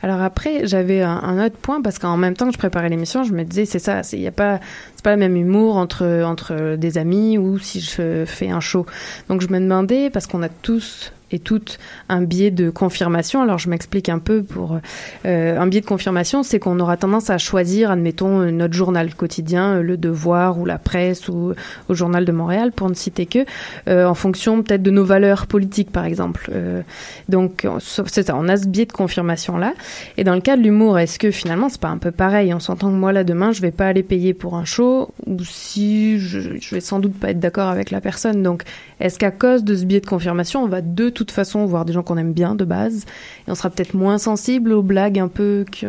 Alors 0.03 0.21
après, 0.21 0.67
j'avais 0.67 1.03
un, 1.03 1.45
autre 1.45 1.57
point 1.57 1.83
parce 1.83 1.99
qu'en 1.99 2.17
même 2.17 2.35
temps 2.35 2.47
que 2.47 2.53
je 2.53 2.59
préparais 2.59 2.89
l'émission, 2.89 3.25
je 3.25 3.33
me 3.33 3.45
disais 3.45 3.65
c'est 3.65 3.79
ça, 3.79 4.03
y 4.13 4.27
a 4.27 4.33
pas 4.33 4.61
c'est 4.95 5.05
pas 5.05 5.13
le 5.13 5.19
même 5.19 5.37
humour 5.37 5.77
entre 5.77 6.23
entre 6.25 6.77
des 6.77 6.99
amis 6.99 7.39
ou 7.39 7.59
si 7.59 7.81
je 7.81 8.25
fais 8.27 8.51
un 8.51 8.61
show. 8.61 8.87
Donc 9.29 9.41
je 9.41 9.49
me 9.49 9.59
demandais 9.59 10.11
parce 10.11 10.27
qu'on 10.27 10.43
a 10.43 10.49
tous 10.49 11.13
et 11.33 11.39
toutes 11.39 11.79
un 12.09 12.23
biais 12.23 12.51
de 12.51 12.71
confirmation. 12.71 13.43
Alors 13.43 13.59
je 13.59 13.69
m'explique 13.69 14.09
un 14.09 14.19
peu 14.19 14.43
pour 14.43 14.79
euh, 15.25 15.59
un 15.59 15.67
biais 15.67 15.81
de 15.81 15.87
confirmation, 15.87 16.43
c'est 16.43 16.59
qu'on 16.59 16.79
aura 16.79 16.97
tendance 16.97 17.31
à 17.31 17.39
choisir, 17.39 17.91
admettons, 17.91 18.41
euh, 18.41 18.51
notre 18.51 18.75
journal 18.75 19.15
quotidien, 19.15 19.77
euh, 19.77 19.83
Le 19.83 19.97
Devoir 19.97 20.59
ou 20.59 20.65
La 20.65 20.79
Presse 20.79 21.29
ou 21.29 21.53
au 21.89 21.95
Journal 21.95 22.25
de 22.25 22.33
Montréal, 22.33 22.73
pour 22.73 22.89
ne 22.89 22.95
citer 22.95 23.27
que, 23.27 23.45
euh, 23.89 24.07
en 24.07 24.15
fonction 24.15 24.63
peut-être 24.63 24.83
de 24.83 24.91
nos 24.91 25.05
valeurs 25.05 25.47
politiques, 25.47 25.91
par 25.91 26.05
exemple. 26.05 26.51
Euh, 26.55 26.83
donc 27.29 27.67
c'est 27.81 28.23
ça, 28.23 28.37
on 28.37 28.49
a 28.49 28.57
ce 28.57 28.69
biais 28.69 28.87
de 28.87 28.93
confirmation 28.93 29.57
là. 29.59 29.75
Et 30.17 30.25
dans 30.25 30.35
le 30.35 30.41
cas 30.41 30.57
de 30.57 30.63
l'humour, 30.63 30.99
est-ce 30.99 31.19
que 31.19 31.31
finalement 31.31 31.69
c'est 31.69 31.81
pas 31.81 31.89
un 31.89 31.99
peu 31.99 32.13
pareil? 32.13 32.55
On 32.55 32.61
s'entend 32.61 32.89
que 32.91 32.97
moi 32.97 33.13
là 33.13 33.25
demain, 33.25 33.53
je 33.53 33.63
vais 33.63 33.73
pas 33.73 33.87
aller 33.87 34.03
payer 34.03 34.33
pour 34.33 34.57
un 34.57 34.65
show, 34.65 35.11
ou 35.27 35.39
si 35.43 36.19
je, 36.19 36.39
je 36.61 36.75
vais 36.75 36.81
sans 36.81 37.01
doute 37.01 37.15
pas 37.15 37.31
être 37.31 37.41
d'accord 37.41 37.69
avec 37.69 37.91
la 37.91 38.01
personne. 38.01 38.43
Donc 38.43 38.63
est-ce 39.01 39.19
qu'à 39.19 39.31
cause 39.31 39.65
de 39.65 39.75
ce 39.75 39.85
biais 39.85 40.01
de 40.01 40.07
confirmation, 40.07 40.63
on 40.63 40.69
va 40.69 40.81
de 40.81 41.11
toute 41.11 41.31
façon 41.31 41.65
voir 41.67 41.85
des 41.85 41.93
gens 41.93 42.03
qu'on 42.03 42.17
aime 42.17 42.33
bien 42.33 42.55
de 42.55 42.65
base, 42.65 43.05
et 43.47 43.51
on 43.51 43.55
sera 43.55 43.71
peut-être 43.71 43.95
moins 43.95 44.19
sensible 44.19 44.73
aux 44.73 44.83
blagues 44.83 45.19
un 45.19 45.29
peu 45.29 45.65
qui 45.71 45.87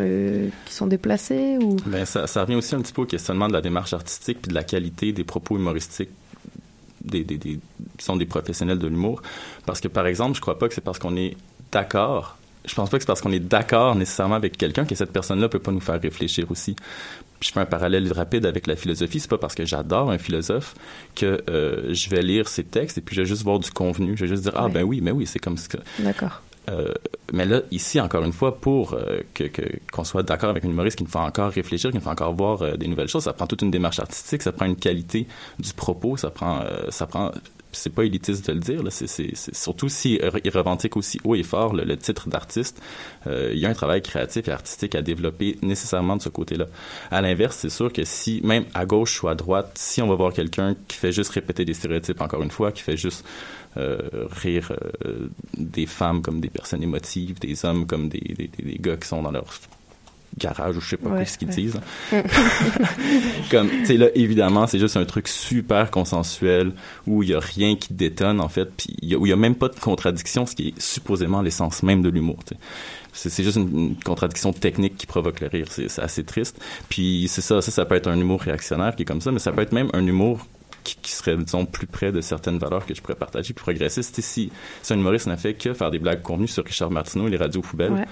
sont 0.66 0.86
déplacées 0.86 1.58
ou? 1.62 1.76
Ben, 1.86 2.04
ça, 2.04 2.26
ça 2.26 2.42
revient 2.42 2.56
aussi 2.56 2.74
un 2.74 2.80
petit 2.80 2.92
peu 2.92 3.02
au 3.02 3.06
questionnement 3.06 3.48
de 3.48 3.52
la 3.52 3.60
démarche 3.60 3.92
artistique 3.92 4.38
puis 4.42 4.50
de 4.50 4.54
la 4.54 4.64
qualité 4.64 5.12
des 5.12 5.24
propos 5.24 5.56
humoristiques 5.56 6.10
des, 7.04 7.24
qui 7.24 7.60
sont 7.98 8.16
des 8.16 8.26
professionnels 8.26 8.78
de 8.78 8.86
l'humour. 8.86 9.22
Parce 9.66 9.80
que, 9.80 9.88
par 9.88 10.06
exemple, 10.06 10.36
je 10.36 10.40
crois 10.40 10.58
pas 10.58 10.68
que 10.68 10.74
c'est 10.74 10.80
parce 10.80 10.98
qu'on 10.98 11.16
est 11.16 11.36
d'accord. 11.72 12.36
Je 12.64 12.74
pense 12.74 12.90
pas 12.90 12.98
que 12.98 13.02
c'est 13.02 13.06
parce 13.06 13.20
qu'on 13.20 13.32
est 13.32 13.40
d'accord 13.40 13.94
nécessairement 13.94 14.34
avec 14.34 14.56
quelqu'un 14.56 14.84
que 14.84 14.94
cette 14.94 15.12
personne-là 15.12 15.48
peut 15.48 15.58
pas 15.58 15.72
nous 15.72 15.80
faire 15.80 16.00
réfléchir 16.00 16.50
aussi. 16.50 16.76
Je 17.40 17.50
fais 17.52 17.60
un 17.60 17.66
parallèle 17.66 18.12
rapide 18.12 18.46
avec 18.46 18.66
la 18.66 18.74
philosophie. 18.76 19.20
C'est 19.20 19.30
pas 19.30 19.38
parce 19.38 19.54
que 19.54 19.64
j'adore 19.64 20.10
un 20.10 20.18
philosophe 20.18 20.74
que 21.14 21.42
euh, 21.48 21.94
je 21.94 22.10
vais 22.10 22.22
lire 22.22 22.48
ses 22.48 22.64
textes 22.64 22.98
et 22.98 23.00
puis 23.00 23.14
je 23.14 23.22
vais 23.22 23.26
juste 23.26 23.42
voir 23.44 23.58
du 23.60 23.70
convenu. 23.70 24.16
Je 24.16 24.24
vais 24.24 24.28
juste 24.28 24.42
dire 24.42 24.52
ah 24.56 24.66
Ouais. 24.66 24.72
ben 24.72 24.82
oui, 24.82 25.00
mais 25.00 25.12
oui, 25.12 25.26
c'est 25.26 25.38
comme 25.38 25.56
ça. 25.56 25.78
D'accord. 26.00 26.42
Euh, 26.68 26.92
mais 27.32 27.46
là, 27.46 27.62
ici, 27.70 27.98
encore 28.00 28.24
une 28.24 28.32
fois, 28.32 28.58
pour 28.60 28.92
euh, 28.94 29.20
que 29.34 29.44
qu'on 29.92 30.04
soit 30.04 30.22
d'accord 30.22 30.50
avec 30.50 30.64
une 30.64 30.72
humoriste 30.72 30.98
qui 30.98 31.04
nous 31.04 31.08
fait 31.10 31.18
encore 31.18 31.50
réfléchir, 31.50 31.90
qui 31.90 31.96
nous 31.96 32.02
fait 32.02 32.10
encore 32.10 32.34
voir 32.34 32.76
des 32.76 32.88
nouvelles 32.88 33.08
choses, 33.08 33.24
ça 33.24 33.32
prend 33.32 33.46
toute 33.46 33.62
une 33.62 33.70
démarche 33.70 34.00
artistique, 34.00 34.42
ça 34.42 34.52
prend 34.52 34.66
une 34.66 34.76
qualité 34.76 35.26
du 35.58 35.72
propos, 35.72 36.16
ça 36.16 36.30
prend, 36.30 36.62
ça 36.90 37.06
prend. 37.06 37.30
C'est 37.72 37.92
pas 37.92 38.04
élitiste 38.04 38.46
de 38.48 38.52
le 38.52 38.60
dire, 38.60 38.82
c'est, 38.90 39.34
surtout 39.54 39.88
si 39.88 40.18
euh, 40.22 40.30
revendique 40.54 40.96
aussi 40.96 41.20
haut 41.24 41.34
et 41.34 41.42
fort 41.42 41.74
le, 41.74 41.96
titre 41.96 42.28
d'artiste. 42.28 42.80
euh, 43.26 43.50
il 43.52 43.58
y 43.58 43.66
a 43.66 43.68
un 43.68 43.74
travail 43.74 44.02
créatif 44.02 44.48
et 44.48 44.50
artistique 44.50 44.94
à 44.94 45.02
développer 45.02 45.58
nécessairement 45.62 46.16
de 46.16 46.22
ce 46.22 46.28
côté-là. 46.28 46.66
À 47.10 47.20
l'inverse, 47.20 47.56
c'est 47.56 47.68
sûr 47.68 47.92
que 47.92 48.04
si, 48.04 48.40
même 48.42 48.64
à 48.74 48.86
gauche 48.86 49.22
ou 49.22 49.28
à 49.28 49.34
droite, 49.34 49.72
si 49.74 50.00
on 50.00 50.08
va 50.08 50.14
voir 50.14 50.32
quelqu'un 50.32 50.76
qui 50.88 50.96
fait 50.96 51.12
juste 51.12 51.30
répéter 51.30 51.64
des 51.64 51.74
stéréotypes, 51.74 52.20
encore 52.20 52.42
une 52.42 52.50
fois, 52.50 52.72
qui 52.72 52.82
fait 52.82 52.96
juste 52.96 53.24
euh, 53.76 53.98
rire 54.30 54.72
des 55.56 55.86
femmes 55.86 56.22
comme 56.22 56.40
des 56.40 56.50
personnes 56.50 56.82
émotives, 56.82 57.38
des 57.38 57.64
hommes 57.64 57.86
comme 57.86 58.08
des 58.08 58.50
gars 58.80 58.96
qui 58.96 59.08
sont 59.08 59.22
dans 59.22 59.30
leur 59.30 59.46
garage 60.38 60.76
ou 60.76 60.80
je 60.80 60.88
sais 60.90 60.96
pas 60.96 61.10
Ouais, 61.10 61.16
quoi 61.16 61.24
ce 61.26 61.36
qu'ils 61.38 61.48
ouais. 61.48 61.54
disent. 61.54 61.80
comme, 63.50 63.68
tu 63.70 63.86
sais, 63.86 63.96
là, 63.96 64.06
évidemment, 64.14 64.66
c'est 64.66 64.78
juste 64.78 64.96
un 64.96 65.04
truc 65.04 65.28
super 65.28 65.90
consensuel 65.90 66.72
où 67.06 67.22
il 67.22 67.30
y 67.30 67.34
a 67.34 67.40
rien 67.40 67.76
qui 67.76 67.92
détonne, 67.94 68.40
en 68.40 68.48
fait, 68.48 68.70
puis 68.76 68.94
il 69.02 69.08
y 69.10 69.14
a- 69.14 69.18
où 69.18 69.26
il 69.26 69.30
y 69.30 69.32
a 69.32 69.36
même 69.36 69.54
pas 69.54 69.68
de 69.68 69.78
contradiction, 69.78 70.46
ce 70.46 70.54
qui 70.54 70.68
est 70.68 70.80
supposément 70.80 71.42
l'essence 71.42 71.82
même 71.82 72.02
de 72.02 72.08
l'humour, 72.08 72.38
tu 72.46 72.54
sais. 73.12 73.30
C'est 73.30 73.42
juste 73.42 73.56
une, 73.56 73.76
une 73.76 73.96
contradiction 73.96 74.52
technique 74.52 74.96
qui 74.96 75.06
provoque 75.06 75.40
le 75.40 75.48
rire. 75.48 75.66
C'est 75.70 75.98
assez 76.00 76.22
triste. 76.22 76.62
Puis 76.88 77.26
c'est 77.28 77.40
ça, 77.40 77.60
ça, 77.60 77.72
ça 77.72 77.84
peut 77.84 77.96
être 77.96 78.06
un 78.06 78.16
humour 78.16 78.40
réactionnaire 78.40 78.94
qui 78.94 79.02
est 79.02 79.06
comme 79.06 79.20
ça, 79.20 79.32
mais 79.32 79.40
ça 79.40 79.50
peut 79.50 79.62
être 79.62 79.72
même 79.72 79.88
un 79.92 80.06
humour 80.06 80.46
qui, 80.84 80.96
qui 81.02 81.10
serait, 81.10 81.36
disons, 81.36 81.66
plus 81.66 81.88
près 81.88 82.12
de 82.12 82.20
certaines 82.20 82.58
valeurs 82.58 82.86
que 82.86 82.94
je 82.94 83.02
pourrais 83.02 83.16
partager, 83.16 83.52
plus 83.54 83.62
progressiste. 83.62 84.20
Si, 84.20 84.52
si 84.82 84.92
un 84.92 84.96
humoriste 84.98 85.26
n'a 85.26 85.36
fait 85.36 85.54
que 85.54 85.74
faire 85.74 85.90
des 85.90 85.98
blagues 85.98 86.22
convenues 86.22 86.46
sur 86.46 86.64
Richard 86.64 86.92
Martineau 86.92 87.26
et 87.26 87.30
les 87.30 87.36
radios 87.38 87.60
poubelles, 87.60 87.92
Ouais. 87.92 88.04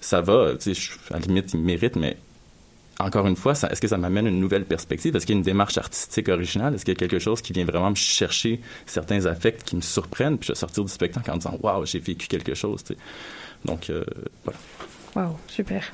Ça 0.00 0.20
va, 0.20 0.52
à 1.10 1.14
la 1.14 1.18
limite, 1.20 1.52
il 1.54 1.60
mérite, 1.60 1.96
mais 1.96 2.16
encore 2.98 3.26
une 3.26 3.36
fois, 3.36 3.52
est-ce 3.52 3.80
que 3.80 3.88
ça 3.88 3.96
m'amène 3.96 4.26
une 4.26 4.40
nouvelle 4.40 4.64
perspective? 4.64 5.16
Est-ce 5.16 5.24
qu'il 5.24 5.34
y 5.34 5.38
a 5.38 5.40
une 5.40 5.44
démarche 5.44 5.78
artistique 5.78 6.28
originale? 6.28 6.74
Est-ce 6.74 6.84
qu'il 6.84 6.92
y 6.94 6.96
a 6.96 6.98
quelque 6.98 7.18
chose 7.18 7.40
qui 7.40 7.52
vient 7.52 7.64
vraiment 7.64 7.90
me 7.90 7.94
chercher 7.94 8.60
certains 8.86 9.24
affects 9.26 9.62
qui 9.64 9.76
me 9.76 9.80
surprennent? 9.80 10.36
Puis 10.38 10.48
je 10.48 10.52
vais 10.52 10.58
sortir 10.58 10.84
du 10.84 10.92
spectacle 10.92 11.30
en 11.30 11.36
disant, 11.36 11.58
waouh, 11.62 11.86
j'ai 11.86 11.98
vécu 11.98 12.26
quelque 12.28 12.54
chose, 12.54 12.84
tu. 12.84 12.94
Donc, 13.64 13.90
euh, 13.90 14.04
voilà. 14.44 14.58
Waouh, 15.14 15.36
super. 15.48 15.92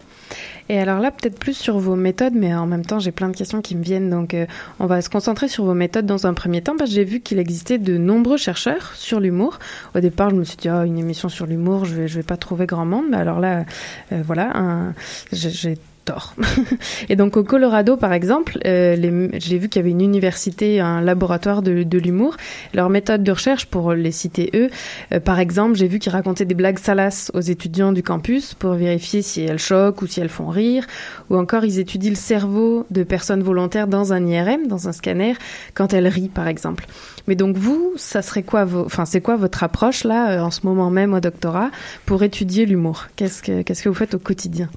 Et 0.69 0.79
alors 0.79 0.99
là, 1.01 1.11
peut-être 1.11 1.39
plus 1.39 1.57
sur 1.57 1.79
vos 1.79 1.97
méthodes, 1.97 2.35
mais 2.35 2.55
en 2.55 2.67
même 2.67 2.85
temps, 2.85 2.99
j'ai 2.99 3.13
plein 3.13 3.29
de 3.29 3.37
questions 3.37 3.63
qui 3.63 3.77
me 3.77 3.83
viennent. 3.83 4.11
Donc, 4.11 4.35
euh, 4.35 4.47
on 4.81 4.87
va 4.87 5.01
se 5.01 5.09
concentrer 5.09 5.49
sur 5.49 5.65
vos 5.65 5.75
méthodes 5.75 6.07
dans 6.07 6.27
un 6.27 6.35
premier 6.35 6.63
temps, 6.63 6.77
parce 6.77 6.91
que 6.91 6.97
j'ai 6.97 7.05
vu 7.05 7.21
qu'il 7.21 7.39
existait 7.39 7.79
de 7.79 7.97
nombreux 7.97 8.37
chercheurs 8.37 8.93
sur 8.95 9.21
l'humour. 9.21 9.59
Au 9.95 10.01
départ, 10.01 10.31
je 10.31 10.37
me 10.37 10.45
suis 10.45 10.57
dit, 10.57 10.69
ah, 10.69 10.85
une 10.85 10.99
émission 10.99 11.29
sur 11.29 11.47
l'humour, 11.47 11.85
je 11.85 11.95
vais, 11.95 12.09
je 12.09 12.17
vais 12.17 12.25
pas 12.25 12.37
trouver 12.37 12.67
grand 12.67 12.85
monde. 12.85 13.07
Mais 13.11 13.17
alors 13.17 13.41
là, 13.41 13.65
euh, 14.13 14.23
voilà, 14.25 14.93
j'ai 15.33 15.79
Et 17.09 17.17
donc 17.17 17.37
au 17.37 17.45
Colorado, 17.45 17.97
par 17.97 18.13
exemple, 18.13 18.59
euh, 18.65 19.29
j'ai 19.35 19.59
vu 19.59 19.69
qu'il 19.69 19.81
y 19.81 19.83
avait 19.83 19.91
une 19.91 20.01
université, 20.01 20.81
un 20.81 21.01
laboratoire 21.01 21.63
de, 21.63 21.99
l'humour. 21.99 22.37
Leur 22.75 22.91
méthode 22.91 23.23
de 23.23 23.33
recherche, 23.33 23.67
pour 23.67 23.93
les 23.93 24.13
citer 24.13 24.51
eux, 24.55 24.71
euh, 25.13 25.21
par 25.21 25.39
exemple, 25.39 25.77
j'ai 25.77 25.89
vu 25.89 25.99
qu'ils 25.99 26.13
racontaient 26.13 26.45
des 26.45 26.55
blagues 26.55 26.79
salaces 26.79 27.31
aux 27.35 27.41
étudiants 27.41 27.93
du 27.93 28.03
campus 28.03 28.55
pour 28.55 28.73
vérifier 28.73 29.23
si 29.23 29.43
elles 29.43 29.59
choquent 29.59 30.03
ou 30.03 30.07
si 30.07 30.21
elles 30.21 30.29
font 30.29 30.49
rire. 30.49 30.87
Ou 31.31 31.37
encore, 31.37 31.65
ils 31.65 31.79
étudient 31.79 32.11
le 32.11 32.17
cerveau 32.17 32.87
de 32.91 33.03
personnes 33.03 33.43
volontaires 33.43 33.87
dans 33.87 34.13
un 34.13 34.27
IRM, 34.27 34.67
dans 34.69 34.89
un 34.89 34.93
scanner, 34.93 35.35
quand 35.75 35.93
elles 35.93 36.09
rient, 36.09 36.29
par 36.29 36.49
exemple. 36.49 36.87
Mais 37.27 37.35
donc 37.35 37.57
vous, 37.57 37.95
ça 37.97 38.23
serait 38.23 38.43
quoi 38.43 38.67
enfin 38.85 39.05
c'est 39.05 39.21
quoi 39.21 39.37
votre 39.37 39.65
approche 39.65 40.05
là 40.05 40.31
euh, 40.31 40.41
en 40.41 40.51
ce 40.51 40.61
moment 40.65 40.91
même 40.91 41.15
au 41.15 41.21
doctorat 41.21 41.71
pour 42.05 42.23
étudier 42.23 42.67
l'humour? 42.67 43.07
Qu'est-ce 43.17 43.43
que 43.43 43.63
qu'est-ce 43.63 43.83
que 43.83 43.89
vous 43.89 43.95
faites 43.95 44.15
au 44.15 44.19
quotidien? 44.19 44.69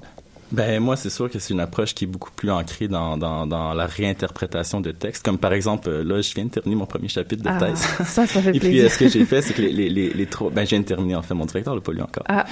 Ben 0.52 0.80
moi, 0.80 0.96
c'est 0.96 1.10
sûr 1.10 1.30
que 1.30 1.38
c'est 1.38 1.54
une 1.54 1.60
approche 1.60 1.94
qui 1.94 2.04
est 2.04 2.06
beaucoup 2.08 2.30
plus 2.32 2.50
ancrée 2.50 2.88
dans, 2.88 3.16
dans, 3.16 3.46
dans 3.46 3.72
la 3.72 3.86
réinterprétation 3.86 4.80
de 4.80 4.90
textes. 4.90 5.24
Comme 5.24 5.38
par 5.38 5.52
exemple, 5.52 5.88
euh, 5.88 6.02
là, 6.02 6.20
je 6.20 6.34
viens 6.34 6.44
de 6.44 6.50
terminer 6.50 6.76
mon 6.76 6.86
premier 6.86 7.08
chapitre 7.08 7.42
de 7.42 7.48
Ah, 7.48 7.58
thèse. 7.58 7.78
ça, 8.06 8.26
ça 8.26 8.42
fait 8.42 8.56
Et 8.56 8.60
puis, 8.60 8.80
euh, 8.80 8.88
ce 8.88 8.98
que 8.98 9.08
j'ai 9.08 9.24
fait, 9.24 9.42
c'est 9.42 9.54
que 9.54 9.62
les, 9.62 9.72
les, 9.72 9.88
les, 9.88 10.10
les 10.10 10.26
trois... 10.26 10.50
Ben, 10.50 10.64
je 10.64 10.70
viens 10.70 10.80
de 10.80 10.84
terminer, 10.84 11.14
en 11.14 11.22
fait. 11.22 11.34
Mon 11.34 11.46
directeur 11.46 11.74
l'a 11.74 11.80
pas 11.80 11.92
lu 11.92 12.02
encore. 12.02 12.24
Ah. 12.28 12.46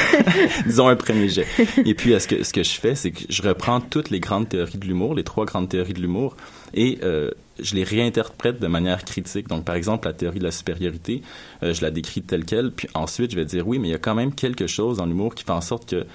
Disons 0.66 0.88
un 0.88 0.96
premier 0.96 1.28
jet. 1.28 1.46
Et 1.84 1.94
puis, 1.94 2.12
euh, 2.12 2.18
ce 2.18 2.28
que, 2.28 2.44
ce 2.44 2.52
que 2.52 2.62
je 2.62 2.72
fais, 2.72 2.94
c'est 2.94 3.10
que 3.10 3.24
je 3.28 3.42
reprends 3.42 3.80
toutes 3.80 4.10
les 4.10 4.20
grandes 4.20 4.48
théories 4.48 4.78
de 4.78 4.86
l'humour, 4.86 5.14
les 5.14 5.24
trois 5.24 5.46
grandes 5.46 5.68
théories 5.68 5.94
de 5.94 6.00
l'humour, 6.00 6.36
et 6.74 6.98
euh, 7.02 7.30
je 7.62 7.74
les 7.74 7.84
réinterprète 7.84 8.60
de 8.60 8.66
manière 8.66 9.04
critique. 9.04 9.48
Donc, 9.48 9.64
par 9.64 9.74
exemple, 9.74 10.06
la 10.06 10.14
théorie 10.14 10.38
de 10.38 10.44
la 10.44 10.50
supériorité, 10.50 11.22
euh, 11.62 11.72
je 11.72 11.82
la 11.82 11.90
décris 11.90 12.22
telle 12.22 12.44
qu'elle, 12.44 12.70
puis 12.70 12.88
ensuite, 12.94 13.30
je 13.32 13.36
vais 13.36 13.44
dire, 13.44 13.66
oui, 13.66 13.78
mais 13.78 13.88
il 13.88 13.92
y 13.92 13.94
a 13.94 13.98
quand 13.98 14.14
même 14.14 14.34
quelque 14.34 14.66
chose 14.66 14.98
dans 14.98 15.06
l'humour 15.06 15.34
qui 15.34 15.44
fait 15.44 15.50
en 15.52 15.60
sorte 15.60 15.88
que 15.88 16.06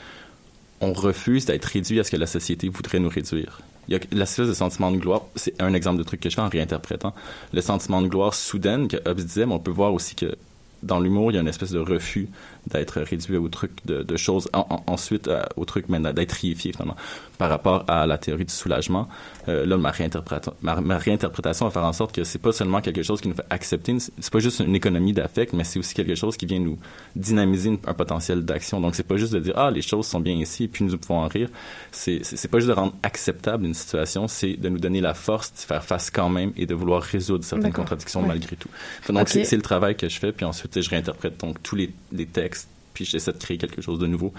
on 0.85 0.93
refuse 0.93 1.45
d'être 1.45 1.65
réduit 1.65 1.99
à 1.99 2.03
ce 2.03 2.11
que 2.11 2.17
la 2.17 2.27
société 2.27 2.69
voudrait 2.69 2.99
nous 2.99 3.09
réduire. 3.09 3.61
Il 3.87 3.93
y 3.93 3.97
a 3.97 3.99
l'espèce 4.11 4.47
de 4.47 4.53
sentiment 4.53 4.91
de 4.91 4.97
gloire, 4.97 5.21
c'est 5.35 5.61
un 5.61 5.73
exemple 5.73 5.99
de 5.99 6.03
truc 6.03 6.19
que 6.19 6.29
je 6.29 6.35
fais 6.35 6.41
en 6.41 6.49
réinterprétant. 6.49 7.13
Le 7.53 7.61
sentiment 7.61 8.01
de 8.01 8.07
gloire 8.07 8.33
soudaine 8.33 8.87
que 8.87 8.97
Hobbes 9.07 9.21
disait, 9.21 9.45
mais 9.45 9.53
on 9.53 9.59
peut 9.59 9.71
voir 9.71 9.93
aussi 9.93 10.15
que 10.15 10.35
dans 10.83 10.99
l'humour, 10.99 11.31
il 11.31 11.35
y 11.35 11.37
a 11.37 11.41
une 11.41 11.47
espèce 11.47 11.71
de 11.71 11.79
refus 11.79 12.27
d'être 12.67 12.99
réduit 13.01 13.37
au 13.37 13.47
truc 13.47 13.71
de, 13.85 14.17
choses, 14.17 14.47
en- 14.53 14.67
en- 14.69 14.83
ensuite 14.93 15.27
euh, 15.27 15.41
au 15.55 15.65
truc 15.65 15.85
d'être 15.89 16.31
réifié 16.33 16.73
finalement 16.73 16.95
par 17.37 17.49
rapport 17.49 17.83
à 17.87 18.05
la 18.07 18.17
théorie 18.17 18.45
du 18.45 18.53
soulagement. 18.53 19.07
Euh, 19.47 19.65
là, 19.65 19.77
ma, 19.77 19.91
réinterpréta- 19.91 20.53
ma, 20.61 20.79
ma 20.81 20.97
réinterprétation 20.97 21.65
va 21.65 21.71
faire 21.71 21.83
en 21.83 21.93
sorte 21.93 22.15
que 22.15 22.23
c'est 22.23 22.39
pas 22.39 22.51
seulement 22.51 22.81
quelque 22.81 23.03
chose 23.03 23.21
qui 23.21 23.27
nous 23.27 23.35
fait 23.35 23.45
accepter, 23.49 23.95
c'est 23.99 24.31
pas 24.31 24.39
juste 24.39 24.59
une 24.59 24.75
économie 24.75 25.13
d'affect, 25.13 25.53
mais 25.53 25.63
c'est 25.63 25.79
aussi 25.79 25.93
quelque 25.93 26.15
chose 26.15 26.37
qui 26.37 26.45
vient 26.45 26.59
nous 26.59 26.77
dynamiser 27.15 27.69
une- 27.69 27.79
un 27.87 27.93
potentiel 27.93 28.43
d'action. 28.45 28.79
Donc 28.81 28.95
c'est 28.95 29.03
pas 29.07 29.17
juste 29.17 29.33
de 29.33 29.39
dire 29.39 29.53
ah 29.57 29.71
les 29.71 29.81
choses 29.81 30.05
sont 30.07 30.19
bien 30.19 30.33
ici 30.35 30.63
et 30.65 30.67
puis 30.67 30.83
nous 30.85 30.97
pouvons 30.97 31.19
en 31.19 31.27
rire. 31.27 31.49
C'est 31.91 32.21
c'est 32.23 32.47
pas 32.47 32.59
juste 32.59 32.69
de 32.69 32.73
rendre 32.73 32.93
acceptable 33.03 33.65
une 33.65 33.73
situation, 33.73 34.27
c'est 34.27 34.53
de 34.53 34.69
nous 34.69 34.79
donner 34.79 35.01
la 35.01 35.13
force 35.13 35.51
de 35.53 35.59
faire 35.59 35.83
face 35.83 36.09
quand 36.09 36.29
même 36.29 36.51
et 36.57 36.65
de 36.65 36.73
vouloir 36.73 37.01
résoudre 37.01 37.43
certaines 37.43 37.73
contradictions 37.73 38.21
Ouais. 38.21 38.27
malgré 38.27 38.55
tout. 38.55 38.69
Donc 39.09 39.27
c'est 39.29 39.55
le 39.55 39.61
travail 39.61 39.95
que 39.95 40.07
je 40.09 40.19
fais 40.19 40.31
puis 40.31 40.45
ensuite 40.45 40.79
je 40.81 40.89
réinterprète 40.89 41.39
donc 41.39 41.61
tous 41.61 41.75
les, 41.75 41.91
les 42.11 42.25
textes 42.25 42.69
puis 42.93 43.05
j'essaie 43.05 43.33
de 43.33 43.37
créer 43.37 43.57
quelque 43.57 43.81
chose 43.81 43.99
de 43.99 44.07
nouveau 44.07 44.33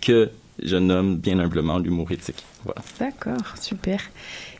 que 0.00 0.30
je 0.62 0.76
nomme 0.76 1.16
bien 1.16 1.38
humblement 1.38 1.78
l'humour 1.78 2.10
éthique. 2.12 2.44
Voilà. 2.64 2.80
D'accord, 3.00 3.56
super. 3.60 4.00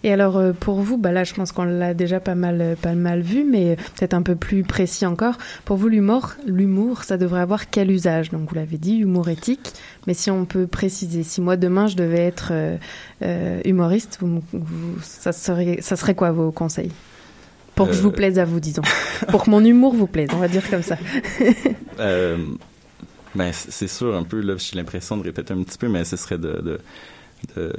Et 0.05 0.13
alors 0.13 0.37
euh, 0.37 0.53
pour 0.53 0.81
vous, 0.81 0.97
bah 0.99 1.13
là 1.13 1.23
je 1.23 1.35
pense 1.35 1.53
qu'on 1.53 1.65
l'a 1.65 1.95
déjà 1.95 2.19
pas 2.19 2.35
mal, 2.35 2.61
euh, 2.61 2.75
pas 2.75 2.95
mal 2.95 3.21
vu, 3.21 3.45
mais 3.45 3.77
peut-être 3.77 4.15
un 4.15 4.23
peu 4.23 4.35
plus 4.35 4.63
précis 4.65 5.07
encore. 5.07 5.39
Pour 5.65 5.77
vous, 5.77 5.89
l'humour, 5.89 6.33
l'humour, 6.47 7.05
ça 7.05 7.17
devrait 7.19 7.41
avoir 7.43 7.71
quel 7.71 7.91
usage? 7.91 8.31
Donc 8.31 8.49
vous 8.49 8.55
l'avez 8.55 8.79
dit, 8.79 8.97
humour 8.99 9.29
éthique. 9.29 9.73
Mais 10.07 10.15
si 10.15 10.31
on 10.31 10.45
peut 10.45 10.67
préciser, 10.67 11.23
si 11.23 11.41
moi 11.41 11.57
demain 11.57 11.87
je 11.87 11.95
devais 11.97 12.21
être 12.25 12.49
euh, 12.53 12.77
euh, 13.23 13.61
humoriste, 13.65 14.19
vous, 14.21 14.27
me- 14.27 14.41
vous- 14.53 14.99
ça 15.03 15.33
serait, 15.33 15.79
ça 15.83 15.95
serait 15.97 16.15
quoi 16.17 16.33
vos 16.33 16.51
conseils? 16.51 16.91
Pour 17.75 17.87
que 17.89 17.95
je 17.95 18.03
vous 18.03 18.11
plaise 18.11 18.39
à 18.39 18.45
vous, 18.45 18.61
disons. 18.61 18.83
Pour 19.29 19.45
que 19.45 19.51
mon 19.51 19.65
humour 19.65 19.95
vous 19.95 20.07
plaise, 20.07 20.29
on 20.35 20.39
va 20.39 20.49
dire 20.49 20.69
comme 20.69 20.83
ça. 20.83 20.97
Ben, 23.35 23.53
c'est 23.53 23.89
sûr, 23.89 24.15
un 24.15 24.25
peu, 24.25 24.41
là, 24.41 24.57
j'ai 24.59 24.77
l'impression 24.77 25.17
de 25.17 25.23
répéter 25.23 25.55
un 25.55 25.63
petit 25.63 25.79
peu, 25.79 25.89
mais 25.89 26.05
ce 26.05 26.17
serait 26.17 26.39
de, 26.39 26.81
de, 27.57 27.73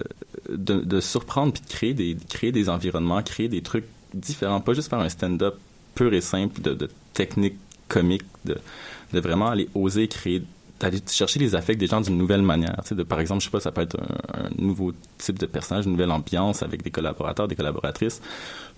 de, 0.50 1.00
surprendre 1.00 1.54
puis 1.54 1.62
de 1.62 1.70
créer 1.70 1.94
des, 1.94 2.16
de 2.16 2.24
créer 2.28 2.52
des 2.52 2.70
environnements, 2.70 3.22
créer 3.22 3.48
des 3.48 3.62
trucs 3.62 3.86
différents, 4.14 4.62
pas 4.62 4.74
juste 4.74 4.90
faire 4.90 5.00
un 5.00 5.10
stand-up 5.10 5.56
pur 5.96 6.14
et 6.14 6.22
simple 6.22 6.62
de, 6.62 6.74
de 6.74 6.90
technique 7.14 7.56
comique, 7.88 8.24
de, 8.46 8.58
de 9.14 9.20
vraiment 9.20 9.50
aller 9.50 9.70
oser 9.76 10.08
créer 10.08 10.44
d'aller 10.80 11.00
chercher 11.08 11.40
les 11.40 11.56
affects 11.56 11.78
des 11.78 11.88
gens 11.88 12.02
d'une 12.02 12.18
nouvelle 12.18 12.42
manière. 12.42 12.82
De, 12.92 13.04
par 13.04 13.20
exemple, 13.20 13.42
je 13.42 13.46
sais 13.46 13.52
pas, 13.52 13.60
ça 13.60 13.72
peut 13.72 13.82
être 13.82 13.98
un, 14.00 14.46
un 14.46 14.50
nouveau 14.58 14.92
type 15.18 15.40
de 15.40 15.46
personnage, 15.46 15.86
une 15.86 15.92
nouvelle 15.92 16.12
ambiance 16.12 16.62
avec 16.62 16.84
des 16.84 16.92
collaborateurs, 16.92 17.48
des 17.48 17.56
collaboratrices, 17.56 18.22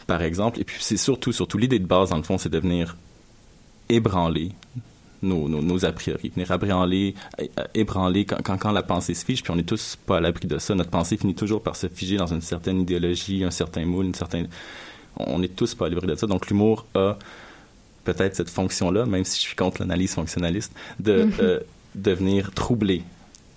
par 0.06 0.22
exemple. 0.22 0.60
Et 0.60 0.66
puis, 0.66 0.78
c'est 0.82 0.98
surtout, 0.98 1.32
surtout, 1.32 1.58
l'idée 1.58 1.80
de 1.80 1.88
base, 1.88 2.10
dans 2.10 2.18
le 2.18 2.24
fond, 2.24 2.38
c'est 2.38 2.50
de 2.50 2.60
venir 2.60 2.96
ébranler 3.90 4.52
nos, 5.26 5.50
nos, 5.50 5.62
nos 5.62 5.86
a 5.86 5.92
priori, 5.92 6.32
venir 6.36 6.50
ébranler, 6.52 7.16
é- 7.38 7.50
ébranler 7.74 8.26
quand, 8.26 8.42
quand, 8.44 8.58
quand 8.58 8.72
la 8.72 8.84
pensée 8.84 9.14
se 9.14 9.26
fige, 9.26 9.44
puis 9.44 9.52
on 9.52 9.56
n'est 9.56 9.64
tous 9.64 9.98
pas 10.06 10.18
à 10.18 10.22
l'abri 10.22 10.48
de 10.48 10.58
ça. 10.58 10.76
Notre 10.76 10.90
pensée 10.92 11.18
finit 11.18 11.36
toujours 11.36 11.62
par 11.62 11.76
se 11.76 11.88
figer 11.88 12.18
dans 12.18 12.28
une 12.34 12.42
certaine 12.42 12.82
idéologie, 12.82 13.44
un 13.44 13.52
certain 13.52 13.86
moule, 13.86 14.06
une 14.06 14.14
certaine... 14.16 14.48
On 15.18 15.40
n'est 15.40 15.48
tous 15.48 15.76
pas 15.76 15.86
à 15.88 15.90
l'abri 15.90 16.08
de 16.08 16.16
ça. 16.16 16.28
Donc 16.28 16.48
l'humour 16.50 16.86
a 16.96 17.18
peut-être 18.04 18.36
cette 18.36 18.50
fonction-là, 18.50 19.06
même 19.06 19.24
si 19.26 19.38
je 19.38 19.42
suis 19.42 19.56
contre 19.56 19.82
l'analyse 19.82 20.14
fonctionnaliste, 20.14 20.72
de, 21.00 21.24
Mhm. 21.24 21.32
euh, 21.42 21.60
de 21.96 22.12
venir 22.12 22.52
troubler 22.52 23.02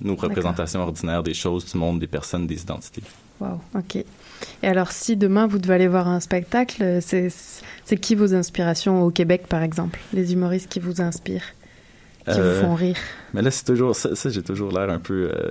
nos 0.01 0.15
représentations 0.17 0.81
ordinaires 0.81 1.23
des 1.23 1.35
choses, 1.35 1.67
du 1.71 1.77
monde, 1.77 1.99
des 1.99 2.07
personnes, 2.07 2.47
des 2.47 2.63
identités. 2.63 3.03
Wow, 3.41 3.61
ok. 3.75 3.97
Et 3.97 4.67
alors, 4.69 4.91
si 4.93 5.17
demain 5.17 5.47
vous 5.49 5.59
devez 5.59 5.75
aller 5.75 5.89
voir 5.89 6.07
un 6.09 6.21
spectacle, 6.21 6.99
c'est 7.03 7.97
qui 8.01 8.15
vos 8.15 8.35
inspirations 8.35 9.03
au 9.03 9.11
Québec, 9.11 9.47
par 9.49 9.63
exemple? 9.63 9.99
Les 10.13 10.33
humoristes 10.33 10.69
qui 10.69 10.79
vous 10.81 11.01
inspirent, 11.01 11.43
qui 12.33 12.39
Euh, 12.41 12.61
vous 12.61 12.67
font 12.69 12.75
rire 12.75 12.97
Mais 13.35 13.43
là, 13.43 13.51
c'est 13.51 13.65
toujours 13.65 13.95
ça, 13.97 14.15
ça, 14.15 14.31
j'ai 14.31 14.43
toujours 14.43 14.71
l'air 14.73 14.91
un 14.91 14.99
peu. 14.99 15.31
euh, 15.35 15.51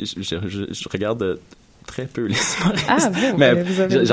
je, 0.00 0.20
je- 0.22 0.48
je- 0.48 0.72
je 0.72 0.88
regarde 0.88 1.22
euh, 1.22 1.36
très 1.86 2.06
peu 2.06 2.26
les 2.26 2.34
humoristes. 2.60 2.84
Ah 2.88 3.10
bon, 3.10 3.36
mais 3.38 3.54
mais 3.54 3.64
il 3.64 4.06
y, 4.08 4.12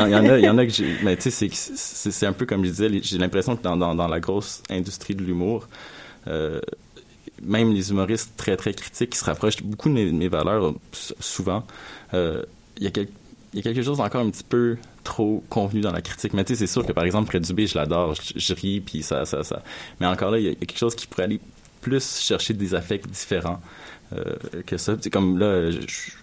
en 0.00 0.12
a, 0.28 0.38
il 0.38 0.44
y 0.44 0.48
en 0.48 0.58
a 0.58 0.66
que 0.66 0.72
j'ai. 0.78 0.96
Mais 1.02 1.16
tu 1.16 1.30
sais, 1.30 1.48
c'est 1.52 2.26
un 2.26 2.32
peu 2.32 2.46
comme 2.46 2.64
je 2.64 2.70
disais. 2.70 2.90
J'ai 3.02 3.18
l'impression 3.18 3.56
que 3.56 3.62
dans, 3.62 3.76
dans, 3.76 3.94
dans 3.94 4.08
la 4.08 4.20
grosse 4.20 4.62
industrie 4.70 5.14
de 5.14 5.22
l'humour, 5.22 5.68
euh, 6.28 6.60
même 7.42 7.72
les 7.72 7.90
humoristes 7.90 8.32
très 8.36 8.56
très 8.56 8.72
critiques 8.74 9.10
qui 9.10 9.18
se 9.18 9.24
rapprochent 9.24 9.62
beaucoup 9.62 9.88
de 9.88 9.94
mes, 9.94 10.06
de 10.06 10.16
mes 10.16 10.28
valeurs, 10.28 10.64
euh, 10.66 10.72
souvent, 11.20 11.64
euh, 12.14 12.42
il 12.78 12.84
y 12.84 12.86
a 12.86 12.90
quel- 12.90 13.08
il 13.56 13.64
y 13.64 13.68
a 13.68 13.72
quelque 13.74 13.82
chose 13.84 14.00
encore 14.00 14.20
un 14.20 14.30
petit 14.30 14.44
peu 14.44 14.76
trop 15.02 15.42
convenu 15.48 15.80
dans 15.80 15.92
la 15.92 16.02
critique. 16.02 16.34
Mais 16.34 16.44
tu 16.44 16.54
sais, 16.54 16.58
c'est 16.60 16.72
sûr 16.72 16.84
que 16.86 16.92
par 16.92 17.04
exemple, 17.04 17.28
Fred 17.30 17.42
Dubé, 17.42 17.66
je 17.66 17.74
l'adore, 17.76 18.14
je, 18.14 18.32
je 18.36 18.54
ris, 18.54 18.80
puis 18.80 19.02
ça, 19.02 19.24
ça, 19.24 19.42
ça. 19.42 19.62
Mais 20.00 20.06
encore 20.06 20.30
là, 20.30 20.38
il 20.38 20.44
y, 20.44 20.48
a 20.50 20.54
quelque 20.54 20.78
chose 20.78 20.94
qui 20.94 21.06
pourrait 21.06 21.24
aller 21.24 21.40
plus 21.80 22.18
chercher 22.20 22.52
des 22.54 22.74
affects 22.74 23.08
différents 23.08 23.60
euh, 24.12 24.34
que 24.66 24.76
ça. 24.76 24.96
C'est 25.00 25.10
comme 25.10 25.38
là, 25.38 25.70
je, 25.70 25.78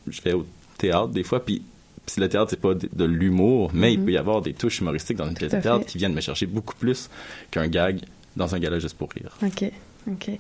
je 0.07 0.21
vais 0.21 0.33
au 0.33 0.45
théâtre 0.77 1.09
des 1.09 1.23
fois, 1.23 1.43
puis 1.43 1.61
puis 2.05 2.19
le 2.21 2.27
théâtre, 2.27 2.49
c'est 2.49 2.59
pas 2.59 2.73
de, 2.73 2.89
de 2.91 3.05
l'humour, 3.05 3.71
mais 3.73 3.93
il 3.93 3.99
Mhm. 3.99 4.05
peut 4.05 4.11
y 4.11 4.17
avoir 4.17 4.41
des 4.41 4.53
touches 4.53 4.79
humoristiques 4.79 5.15
dans 5.17 5.27
une 5.27 5.35
pièce 5.35 5.53
de 5.53 5.61
théâtre 5.61 5.85
fait. 5.85 5.91
qui 5.91 5.97
viennent 5.97 6.13
me 6.13 6.19
chercher 6.21 6.45
beaucoup 6.45 6.75
plus 6.75 7.09
qu'un 7.49 7.67
gag 7.69 8.01
dans 8.35 8.53
un 8.53 8.59
gala 8.59 8.77
juste 8.79 8.97
pour 8.97 9.09
rire. 9.11 9.37
Ok, 9.41 9.71
ok. 10.11 10.31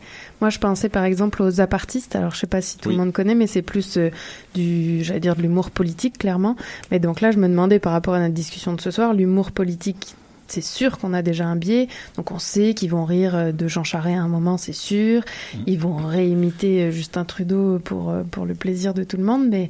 Moi, 0.41 0.49
je 0.49 0.59
pensais 0.59 0.89
par 0.89 1.03
exemple 1.03 1.41
aux 1.43 1.61
apartistes. 1.61 2.15
Alors, 2.15 2.31
je 2.33 2.39
sais 2.39 2.47
pas 2.47 2.61
si 2.61 2.77
tout 2.77 2.89
Oui. 2.89 2.95
le 2.95 3.01
monde 3.01 3.13
connaît, 3.13 3.35
mais 3.35 3.47
c'est 3.47 3.61
plus 3.61 3.97
euh, 3.97 4.09
du, 4.55 5.03
j'allais 5.03 5.19
dire, 5.19 5.35
de 5.35 5.41
l'humour 5.41 5.71
politique, 5.71 6.17
clairement. 6.17 6.55
Mais 6.91 6.99
donc 6.99 7.21
là, 7.21 7.31
je 7.31 7.37
me 7.37 7.47
demandais 7.47 7.79
par 7.79 7.93
rapport 7.93 8.13
à 8.13 8.19
notre 8.19 8.33
discussion 8.33 8.73
de 8.73 8.81
ce 8.81 8.91
soir, 8.91 9.13
l'humour 9.13 9.51
politique. 9.51 10.15
C'est 10.47 10.61
sûr 10.61 10.97
qu'on 10.99 11.13
a 11.13 11.21
déjà 11.21 11.45
un 11.47 11.55
biais, 11.55 11.87
donc 12.17 12.31
on 12.31 12.37
sait 12.37 12.73
qu'ils 12.73 12.89
vont 12.91 13.05
rire 13.05 13.35
euh, 13.35 13.51
de 13.51 13.67
Jean 13.67 13.83
Charest 13.83 14.17
à 14.17 14.21
un 14.21 14.27
moment, 14.27 14.57
c'est 14.57 14.73
sûr. 14.73 15.21
Mm. 15.21 15.57
Ils 15.67 15.79
vont 15.79 15.95
réimiter 15.95 16.83
euh, 16.83 16.91
Justin 16.91 17.23
Trudeau 17.23 17.79
pour, 17.79 18.13
pour 18.29 18.45
le 18.45 18.53
plaisir 18.53 18.93
de 18.93 19.03
tout 19.03 19.17
le 19.17 19.23
monde, 19.23 19.47
mais 19.49 19.69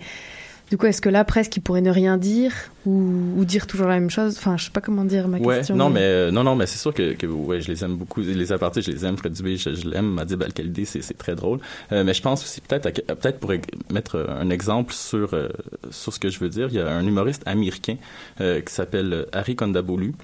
du 0.74 0.78
coup, 0.78 0.88
est-ce 0.88 1.02
que 1.02 1.10
là, 1.10 1.24
presque, 1.24 1.56
ils 1.56 1.62
pourraient 1.62 1.82
ne 1.82 1.92
rien 1.92 2.18
dire 2.18 2.52
ou, 2.88 3.12
ou 3.38 3.46
dire 3.46 3.68
toujours 3.68 3.86
la 3.86 4.00
même 4.00 4.10
chose? 4.10 4.36
Enfin, 4.40 4.58
je 4.58 4.66
sais 4.66 4.72
pas 4.72 4.82
comment 4.82 5.06
dire 5.06 5.28
ma 5.28 5.38
Ouais, 5.38 5.58
question. 5.58 5.76
non, 5.76 5.92
mais 5.92 6.00
euh, 6.02 6.32
non, 6.32 6.44
non, 6.44 6.56
mais 6.56 6.66
c'est 6.66 6.80
sûr 6.80 6.92
que, 6.96 7.14
que 7.14 7.28
ouais, 7.28 7.62
je 7.62 7.68
les 7.70 7.84
aime 7.84 7.96
beaucoup. 7.96 8.22
Les 8.22 8.52
apartés, 8.52 8.82
je 8.82 8.90
les 8.90 9.06
aime. 9.06 9.16
Fred 9.16 9.34
Dubé, 9.34 9.56
je, 9.56 9.76
je 9.76 9.88
l'aime. 9.88 10.08
Madib 10.08 10.42
Al-Khalidi, 10.42 10.88
c'est 10.88 11.16
très 11.16 11.36
drôle. 11.36 11.60
Euh, 11.92 12.04
mais 12.04 12.16
je 12.16 12.24
pense 12.24 12.42
aussi 12.44 12.60
peut-être, 12.60 12.88
à- 12.88 13.16
peut-être 13.16 13.40
pour 13.40 13.52
mettre 13.92 14.26
un 14.28 14.50
exemple 14.50 14.94
sur 14.96 15.36
euh, 15.36 15.50
sur 15.92 16.12
ce 16.12 16.20
que 16.20 16.30
je 16.30 16.40
veux 16.40 16.50
dire, 16.50 16.70
il 16.72 16.76
y 16.78 16.80
a 16.80 16.90
un 16.90 17.06
humoriste 17.06 17.44
américain 17.46 17.98
euh, 18.42 18.60
qui 18.62 18.74
s'appelle 18.74 19.14
euh, 19.14 19.26
Harry 19.32 19.56
Kondabolu, 19.56 20.16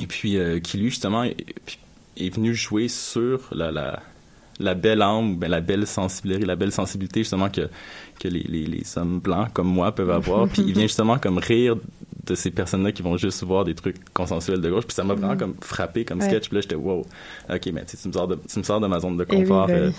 et 0.00 0.06
puis 0.06 0.36
euh, 0.38 0.60
qui 0.60 0.78
lui 0.78 0.90
justement 0.90 1.24
est, 1.24 1.36
est 2.16 2.32
venu 2.32 2.54
jouer 2.54 2.86
sur 2.86 3.48
la 3.50 3.72
la 3.72 4.00
la 4.60 4.74
belle 4.74 5.02
âme, 5.02 5.36
ben, 5.36 5.48
la 5.50 5.60
belle 5.60 5.86
sensibilité, 5.86 6.44
la 6.46 6.56
belle 6.56 6.72
sensibilité 6.72 7.20
justement 7.20 7.48
que 7.50 7.68
que 8.18 8.28
les, 8.28 8.42
les, 8.44 8.64
les 8.66 8.82
hommes 8.98 9.20
blancs 9.20 9.52
comme 9.52 9.68
moi 9.68 9.92
peuvent 9.92 10.10
avoir. 10.10 10.48
puis 10.52 10.62
il 10.66 10.72
vient 10.72 10.82
justement 10.84 11.18
comme 11.18 11.38
rire 11.38 11.76
de 12.26 12.34
ces 12.34 12.50
personnes-là 12.50 12.90
qui 12.90 13.02
vont 13.02 13.16
juste 13.16 13.44
voir 13.44 13.64
des 13.64 13.74
trucs 13.74 13.96
consensuels 14.12 14.60
de 14.60 14.68
gauche. 14.70 14.84
Puis 14.86 14.94
ça 14.94 15.04
m'a 15.04 15.14
vraiment 15.14 15.34
Mhm. 15.34 15.38
comme 15.38 15.54
frappé 15.60 16.04
comme 16.04 16.18
Ouais. 16.20 16.26
sketch. 16.26 16.48
Puis 16.48 16.56
là, 16.56 16.60
j'étais 16.62 16.74
wow. 16.74 17.04
Ok, 17.50 17.66
mais 17.72 17.84
tu 17.84 18.08
me 18.08 18.12
sors 18.12 18.26
de, 18.26 18.36
tu 18.48 18.58
me 18.58 18.64
sors 18.64 18.80
de 18.80 18.86
ma 18.86 18.98
zone 18.98 19.16
de 19.16 19.26
Eh 19.30 19.36
oui, 19.36 19.42
confort. 19.42 19.66
bah 19.68 19.72
euh, 19.74 19.90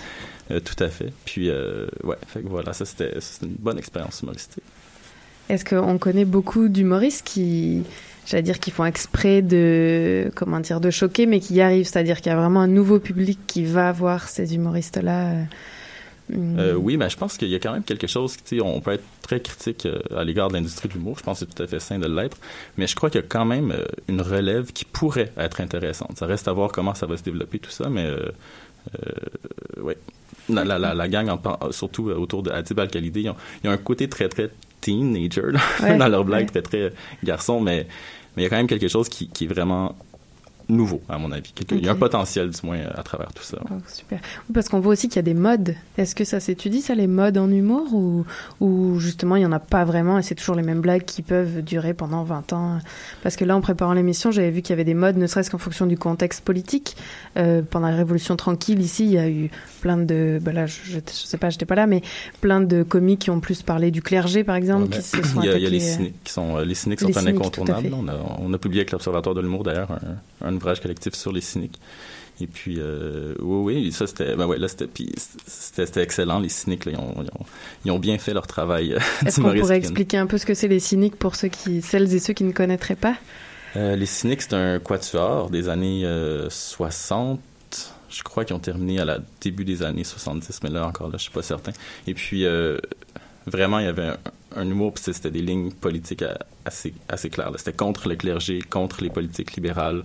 euh, 0.50 0.60
tout 0.60 0.82
à 0.82 0.88
fait. 0.88 1.12
Puis 1.24 1.48
euh, 1.48 1.86
ouais, 2.04 2.16
fait 2.26 2.42
que 2.42 2.48
voilà, 2.48 2.72
ça 2.72 2.84
c'était 2.84 3.14
c'était 3.20 3.46
une 3.46 3.54
bonne 3.58 3.78
expérience 3.78 4.20
humoristique. 4.22 4.64
Est-ce 5.48 5.64
qu'on 5.64 5.96
connaît 5.96 6.26
beaucoup 6.26 6.68
d'humoristes 6.68 7.24
qui, 7.26 7.82
j'allais 8.28 8.42
dire, 8.42 8.60
qui 8.60 8.70
font 8.70 8.84
exprès 8.84 9.40
de, 9.42 10.30
comment 10.34 10.60
dire, 10.60 10.80
de 10.80 10.90
choquer, 10.90 11.24
mais 11.26 11.40
qui 11.40 11.54
y 11.54 11.60
arrivent 11.62 11.86
C'est-à-dire 11.86 12.18
qu'il 12.20 12.30
y 12.30 12.34
a 12.34 12.38
vraiment 12.38 12.60
un 12.60 12.66
nouveau 12.68 12.98
public 13.00 13.38
qui 13.46 13.64
va 13.64 13.90
voir 13.92 14.28
ces 14.28 14.54
humoristes-là. 14.54 15.30
euh, 15.32 15.42
hum, 16.34 16.58
Euh, 16.58 16.74
oui, 16.74 16.96
mais 16.98 17.08
je 17.08 17.16
pense 17.16 17.36
qu'il 17.38 17.48
y 17.48 17.54
a 17.54 17.58
quand 17.58 17.72
même 17.72 17.84
quelque 17.84 18.06
chose, 18.06 18.36
tu 18.44 18.58
sais, 18.58 18.62
on 18.62 18.80
peut 18.80 18.92
être 18.92 19.04
très 19.22 19.40
critique 19.40 19.86
euh, 19.86 19.98
à 20.16 20.24
l'égard 20.24 20.48
de 20.48 20.54
l'industrie 20.54 20.88
de 20.88 20.94
l'humour, 20.94 21.16
je 21.18 21.22
pense 21.22 21.40
que 21.40 21.46
c'est 21.46 21.54
tout 21.54 21.62
à 21.62 21.66
fait 21.66 21.80
sain 21.80 21.98
de 21.98 22.06
l'être, 22.06 22.36
mais 22.76 22.86
je 22.86 22.94
crois 22.94 23.08
qu'il 23.10 23.20
y 23.20 23.24
a 23.24 23.26
quand 23.26 23.44
même 23.46 23.70
euh, 23.72 23.84
une 24.08 24.20
relève 24.20 24.72
qui 24.72 24.84
pourrait 24.84 25.32
être 25.38 25.60
intéressante. 25.60 26.18
Ça 26.18 26.26
reste 26.26 26.48
à 26.48 26.52
voir 26.52 26.70
comment 26.72 26.94
ça 26.94 27.06
va 27.06 27.16
se 27.16 27.22
développer 27.22 27.58
tout 27.58 27.70
ça, 27.70 27.88
mais 27.88 28.06
ouais. 29.82 29.96
La, 30.50 30.64
la, 30.64 30.78
la, 30.78 30.94
la 30.94 31.08
gang, 31.08 31.28
en 31.28 31.72
surtout 31.72 32.08
autour 32.08 32.42
de 32.42 32.50
Adib 32.50 32.78
Al-Khalidi, 32.80 33.20
ils 33.22 33.28
ont, 33.28 33.36
ils 33.62 33.68
ont 33.68 33.72
un 33.72 33.76
côté 33.76 34.08
très, 34.08 34.30
très 34.30 34.48
teenager 34.80 35.42
là, 35.52 35.60
Ouais, 35.82 35.96
dans 35.98 36.08
leur 36.08 36.24
blague, 36.24 36.44
ouais. 36.54 36.62
très, 36.62 36.62
très 36.62 36.92
garçon, 37.22 37.60
mais 37.60 37.86
mais 38.38 38.44
il 38.44 38.44
y 38.44 38.46
a 38.46 38.50
quand 38.50 38.56
même 38.56 38.68
quelque 38.68 38.86
chose 38.86 39.08
qui, 39.08 39.28
qui 39.28 39.46
est 39.46 39.48
vraiment 39.48 39.96
nouveau, 40.68 41.00
à 41.08 41.18
mon 41.18 41.32
avis. 41.32 41.52
Il 41.70 41.84
y 41.84 41.88
a 41.88 41.92
un 41.92 41.96
potentiel, 41.96 42.50
du 42.50 42.58
moins, 42.62 42.78
à 42.94 43.02
travers 43.02 43.32
tout 43.32 43.42
ça. 43.42 43.58
oh, 43.70 43.74
super. 43.86 44.20
Oui, 44.48 44.52
parce 44.54 44.68
qu'on 44.68 44.80
voit 44.80 44.92
aussi 44.92 45.08
qu'il 45.08 45.16
y 45.16 45.18
a 45.20 45.22
des 45.22 45.34
modes. 45.34 45.74
Est-ce 45.96 46.14
que 46.14 46.24
ça 46.24 46.40
s'étudie, 46.40 46.82
ça, 46.82 46.94
les 46.94 47.06
modes 47.06 47.38
en 47.38 47.50
humour 47.50 47.94
ou, 47.94 48.24
ou 48.60 48.98
justement, 49.00 49.36
il 49.36 49.40
n'y 49.40 49.46
en 49.46 49.52
a 49.52 49.58
pas 49.58 49.84
vraiment 49.84 50.18
et 50.18 50.22
c'est 50.22 50.34
toujours 50.34 50.56
les 50.56 50.62
mêmes 50.62 50.80
blagues 50.80 51.04
qui 51.04 51.22
peuvent 51.22 51.62
durer 51.62 51.94
pendant 51.94 52.22
20 52.24 52.52
ans? 52.52 52.78
Parce 53.22 53.36
que 53.36 53.44
là, 53.44 53.56
en 53.56 53.60
préparant 53.60 53.94
l'émission, 53.94 54.30
j'avais 54.30 54.50
vu 54.50 54.62
qu'il 54.62 54.70
y 54.70 54.74
avait 54.74 54.84
des 54.84 54.94
modes, 54.94 55.16
ne 55.16 55.26
serait-ce 55.26 55.50
qu'en 55.50 55.58
fonction 55.58 55.86
du 55.86 55.96
contexte 55.96 56.44
politique. 56.44 56.96
Euh, 57.36 57.62
pendant 57.68 57.88
la 57.88 57.96
Révolution 57.96 58.36
tranquille, 58.36 58.80
ici, 58.80 59.04
il 59.04 59.12
y 59.12 59.18
a 59.18 59.28
eu 59.28 59.50
plein 59.80 59.96
de... 59.96 60.40
Là, 60.44 60.66
je, 60.66 60.78
je 60.84 60.98
sais 61.06 61.38
pas, 61.38 61.50
j'étais 61.50 61.66
pas 61.66 61.74
là, 61.74 61.86
mais 61.86 62.02
plein 62.40 62.60
de 62.60 62.82
comiques 62.82 63.20
qui 63.20 63.30
ont 63.30 63.40
plus 63.40 63.62
parlé 63.62 63.90
du 63.90 64.02
clergé, 64.02 64.44
par 64.44 64.56
exemple, 64.56 64.84
Ouais, 64.84 64.88
qui 64.90 64.96
mais 64.96 65.02
se 65.02 65.28
sont 65.28 65.42
il, 65.42 65.46
y 65.46 65.50
a, 65.50 65.58
y 65.58 65.70
les 65.70 65.82
euh, 65.82 65.94
cyniques 65.94 66.24
qui 66.24 66.32
sont 66.32 66.56
euh, 66.56 66.64
les 66.64 66.74
cyniques 66.74 67.00
sont 67.00 67.08
les 67.08 67.18
un 67.18 67.26
incontournable. 67.26 67.88
a, 68.08 68.14
on 68.40 68.52
a 68.52 68.58
publié 68.58 68.80
avec 68.82 68.92
l'Observatoire 68.92 69.34
de 69.34 69.40
l'humour 69.40 69.64
d'ailleurs 69.64 69.90
un, 70.42 70.48
un 70.48 70.57
ouvrage 70.58 70.80
collectif 70.80 71.14
sur 71.14 71.32
les 71.32 71.40
cyniques. 71.40 71.78
Et 72.40 72.46
puis 72.46 72.76
euh, 72.78 73.34
oui 73.40 73.74
oui 73.76 73.92
ça 73.92 74.06
c'était 74.06 74.36
ben 74.36 74.46
ouais 74.46 74.58
là 74.58 74.68
c'était 74.68 74.86
puis 74.86 75.12
c'était 75.48 75.86
c'était 75.86 76.02
excellent 76.04 76.38
les 76.38 76.48
cyniques 76.48 76.84
là, 76.84 76.92
ils, 76.92 76.98
ont, 76.98 77.14
ils, 77.16 77.26
ont, 77.36 77.46
ils 77.84 77.90
ont 77.90 77.98
bien 77.98 78.16
fait 78.18 78.32
leur 78.32 78.46
travail. 78.46 78.92
euh, 78.92 79.00
Est-ce 79.26 79.40
qu'on 79.40 79.52
pourrait 79.52 79.78
expliquer 79.78 80.18
un 80.18 80.26
peu 80.26 80.38
ce 80.38 80.46
que 80.46 80.54
c'est 80.54 80.68
les 80.68 80.78
cyniques 80.78 81.16
pour 81.16 81.34
ceux 81.34 81.48
qui, 81.48 81.82
celles 81.82 82.14
et 82.14 82.20
ceux 82.20 82.34
qui 82.34 82.44
ne 82.44 82.52
connaîtraient 82.52 82.94
pas? 82.94 83.16
Euh, 83.74 83.96
les 83.96 84.06
cyniques 84.06 84.42
c'est 84.42 84.54
un 84.54 84.78
quatuor 84.78 85.50
des 85.50 85.68
années 85.68 86.02
euh, 86.04 86.48
60 86.48 87.40
je 88.08 88.22
crois 88.22 88.44
qu'ils 88.44 88.54
ont 88.54 88.60
terminé 88.60 89.00
à 89.00 89.04
la 89.04 89.18
début 89.40 89.64
des 89.64 89.82
années 89.82 90.04
70 90.04 90.60
mais 90.62 90.70
là 90.70 90.86
encore 90.86 91.08
là 91.08 91.14
je 91.18 91.22
suis 91.22 91.32
pas 91.32 91.42
certain 91.42 91.72
et 92.06 92.14
puis 92.14 92.44
vraiment 93.46 93.80
il 93.80 93.86
y 93.86 93.88
avait 93.88 94.06
un, 94.06 94.16
un 94.54 94.70
humour 94.70 94.94
puis 94.94 95.12
c'était 95.12 95.32
des 95.32 95.42
lignes 95.42 95.72
politiques 95.72 96.22
assez 96.64 96.94
assez 97.08 97.30
claires 97.30 97.50
c'était 97.56 97.72
contre 97.72 98.08
le 98.08 98.14
clergé 98.14 98.60
contre 98.62 99.02
les 99.02 99.10
politiques 99.10 99.56
libérales 99.56 100.04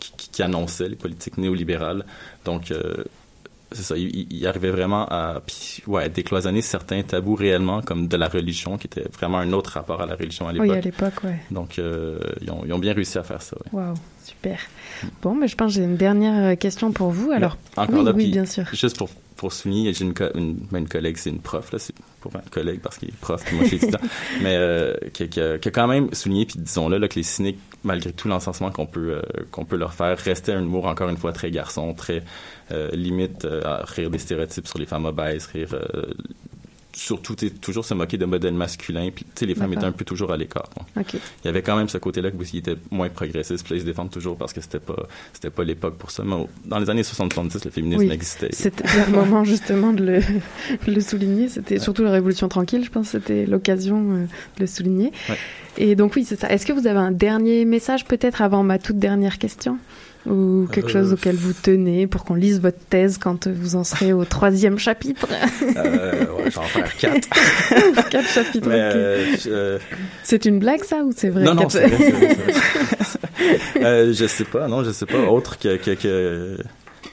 qui, 0.00 0.28
qui- 0.30 0.42
annonçaient 0.42 0.88
les 0.88 0.96
politiques 0.96 1.36
néolibérales 1.38 2.04
donc 2.44 2.70
euh, 2.70 3.04
c'est 3.72 3.82
ça, 3.82 3.96
il, 3.98 4.32
il- 4.32 4.46
arrivait 4.46 4.70
vraiment 4.70 5.04
à 5.08 5.42
puis, 5.46 5.82
ouais, 5.86 6.08
décloisonner 6.08 6.62
certains 6.62 7.02
tabous 7.02 7.34
réellement, 7.34 7.82
comme 7.82 8.08
de 8.08 8.16
la 8.16 8.26
religion, 8.28 8.78
qui 8.78 8.86
était 8.86 9.04
vraiment 9.12 9.36
un 9.36 9.52
autre 9.52 9.72
rapport 9.72 10.00
à 10.00 10.06
la 10.06 10.14
religion 10.14 10.48
à 10.48 10.52
l'époque. 10.54 10.68
Oui, 10.70 10.74
à 10.74 10.80
l'époque, 10.80 11.22
ouais. 11.24 11.38
Donc, 11.50 11.78
euh, 11.78 12.18
ils, 12.40 12.50
ont, 12.50 12.62
ils 12.64 12.72
ont 12.72 12.78
bien 12.78 12.94
réussi 12.94 13.18
à 13.18 13.22
faire 13.24 13.42
ça. 13.42 13.58
ouais. 13.74 13.82
Waouh, 13.82 13.94
super. 14.24 14.58
Bon, 15.20 15.34
mais 15.34 15.48
je 15.48 15.54
pense 15.54 15.72
que 15.74 15.80
j'ai 15.80 15.84
une 15.84 15.98
dernière 15.98 16.52
euh, 16.52 16.54
question 16.56 16.92
pour 16.92 17.10
vous. 17.10 17.30
Alors, 17.30 17.58
encore 17.76 17.98
oui, 17.98 18.04
là, 18.06 18.12
oui, 18.12 18.22
puis 18.24 18.32
bien 18.32 18.46
sûr. 18.46 18.64
Juste 18.72 18.96
pour 18.96 19.10
pour 19.36 19.52
souligner, 19.52 19.92
j'ai 19.92 20.04
une, 20.04 20.14
co- 20.14 20.32
une, 20.34 20.54
ben, 20.54 20.78
une 20.78 20.88
collègue, 20.88 21.16
c'est 21.16 21.30
une 21.30 21.38
prof, 21.38 21.70
là, 21.70 21.78
c'est 21.78 21.94
pour 22.20 22.34
un 22.34 22.40
collègue 22.50 22.80
parce 22.82 22.96
qu'il 22.98 23.10
est 23.10 23.16
prof, 23.20 23.40
puis 23.44 23.54
moi 23.54 23.62
je 23.64 23.68
suis 23.68 23.76
étudiant, 23.76 24.00
mais 24.42 24.56
euh, 24.56 24.94
qui, 25.12 25.28
qui 25.28 25.40
a, 25.40 25.58
qui 25.58 25.68
a 25.68 25.70
quand 25.70 25.86
même 25.86 26.12
souligné, 26.12 26.44
puis 26.44 26.58
disons-le, 26.58 26.98
là, 26.98 27.06
que 27.06 27.14
les 27.14 27.22
cyniques, 27.22 27.60
malgré 27.84 28.12
tout 28.12 28.28
l'encensement 28.28 28.70
qu'on 28.70 28.86
peut, 28.86 29.14
euh, 29.14 29.22
qu'on 29.50 29.64
peut 29.64 29.76
leur 29.76 29.94
faire, 29.94 30.18
restaient 30.18 30.52
un 30.52 30.62
humour, 30.62 30.86
encore 30.86 31.08
une 31.08 31.16
fois, 31.16 31.32
très 31.32 31.50
garçon, 31.50 31.94
très 31.94 32.22
euh, 32.72 32.90
limite 32.92 33.44
euh, 33.44 33.62
à 33.64 33.84
rire 33.84 34.10
des 34.10 34.18
stéréotypes 34.18 34.66
sur 34.66 34.78
les 34.78 34.86
femmes 34.86 35.06
obèses, 35.06 35.46
rire... 35.46 35.74
Surtout, 36.98 37.36
toujours 37.60 37.84
se 37.84 37.94
moquer 37.94 38.18
de 38.18 38.24
modèles 38.24 38.54
masculins, 38.54 39.10
puis 39.14 39.24
les 39.46 39.54
femmes 39.54 39.72
étaient 39.72 39.84
un 39.84 39.92
peu 39.92 40.04
toujours 40.04 40.32
à 40.32 40.36
l'écart. 40.36 40.68
Ok. 40.96 41.14
Il 41.14 41.20
y 41.44 41.48
avait 41.48 41.62
quand 41.62 41.76
même 41.76 41.88
ce 41.88 41.96
côté-là 41.98 42.30
ils 42.52 42.58
étaient 42.58 42.76
moins 42.90 43.08
progressistes, 43.08 43.64
puis 43.64 43.74
là, 43.74 43.76
ils 43.78 43.82
se 43.82 43.86
défendent 43.86 44.10
toujours 44.10 44.36
parce 44.36 44.52
que 44.52 44.60
c'était 44.60 44.80
pas, 44.80 45.06
c'était 45.32 45.50
pas 45.50 45.62
l'époque 45.62 45.96
pour 45.96 46.10
ça. 46.10 46.24
Mais 46.24 46.34
dans 46.64 46.80
les 46.80 46.90
années 46.90 47.04
70, 47.04 47.64
le 47.64 47.70
féminisme 47.70 48.00
Oui. 48.02 48.10
existait. 48.10 48.48
C'était 48.50 48.82
le 49.06 49.12
moment 49.16 49.44
justement 49.44 49.92
de 49.92 50.04
le, 50.04 50.18
de 50.18 50.92
le 50.92 51.00
souligner. 51.00 51.48
C'était 51.48 51.78
surtout 51.78 52.02
la 52.02 52.10
Révolution 52.10 52.48
tranquille, 52.48 52.84
je 52.84 52.90
pense 52.90 53.12
que 53.12 53.18
c'était 53.20 53.46
l'occasion 53.46 54.14
euh, 54.14 54.24
de 54.56 54.60
le 54.60 54.66
souligner. 54.66 55.12
Ouais. 55.28 55.38
Et 55.76 55.94
donc 55.94 56.16
oui, 56.16 56.24
c'est 56.24 56.40
ça. 56.40 56.50
Est-ce 56.50 56.66
que 56.66 56.72
vous 56.72 56.88
avez 56.88 56.98
un 56.98 57.12
dernier 57.12 57.64
message 57.64 58.06
peut-être 58.06 58.42
avant 58.42 58.64
ma 58.64 58.80
toute 58.80 58.98
dernière 58.98 59.38
question? 59.38 59.78
Ou 60.28 60.66
quelque 60.70 60.88
Euh, 60.88 60.92
chose 60.92 61.12
auquel 61.12 61.36
vous 61.36 61.52
tenez 61.52 62.06
pour 62.06 62.24
qu'on 62.24 62.34
lise 62.34 62.60
votre 62.60 62.78
thèse 62.90 63.18
quand 63.18 63.48
vous 63.48 63.76
en 63.76 63.84
serez 63.84 64.12
au 64.12 64.24
troisième 64.24 64.78
chapitre 64.78 65.26
Euh, 65.76 66.24
ouais, 66.36 66.50
j'en 66.50 66.62
faire 66.62 66.96
quatre. 66.96 67.28
Quatre 68.10 68.28
chapitres. 68.28 68.68
Euh, 68.70 69.34
je- 69.42 69.48
euh, 69.50 69.78
C'est 70.22 70.44
une 70.44 70.58
blague 70.58 70.84
ça 70.84 70.98
ou 71.04 71.12
c'est 71.16 71.28
vrai 71.30 71.44
non, 71.44 71.54
non, 71.54 71.68
c'est 71.68 71.86
vrai, 71.86 72.36
euh, 73.82 74.12
je 74.12 74.26
sais 74.26 74.44
pas, 74.44 74.68
non, 74.68 74.84
je 74.84 74.90
sais 74.90 75.06
pas. 75.06 75.18
Autre 75.18 75.58
que, 75.58 75.76
que, 75.76 75.92
que... 75.94 76.56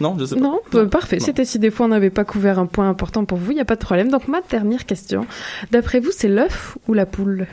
Non, 0.01 0.17
je 0.19 0.25
sais 0.25 0.35
pas. 0.35 0.41
Non, 0.41 0.59
bah, 0.73 0.85
parfait. 0.85 1.17
Non. 1.17 1.25
C'était 1.25 1.45
si 1.45 1.57
des 1.59 1.71
fois 1.71 1.85
on 1.85 1.89
n'avait 1.89 2.09
pas 2.09 2.25
couvert 2.25 2.59
un 2.59 2.65
point 2.65 2.89
important 2.89 3.23
pour 3.25 3.37
vous, 3.37 3.51
il 3.51 3.55
n'y 3.55 3.61
a 3.61 3.65
pas 3.65 3.75
de 3.75 3.81
problème. 3.81 4.09
Donc 4.11 4.27
ma 4.27 4.41
dernière 4.49 4.85
question, 4.85 5.25
d'après 5.71 5.99
vous, 6.01 6.11
c'est 6.11 6.27
l'œuf 6.27 6.77
ou 6.87 6.93
la 6.93 7.05
poule? 7.05 7.47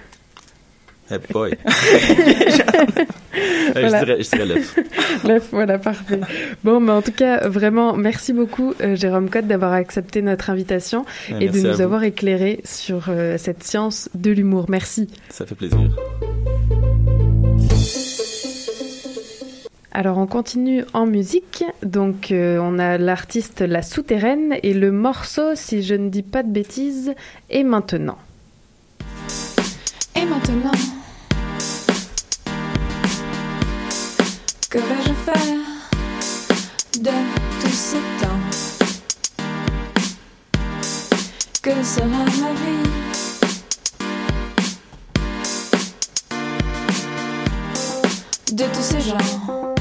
Eh 1.13 1.33
boy. 1.33 1.57
Voilà. 3.73 4.01
Je 4.01 4.05
dirais, 4.05 4.23
je 4.23 4.31
dirais 4.31 4.47
l'œuf. 4.47 4.79
L'œuf, 5.25 5.49
voilà, 5.51 5.79
parfait. 5.79 6.21
Bon, 6.65 6.81
mais 6.81 6.93
en 6.93 7.03
tout 7.03 7.13
cas, 7.13 7.49
vraiment, 7.49 7.95
merci 7.97 8.33
beaucoup, 8.33 8.75
euh, 8.81 8.97
Jérôme 8.97 9.31
Cotte, 9.31 9.47
d'avoir 9.47 9.73
accepté 9.73 10.21
notre 10.21 10.51
invitation 10.51 11.05
et 11.41 11.49
de 11.49 11.61
nous 11.61 11.81
avoir 11.81 12.05
éclairé 12.05 12.61
sur 12.65 13.07
euh, 13.09 13.39
cette 13.39 13.63
science 13.63 14.11
de 14.15 14.31
l'humour. 14.31 14.67
Merci. 14.69 15.09
Ça 15.31 15.47
fait 15.47 15.55
plaisir. 15.55 15.79
Alors, 19.93 20.19
on 20.19 20.27
continue 20.27 20.85
en 20.95 21.07
musique. 21.07 21.65
Donc, 21.83 22.33
euh, 22.33 22.59
on 22.61 22.79
a 22.79 22.99
l'artiste 22.99 23.61
La 23.61 23.83
Souterraine 23.83 24.55
et 24.63 24.73
le 24.73 24.91
morceau, 24.91 25.55
si 25.55 25.83
je 25.83 25.95
ne 25.95 26.09
dis 26.09 26.23
pas 26.23 26.43
de 26.43 26.51
bêtises, 26.51 27.15
est 27.51 27.63
maintenant. 27.63 28.19
Et 30.17 30.25
maintenant, 30.25 30.73
que 34.73 34.79
vais-je 34.79 35.13
faire 35.13 35.59
de 36.99 37.11
tout 37.61 37.69
ce 37.69 37.97
temps 38.23 38.41
Que 41.61 41.85
sera 41.85 42.07
ma 42.07 42.53
vie 42.55 42.89
de 48.53 48.65
tous 48.65 48.83
ces 48.83 49.01
gens 49.03 49.72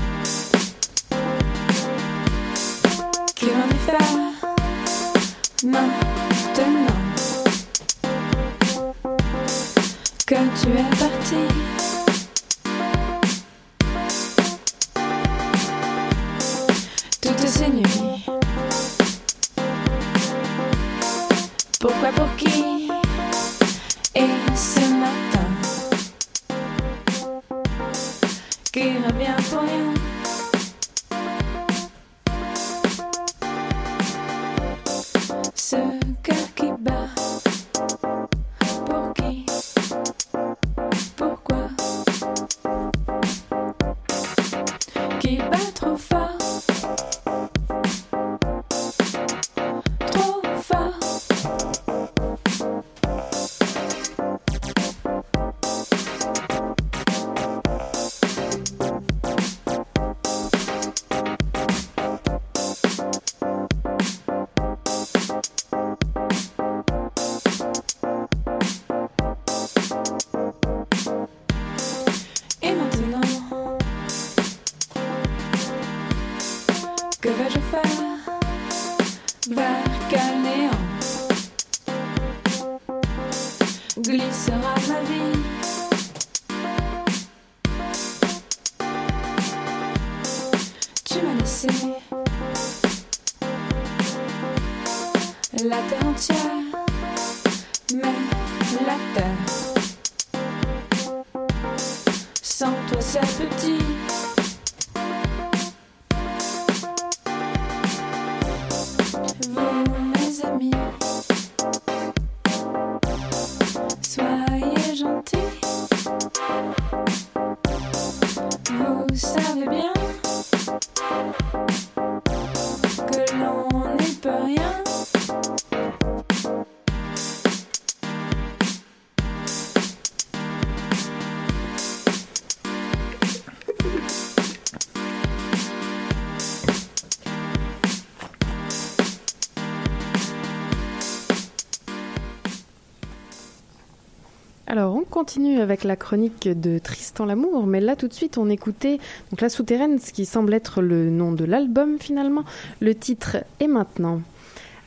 continue 145.21 145.61
avec 145.61 145.83
la 145.83 145.95
chronique 145.95 146.49
de 146.49 146.79
Tristan 146.79 147.25
Lamour, 147.25 147.67
mais 147.67 147.79
là 147.79 147.95
tout 147.95 148.07
de 148.07 148.13
suite, 148.13 148.39
on 148.39 148.49
écoutait 148.49 148.97
donc 149.29 149.41
La 149.41 149.49
Souterraine, 149.49 149.99
ce 149.99 150.11
qui 150.11 150.25
semble 150.25 150.51
être 150.51 150.81
le 150.81 151.11
nom 151.11 151.31
de 151.31 151.45
l'album 151.45 151.97
finalement. 151.99 152.43
Le 152.79 152.95
titre 152.95 153.37
est 153.59 153.67
maintenant. 153.67 154.21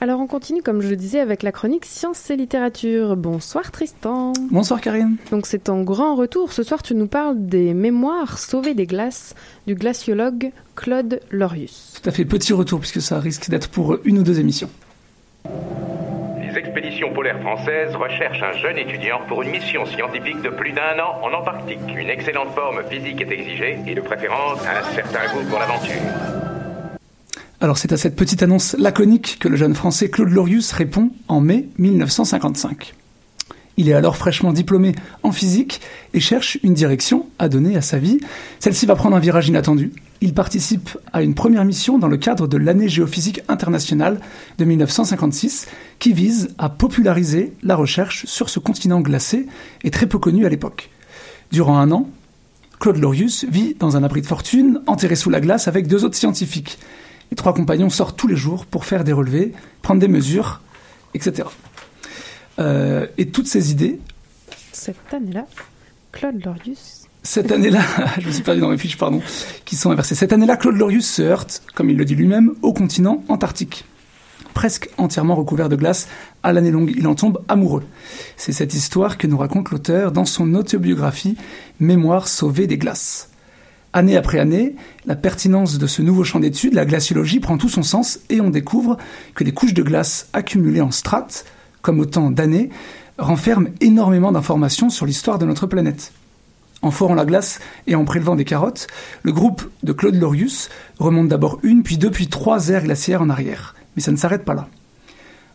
Alors, 0.00 0.18
on 0.18 0.26
continue, 0.26 0.60
comme 0.60 0.80
je 0.80 0.88
le 0.88 0.96
disais, 0.96 1.20
avec 1.20 1.44
la 1.44 1.52
chronique 1.52 1.84
Sciences 1.84 2.30
et 2.30 2.36
littérature. 2.36 3.16
Bonsoir 3.16 3.70
Tristan. 3.70 4.32
Bonsoir 4.50 4.80
Karine. 4.80 5.18
Donc, 5.30 5.46
c'est 5.46 5.68
en 5.68 5.82
grand 5.82 6.16
retour. 6.16 6.52
Ce 6.52 6.64
soir, 6.64 6.82
tu 6.82 6.96
nous 6.96 7.06
parles 7.06 7.46
des 7.46 7.72
mémoires 7.72 8.40
sauvées 8.40 8.74
des 8.74 8.86
glaces 8.86 9.36
du 9.68 9.76
glaciologue 9.76 10.50
Claude 10.74 11.20
Lorius. 11.30 12.00
Tout 12.02 12.08
à 12.08 12.12
fait 12.12 12.24
petit 12.24 12.52
retour 12.52 12.80
puisque 12.80 13.00
ça 13.00 13.20
risque 13.20 13.50
d'être 13.50 13.68
pour 13.68 13.98
une 14.02 14.18
ou 14.18 14.24
deux 14.24 14.40
émissions. 14.40 14.68
Les 16.54 16.60
expéditions 16.60 17.12
polaires 17.12 17.40
françaises 17.40 17.96
recherchent 17.96 18.42
un 18.42 18.56
jeune 18.58 18.78
étudiant 18.78 19.20
pour 19.26 19.42
une 19.42 19.50
mission 19.50 19.84
scientifique 19.86 20.40
de 20.40 20.50
plus 20.50 20.70
d'un 20.70 21.00
an 21.00 21.20
en 21.22 21.32
Antarctique. 21.32 21.80
Une 21.96 22.08
excellente 22.08 22.54
forme 22.54 22.80
physique 22.88 23.20
est 23.22 23.33
exigée 23.33 23.79
et 23.88 23.94
de 23.94 24.00
préférence 24.00 24.60
un 24.60 24.94
certain 24.94 25.33
goût 25.33 25.44
pour 25.50 25.58
l'aventure. 25.58 26.00
Alors 27.60 27.76
c'est 27.76 27.90
à 27.92 27.96
cette 27.96 28.14
petite 28.14 28.42
annonce 28.44 28.76
laconique 28.79 29.38
que 29.40 29.48
le 29.48 29.56
jeune 29.56 29.74
Français 29.74 30.10
Claude 30.10 30.31
Lorius 30.31 30.70
répond 30.70 31.10
en 31.26 31.40
mai 31.40 31.66
1955. 31.79 32.94
Il 33.77 33.88
est 33.88 33.92
alors 33.92 34.16
fraîchement 34.16 34.52
diplômé 34.52 34.94
en 35.22 35.33
physique 35.33 35.81
et 36.12 36.20
cherche 36.20 36.58
une 36.62 36.75
direction 36.75 37.27
à 37.38 37.48
donner 37.48 37.77
à 37.77 37.81
sa 37.81 37.98
vie. 37.98 38.20
Celle-ci 38.60 38.87
va 38.87 38.94
prendre 38.94 39.16
un 39.16 39.20
virage 39.20 39.48
inattendu. 39.48 39.92
Il 40.20 40.33
participe 40.33 40.96
à 41.12 41.22
une 41.22 41.35
première 41.35 41.64
mission 41.64 41.98
dans 41.98 42.06
le 42.06 42.16
cadre 42.16 42.46
de 42.46 42.56
l'année 42.56 42.88
géophysique 42.88 43.42
internationale 43.48 44.20
de 44.58 44.64
1956 44.64 45.66
qui 45.98 46.12
vise 46.12 46.54
à 46.56 46.68
populariser 46.68 47.52
la 47.62 47.75
recherche 47.75 48.27
sur 48.27 48.48
ce 48.48 48.60
continent 48.60 49.00
glacé 49.00 49.46
et 49.83 49.90
très 49.90 50.06
peu 50.06 50.18
connu 50.18 50.46
à 50.46 50.48
l'époque. 50.48 50.90
Durant 51.50 51.79
un 51.79 51.90
an, 51.90 52.08
Claude 52.79 52.98
Lorius 52.98 53.44
vit 53.50 53.75
dans 53.79 53.96
un 53.96 54.02
abri 54.04 54.22
de 54.22 54.27
fortune, 54.27 54.81
enterré 54.87 55.16
sous 55.16 55.31
la 55.31 55.40
glace 55.40 55.68
avec 55.68 55.88
deux 55.88 56.04
autres 56.04 56.16
scientifiques. 56.16 56.79
Les 57.31 57.37
trois 57.37 57.54
compagnons 57.54 57.90
sortent 57.90 58.16
tous 58.16 58.29
les 58.29 58.37
jours 58.37 58.66
pour 58.66 58.85
faire 58.85 59.04
des 59.04 59.12
relevés, 59.12 59.52
prendre 59.83 60.00
des 60.00 60.08
mesures, 60.08 60.60
etc. 61.14 61.48
Euh, 62.59 63.07
et 63.19 63.29
toutes 63.29 63.48
ces 63.48 63.71
idées, 63.71 63.98
Cette 64.73 65.13
année-là, 65.13 65.46
Claude 66.13 66.44
Lorius. 66.44 67.07
cette 67.23 67.50
année-là, 67.50 67.83
je 68.21 68.27
me 68.27 68.33
suis 68.33 68.42
perdu 68.42 68.61
dans 68.61 68.69
mes 68.69 68.79
fiches, 68.79 68.98
pardon, 68.98 69.21
qui 69.65 69.77
sont 69.77 69.90
inversées. 69.90 70.15
Cette 70.15 70.33
année-là, 70.33 70.57
Claude 70.57 70.77
Lorius 70.77 71.09
se 71.11 71.23
heurte, 71.23 71.63
comme 71.75 71.90
il 71.90 71.96
le 71.96 72.05
dit 72.05 72.15
lui-même, 72.15 72.55
au 72.63 72.73
continent 72.73 73.25
antarctique. 73.29 73.85
Presque 74.52 74.88
entièrement 74.98 75.35
recouvert 75.35 75.69
de 75.69 75.75
glace, 75.75 76.07
à 76.44 76.52
l'année 76.52 76.71
longue, 76.71 76.94
il 76.96 77.09
en 77.09 77.17
tombe 77.17 77.42
amoureux. 77.48 77.83
C'est 78.37 78.52
cette 78.52 78.73
histoire 78.75 79.19
que 79.19 79.27
nous 79.27 79.37
raconte 79.37 79.71
l'auteur 79.71 80.13
dans 80.13 80.25
son 80.25 80.55
autobiographie 80.55 81.37
Mémoire 81.81 82.29
sauvée 82.29 82.69
des 82.69 82.79
glaces. 82.79 83.31
Année 83.92 84.17
après 84.17 84.38
année, 84.38 84.77
la 85.07 85.17
pertinence 85.17 85.79
de 85.79 85.87
ce 85.88 86.02
nouveau 86.02 86.23
champ 86.23 86.38
d'étude, 86.40 86.75
la 86.75 86.85
glaciologie, 86.85 87.40
prend 87.40 87.59
tout 87.59 87.69
son 87.69 87.83
sens 87.83 88.21
et 88.29 88.40
on 88.40 88.50
découvre 88.50 88.96
que 89.35 89.42
les 89.42 89.52
couches 89.52 89.75
de 89.75 89.83
glace 89.83 90.29
accumulées 90.33 90.81
en 90.81 90.92
strates, 90.92 91.44
comme 91.85 92.00
autant 92.00 92.30
d'années, 92.30 92.70
renferment 93.18 93.68
énormément 93.80 94.32
d'informations 94.32 94.88
sur 94.88 95.06
l'histoire 95.06 95.38
de 95.38 95.44
notre 95.44 95.66
planète. 95.66 96.12
En 96.82 96.90
forant 96.90 97.14
la 97.14 97.26
glace 97.26 97.60
et 97.87 97.94
en 97.94 98.04
prélevant 98.04 98.35
des 98.35 98.44
carottes, 98.44 98.88
le 99.22 99.32
groupe 99.32 99.70
de 99.82 99.92
Claude 99.92 100.16
Lorius 100.16 100.70
remonte 100.98 101.28
d'abord 101.28 101.60
une, 101.62 101.82
puis 101.82 101.98
deux, 101.98 102.10
puis 102.10 102.26
trois 102.26 102.70
aires 102.70 102.85
glaciaires 102.85 103.22
en 103.22 103.28
arrière. 103.30 103.74
Mais 103.94 104.02
ça 104.02 104.10
ne 104.10 104.16
s'arrête 104.16 104.44
pas 104.44 104.54
là. 104.54 104.68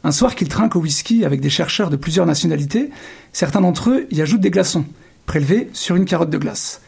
Un 0.03 0.11
soir 0.11 0.35
qu'il 0.35 0.47
trinque 0.47 0.75
au 0.75 0.79
whisky 0.79 1.25
avec 1.25 1.41
des 1.41 1.49
chercheurs 1.49 1.89
de 1.89 1.97
plusieurs 1.97 2.27
nationalités, 2.27 2.91
certains 3.33 3.61
d'entre 3.61 3.89
eux 3.89 4.07
y 4.11 4.21
ajoutent 4.21 4.39
des 4.39 4.51
glaçons, 4.51 4.85
prélevés 5.25 5.69
sur 5.73 5.95
une 5.95 6.05
carotte 6.05 6.29
de 6.29 6.37
glace. 6.37 6.81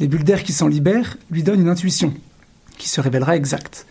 Les 0.00 0.08
bulles 0.08 0.24
d'air 0.24 0.42
qui 0.42 0.52
s'en 0.52 0.66
libèrent 0.66 1.16
lui 1.30 1.44
donnent 1.44 1.60
une 1.60 1.68
intuition, 1.68 2.12
qui 2.76 2.88
se 2.88 3.00
révélera 3.00 3.36
exacte. 3.36 3.86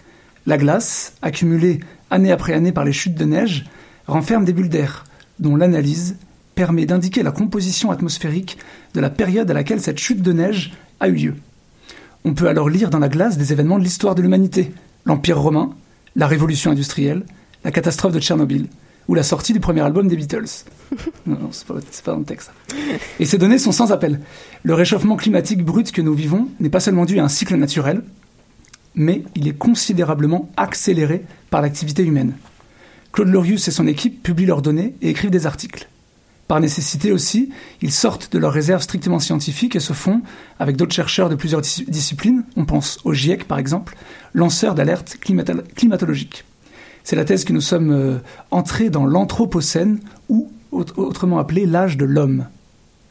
La 0.46 0.58
glace, 0.58 1.14
accumulée 1.22 1.80
année 2.12 2.32
après 2.32 2.54
année 2.54 2.74
par 2.74 2.84
les 2.84 2.92
chutes 2.92 3.16
de 3.16 3.26
neige, 3.26 3.66
renferme 4.08 4.46
des 4.46 4.54
bulles 4.54 4.70
d'air, 4.70 5.06
dont 5.40 5.56
l'analyse 5.56 6.18
permet 6.56 6.86
d'indiquer 6.86 7.24
la 7.24 7.32
composition 7.32 7.92
atmosphérique 7.92 8.58
de 8.94 9.00
la 9.00 9.10
période 9.10 9.50
à 9.50 9.54
laquelle 9.54 9.82
cette 9.82 10.00
chute 10.00 10.22
de 10.22 10.34
neige 10.34 10.74
a 11.00 11.08
eu 11.08 11.14
lieu. 11.14 11.36
On 12.26 12.34
peut 12.34 12.48
alors 12.48 12.70
lire 12.70 12.90
dans 12.90 13.00
la 13.00 13.10
glace 13.10 13.38
des 13.38 13.52
événements 13.52 13.80
de 13.80 13.84
l'histoire 13.84 14.16
de 14.16 14.22
l'humanité, 14.22 14.72
l'Empire 15.06 15.40
romain, 15.40 15.72
la 16.16 16.28
révolution 16.28 16.72
industrielle, 16.72 17.26
la 17.64 17.72
catastrophe 17.72 18.14
de 18.14 18.20
Tchernobyl, 18.20 18.68
ou 19.08 19.16
la 19.16 19.24
sortie 19.24 19.54
du 19.54 19.60
premier 19.60 19.82
album 19.82 20.08
des 20.08 20.16
Beatles. 20.16 20.46
Non, 21.26 21.38
non, 21.42 21.50
c'est 21.52 21.68
pas, 21.68 21.76
c'est 21.92 22.06
pas 22.06 22.12
dans 22.14 22.20
le 22.20 22.26
texte. 22.26 22.52
Et 23.20 23.26
ces 23.26 23.38
données 23.38 23.58
sont 23.58 23.72
sans 23.72 23.92
appel. 23.92 24.22
Le 24.64 24.74
réchauffement 24.74 25.18
climatique 25.18 25.64
brut 25.64 25.92
que 25.92 26.02
nous 26.02 26.14
vivons 26.14 26.48
n'est 26.60 26.70
pas 26.70 26.80
seulement 26.80 27.06
dû 27.06 27.20
à 27.20 27.24
un 27.24 27.30
cycle 27.30 27.56
naturel, 27.56 28.04
mais 28.96 29.24
il 29.36 29.48
est 29.48 29.58
considérablement 29.58 30.50
accéléré 30.56 31.26
par 31.50 31.62
l'activité 31.62 32.04
humaine. 32.04 32.34
Claude 33.14 33.30
Lorius 33.30 33.68
et 33.68 33.72
son 33.72 33.88
équipe 33.88 34.22
publient 34.24 34.48
leurs 34.48 34.62
données 34.62 34.96
et 35.02 35.10
écrivent 35.10 35.32
des 35.32 35.46
articles. 35.46 35.88
Par 36.48 36.60
nécessité 36.60 37.12
aussi, 37.14 37.52
ils 37.82 37.92
sortent 37.92 38.34
de 38.34 38.38
leurs 38.38 38.52
réserves 38.52 38.82
strictement 38.82 39.20
scientifiques 39.20 39.76
et 39.78 39.80
se 39.80 39.94
font, 39.94 40.22
avec 40.60 40.76
d'autres 40.76 40.94
chercheurs 40.94 41.30
de 41.30 41.36
plusieurs 41.36 41.62
dis- 41.62 41.86
disciplines, 41.88 42.44
on 42.58 42.66
pense 42.66 43.00
au 43.06 43.14
GIEC 43.14 43.46
par 43.48 43.60
exemple, 43.60 43.96
lanceurs 44.34 44.76
d'alerte 44.76 45.18
climato- 45.24 45.64
climatologique. 45.76 46.44
C'est 47.06 47.16
la 47.16 47.24
thèse 47.26 47.46
que 47.46 47.54
nous 47.54 47.62
sommes 47.62 47.92
euh, 47.92 48.18
entrés 48.52 48.90
dans 48.90 49.06
l'Anthropocène, 49.06 50.00
ou 50.30 50.52
aut- 50.72 50.86
autrement 50.98 51.40
appelé 51.40 51.66
l'âge 51.66 51.98
de 51.98 52.06
l'homme. 52.06 52.46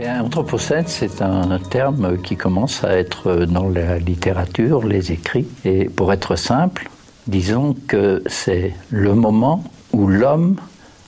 Anthropocène, 0.04 0.84
c'est 0.88 1.22
un 1.22 1.58
terme 1.58 2.20
qui 2.20 2.36
commence 2.36 2.82
à 2.82 2.96
être 2.98 3.46
dans 3.46 3.68
la 3.68 3.98
littérature, 4.00 4.84
les 4.84 5.12
écrits. 5.12 5.46
Et 5.64 5.84
pour 5.84 6.12
être 6.12 6.34
simple, 6.36 6.90
disons 7.28 7.76
que 7.86 8.22
c'est 8.26 8.74
le 8.90 9.14
moment 9.14 9.62
où 9.92 10.06
l'homme, 10.06 10.56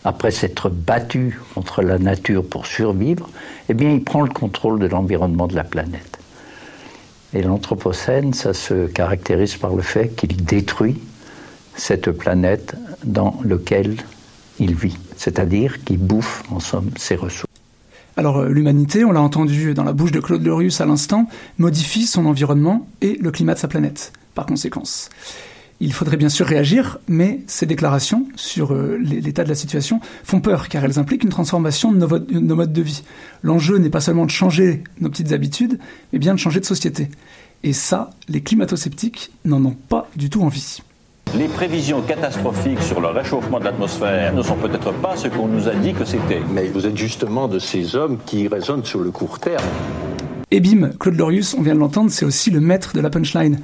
après 0.05 0.31
s'être 0.31 0.69
battu 0.69 1.41
contre 1.55 1.83
la 1.83 1.99
nature 1.99 2.45
pour 2.45 2.67
survivre, 2.67 3.29
eh 3.69 3.75
bien, 3.75 3.93
il 3.93 4.05
prend 4.05 4.23
le 4.23 4.31
contrôle 4.31 4.79
de 4.79 4.87
l'environnement 4.87 5.47
de 5.47 5.55
la 5.55 5.65
planète. 5.65 6.19
Et 7.33 7.43
l'Anthropocène, 7.43 8.33
ça 8.33 8.55
se 8.55 8.87
caractérise 8.87 9.57
par 9.57 9.75
le 9.75 9.83
fait 9.83 10.09
qu'il 10.15 10.45
détruit 10.45 11.01
cette 11.77 12.11
planète 12.13 12.77
dans 13.05 13.41
laquelle 13.45 13.97
il 14.61 14.75
vit, 14.75 14.97
c'est-à-dire 15.17 15.83
qu'il 15.83 15.99
bouffe 15.99 16.45
en 16.51 16.61
somme 16.61 16.91
ses 16.97 17.17
ressources. 17.17 17.51
Alors 18.17 18.39
euh, 18.39 18.49
l'humanité, 18.49 19.05
on 19.05 19.11
l'a 19.11 19.21
entendu 19.21 19.75
dans 19.75 19.83
la 19.83 19.93
bouche 19.93 20.13
de 20.13 20.21
Claude 20.21 20.45
Lorius 20.45 20.81
à 20.81 20.87
l'instant, 20.87 21.29
modifie 21.59 22.07
son 22.07 22.27
environnement 22.27 22.87
et 23.01 23.19
le 23.21 23.31
climat 23.33 23.55
de 23.55 23.59
sa 23.59 23.67
planète, 23.67 24.13
par 24.35 24.47
conséquence. 24.47 25.11
Il 25.81 25.93
faudrait 25.93 26.17
bien 26.17 26.29
sûr 26.29 26.47
réagir, 26.47 26.99
mais 27.09 27.41
ces 27.47 27.67
déclarations 27.67 28.27
sur 28.37 28.73
euh, 28.73 28.97
l'é- 29.03 29.21
l'état 29.21 29.43
de 29.45 29.49
la 29.49 29.55
situation 29.55 30.01
font 30.23 30.41
peur, 30.41 30.69
car 30.69 30.85
elles 30.85 30.99
impliquent 30.99 31.25
une 31.25 31.31
transformation 31.31 31.91
de 31.93 31.99
nos, 31.99 32.07
vo- 32.07 32.19
de 32.21 32.39
nos 32.39 32.55
modes 32.57 32.73
de 32.73 32.81
vie. 32.83 33.03
L'enjeu 33.43 33.79
n'est 33.79 33.91
pas 33.91 34.01
seulement 34.01 34.25
de 34.25 34.31
changer 34.31 34.85
nos 35.01 35.11
petites 35.11 35.33
habitudes, 35.33 35.79
mais 36.13 36.19
bien 36.19 36.33
de 36.33 36.39
changer 36.39 36.61
de 36.61 36.65
société. 36.65 37.09
Et 37.65 37.73
ça, 37.73 38.11
les 38.29 38.41
climato-sceptiques 38.41 39.33
n'en 39.45 39.65
ont 39.65 39.77
pas 39.89 40.09
du 40.17 40.31
tout 40.31 40.43
envie. 40.43 40.79
Les 41.37 41.49
prévisions 41.49 42.03
catastrophiques 42.03 42.83
sur 42.83 43.01
le 43.01 43.09
réchauffement 43.09 43.59
de 43.59 43.65
l'atmosphère 43.65 44.33
ne 44.35 44.43
sont 44.43 44.55
peut-être 44.57 44.93
pas 44.93 45.17
ce 45.17 45.27
qu'on 45.29 45.49
nous 45.49 45.67
a 45.69 45.75
dit 45.75 45.93
que 45.93 46.05
c'était. 46.05 46.41
Mais 46.53 46.69
vous 46.69 46.87
êtes 46.87 46.97
justement 46.97 47.49
de 47.49 47.59
ces 47.59 47.97
hommes 47.97 48.19
qui 48.25 48.47
raisonnent 48.47 48.85
sur 48.85 49.01
le 49.01 49.11
court 49.11 49.41
terme. 49.41 49.65
Et 50.51 50.61
bim, 50.61 50.91
Claude 51.01 51.17
Lorius, 51.17 51.55
on 51.59 51.63
vient 51.63 51.75
de 51.75 51.81
l'entendre, 51.81 52.11
c'est 52.13 52.25
aussi 52.25 52.51
le 52.51 52.61
maître 52.61 52.93
de 52.95 53.01
la 53.01 53.11
punchline. 53.11 53.59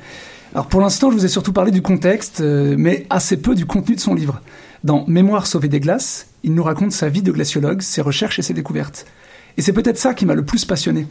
Alors 0.53 0.67
pour 0.67 0.81
l'instant, 0.81 1.11
je 1.11 1.17
vous 1.17 1.25
ai 1.25 1.29
surtout 1.29 1.53
parlé 1.53 1.71
du 1.71 1.81
contexte, 1.81 2.41
euh, 2.41 2.75
mais 2.77 3.07
assez 3.09 3.37
peu 3.37 3.55
du 3.55 3.67
contenu 3.67 3.95
de 3.95 4.01
son 4.01 4.15
livre. 4.15 4.41
Dans 4.83 5.07
Mémoire 5.07 5.47
sauvée 5.47 5.69
des 5.69 5.79
glaces, 5.79 6.27
il 6.43 6.55
nous 6.55 6.65
raconte 6.65 6.91
sa 6.91 7.09
vie 7.09 7.23
de 7.23 7.31
glaciologue, 7.31 7.83
ses 7.83 8.01
recherches 8.01 8.41
et 8.41 8.43
ses 8.43 8.55
découvertes. 8.55 9.07
Et 9.57 9.63
c'est 9.63 9.73
peut-être 9.73 9.99
ça 9.99 10.13
qui 10.13 10.27
m'a 10.27 10.35
le 10.35 10.45
plus 10.45 10.65
passionné. 10.65 11.07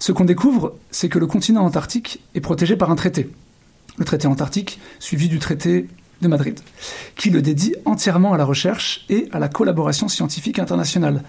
Ce 0.00 0.10
qu'on 0.10 0.24
découvre, 0.24 0.74
c'est 0.90 1.08
que 1.08 1.20
le 1.20 1.28
continent 1.28 1.64
antarctique 1.64 2.24
est 2.34 2.40
protégé 2.40 2.74
par 2.74 2.90
un 2.90 2.96
traité. 2.96 3.30
Le 3.98 4.04
traité 4.04 4.26
antarctique, 4.26 4.80
suivi 4.98 5.28
du 5.28 5.38
traité 5.38 5.86
de 6.20 6.28
Madrid, 6.28 6.58
qui 7.14 7.30
le 7.30 7.40
dédie 7.40 7.76
entièrement 7.84 8.32
à 8.32 8.36
la 8.36 8.44
recherche 8.44 9.04
et 9.08 9.28
à 9.30 9.38
la 9.38 9.48
collaboration 9.48 10.08
scientifique 10.08 10.58
internationale. 10.58 11.22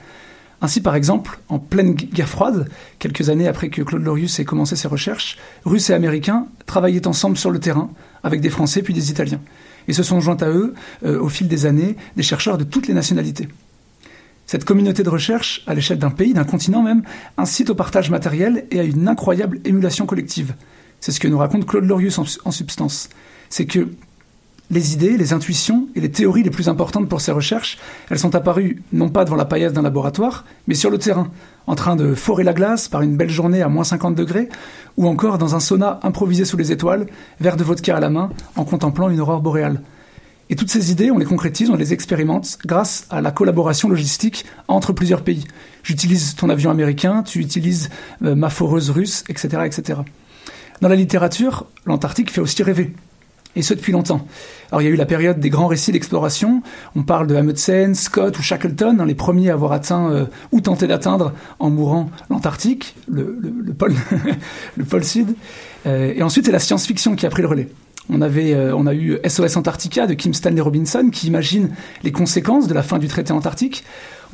Ainsi, 0.63 0.79
par 0.79 0.95
exemple, 0.95 1.39
en 1.49 1.59
pleine 1.59 1.93
guerre 1.93 2.29
froide, 2.29 2.69
quelques 2.97 3.29
années 3.29 3.49
après 3.49 3.67
que 3.67 3.81
Claude 3.81 4.01
Lorius 4.01 4.39
ait 4.39 4.45
commencé 4.45 4.77
ses 4.77 4.87
recherches, 4.87 5.37
Russes 5.65 5.89
et 5.89 5.93
Américains 5.93 6.47
travaillaient 6.65 7.05
ensemble 7.05 7.35
sur 7.35 7.51
le 7.51 7.59
terrain, 7.59 7.91
avec 8.23 8.39
des 8.39 8.49
Français 8.49 8.81
puis 8.81 8.93
des 8.93 9.11
Italiens. 9.11 9.41
Et 9.89 9.93
se 9.93 10.03
sont 10.03 10.21
joints 10.21 10.41
à 10.41 10.47
eux, 10.47 10.73
euh, 11.05 11.19
au 11.19 11.27
fil 11.27 11.49
des 11.49 11.65
années, 11.65 11.97
des 12.15 12.23
chercheurs 12.23 12.57
de 12.57 12.63
toutes 12.63 12.87
les 12.87 12.93
nationalités. 12.93 13.49
Cette 14.45 14.63
communauté 14.63 15.03
de 15.03 15.09
recherche, 15.09 15.63
à 15.67 15.73
l'échelle 15.73 15.99
d'un 15.99 16.11
pays, 16.11 16.33
d'un 16.33 16.45
continent 16.45 16.81
même, 16.81 17.03
incite 17.37 17.69
au 17.69 17.75
partage 17.75 18.09
matériel 18.09 18.65
et 18.71 18.79
à 18.79 18.83
une 18.83 19.09
incroyable 19.09 19.59
émulation 19.65 20.05
collective. 20.05 20.55
C'est 21.01 21.11
ce 21.11 21.19
que 21.19 21.27
nous 21.27 21.39
raconte 21.39 21.65
Claude 21.65 21.83
Lorius 21.83 22.17
en, 22.19 22.25
en 22.45 22.51
substance. 22.51 23.09
C'est 23.49 23.65
que 23.65 23.89
les 24.71 24.93
idées, 24.93 25.17
les 25.17 25.33
intuitions 25.33 25.87
et 25.95 26.01
les 26.01 26.11
théories 26.11 26.43
les 26.43 26.49
plus 26.49 26.69
importantes 26.69 27.07
pour 27.07 27.21
ces 27.21 27.31
recherches, 27.31 27.77
elles 28.09 28.19
sont 28.19 28.35
apparues 28.35 28.81
non 28.91 29.09
pas 29.09 29.25
devant 29.25 29.35
la 29.35 29.45
paillasse 29.45 29.73
d'un 29.73 29.81
laboratoire, 29.81 30.45
mais 30.67 30.73
sur 30.73 30.89
le 30.89 30.97
terrain, 30.97 31.29
en 31.67 31.75
train 31.75 31.95
de 31.95 32.15
forer 32.15 32.43
la 32.43 32.53
glace 32.53 32.87
par 32.87 33.01
une 33.01 33.15
belle 33.15 33.29
journée 33.29 33.61
à 33.61 33.69
moins 33.69 33.83
50 33.83 34.15
degrés, 34.15 34.49
ou 34.97 35.07
encore 35.07 35.37
dans 35.37 35.55
un 35.55 35.59
sauna 35.59 35.99
improvisé 36.03 36.45
sous 36.45 36.57
les 36.57 36.71
étoiles, 36.71 37.07
verre 37.39 37.57
de 37.57 37.63
vodka 37.63 37.95
à 37.95 37.99
la 37.99 38.09
main, 38.09 38.29
en 38.55 38.65
contemplant 38.65 39.09
une 39.09 39.19
aurore 39.19 39.41
boréale. 39.41 39.81
Et 40.49 40.55
toutes 40.55 40.69
ces 40.69 40.91
idées, 40.91 41.09
on 41.09 41.17
les 41.17 41.25
concrétise, 41.25 41.69
on 41.69 41.75
les 41.75 41.93
expérimente 41.93 42.57
grâce 42.65 43.07
à 43.09 43.21
la 43.21 43.31
collaboration 43.31 43.89
logistique 43.89 44.45
entre 44.67 44.91
plusieurs 44.91 45.23
pays. 45.23 45.45
J'utilise 45.83 46.35
ton 46.35 46.49
avion 46.49 46.69
américain, 46.69 47.23
tu 47.23 47.39
utilises 47.39 47.89
euh, 48.23 48.35
ma 48.35 48.49
foreuse 48.49 48.89
russe, 48.89 49.23
etc., 49.29 49.63
etc. 49.65 50.01
Dans 50.81 50.89
la 50.89 50.95
littérature, 50.95 51.65
l'Antarctique 51.85 52.29
fait 52.29 52.41
aussi 52.41 52.61
rêver. 52.61 52.93
Et 53.55 53.61
ce 53.61 53.73
depuis 53.75 53.91
longtemps. 53.91 54.25
Alors 54.71 54.81
il 54.81 54.85
y 54.85 54.87
a 54.87 54.91
eu 54.91 54.95
la 54.95 55.05
période 55.05 55.39
des 55.39 55.49
grands 55.51 55.67
récits 55.67 55.91
d'exploration. 55.91 56.63
On 56.95 57.03
parle 57.03 57.27
de 57.27 57.35
Amundsen, 57.35 57.93
Scott 57.93 58.37
ou 58.39 58.41
Shackleton, 58.41 58.97
hein, 58.99 59.05
les 59.05 59.13
premiers 59.13 59.51
à 59.51 59.53
avoir 59.53 59.71
atteint 59.73 60.09
euh, 60.11 60.25
ou 60.51 60.59
tenté 60.61 60.87
d'atteindre 60.87 61.33
en 61.59 61.69
mourant 61.69 62.09
l'Antarctique, 62.31 62.95
le, 63.07 63.37
le- 63.39 63.53
le 63.63 63.73
pôle, 63.73 63.93
le 64.77 64.83
pôle 64.85 65.03
sud. 65.03 65.35
Euh, 65.85 66.13
et 66.15 66.23
ensuite 66.23 66.45
c'est 66.47 66.51
la 66.51 66.59
science-fiction 66.59 67.15
qui 67.15 67.25
a 67.27 67.29
pris 67.29 67.43
le 67.43 67.47
relais. 67.47 67.69
On, 68.09 68.21
avait, 68.21 68.53
euh, 68.53 68.75
on 68.75 68.85
a 68.87 68.93
eu 68.93 69.17
SOS 69.25 69.55
Antarctica 69.55 70.07
de 70.07 70.13
Kim 70.13 70.33
Stanley 70.33 70.59
Robinson 70.61 71.09
qui 71.11 71.27
imagine 71.27 71.69
les 72.03 72.11
conséquences 72.11 72.67
de 72.67 72.73
la 72.73 72.83
fin 72.83 72.97
du 72.97 73.07
traité 73.07 73.31
antarctique. 73.33 73.83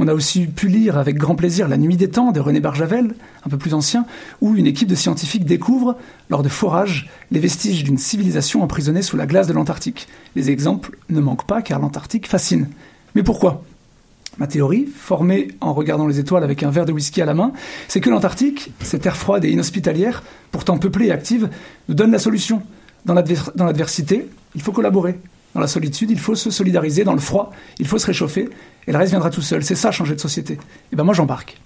On 0.02 0.08
a 0.08 0.14
aussi 0.14 0.46
pu 0.48 0.70
lire 0.70 0.98
avec 0.98 1.18
grand 1.18 1.36
plaisir 1.36 1.68
La 1.68 1.78
Nuit 1.78 1.98
des 1.98 2.10
Temps 2.10 2.32
de 2.32 2.40
René 2.40 2.62
Barjavel, 2.62 3.14
un 3.46 3.50
peu 3.50 3.58
plus 3.58 3.74
ancien, 3.74 4.06
où 4.40 4.56
une 4.56 4.66
équipe 4.66 4.88
de 4.88 4.96
scientifiques 4.96 5.44
découvre, 5.44 5.98
lors 6.30 6.42
de 6.42 6.48
forages, 6.48 7.10
les 7.32 7.40
vestiges 7.42 7.84
d'une 7.84 7.98
civilisation 7.98 8.64
emprisonnée 8.64 9.02
sous 9.02 9.18
la 9.18 9.26
glace 9.26 9.48
de 9.48 9.54
l'Antarctique. 9.54 10.08
Les 10.38 10.52
exemples 10.52 10.98
ne 11.10 11.20
manquent 11.20 11.46
pas 11.46 11.62
car 11.62 11.80
l'Antarctique 11.80 12.28
fascine. 12.28 12.70
Mais 13.14 13.24
pourquoi? 13.24 13.62
Ma 14.38 14.48
théorie, 14.48 14.88
formée 14.88 15.50
en 15.60 15.74
regardant 15.74 16.08
les 16.08 16.18
étoiles 16.18 16.46
avec 16.46 16.64
un 16.64 16.70
verre 16.70 16.86
de 16.86 16.94
whisky 16.94 17.22
à 17.22 17.26
la 17.26 17.34
main, 17.34 17.52
c'est 17.90 18.00
que 18.00 18.10
l'Antarctique, 18.10 18.72
cette 18.82 19.02
terre 19.02 19.18
froide 19.18 19.44
et 19.44 19.52
inhospitalière, 19.52 20.24
pourtant 20.52 20.78
peuplée 20.78 21.08
et 21.08 21.12
active, 21.12 21.50
nous 21.90 21.96
donne 21.96 22.12
la 22.12 22.20
solution. 22.20 22.62
Dans 23.04 23.14
l'adver- 23.14 23.52
dans 23.56 23.66
l'adversité, 23.66 24.30
il 24.56 24.62
faut 24.62 24.72
collaborer. 24.72 25.20
Dans 25.54 25.62
la 25.62 25.68
solitude, 25.68 26.12
il 26.12 26.20
faut 26.20 26.36
se 26.36 26.52
solidariser. 26.52 27.04
Dans 27.04 27.14
le 27.14 27.20
froid, 27.20 27.52
il 27.80 27.88
faut 27.88 27.98
se 27.98 28.06
réchauffer. 28.06 28.50
Et 28.88 28.92
le 28.92 28.98
reste 28.98 29.12
viendra 29.12 29.30
tout 29.30 29.42
seul. 29.42 29.64
C'est 29.64 29.76
ça, 29.76 29.92
changer 29.92 30.16
de 30.16 30.20
société. 30.20 30.58
Et 30.92 30.96
ben 30.96 31.04
moi, 31.04 31.14
j'embarque. 31.14 31.58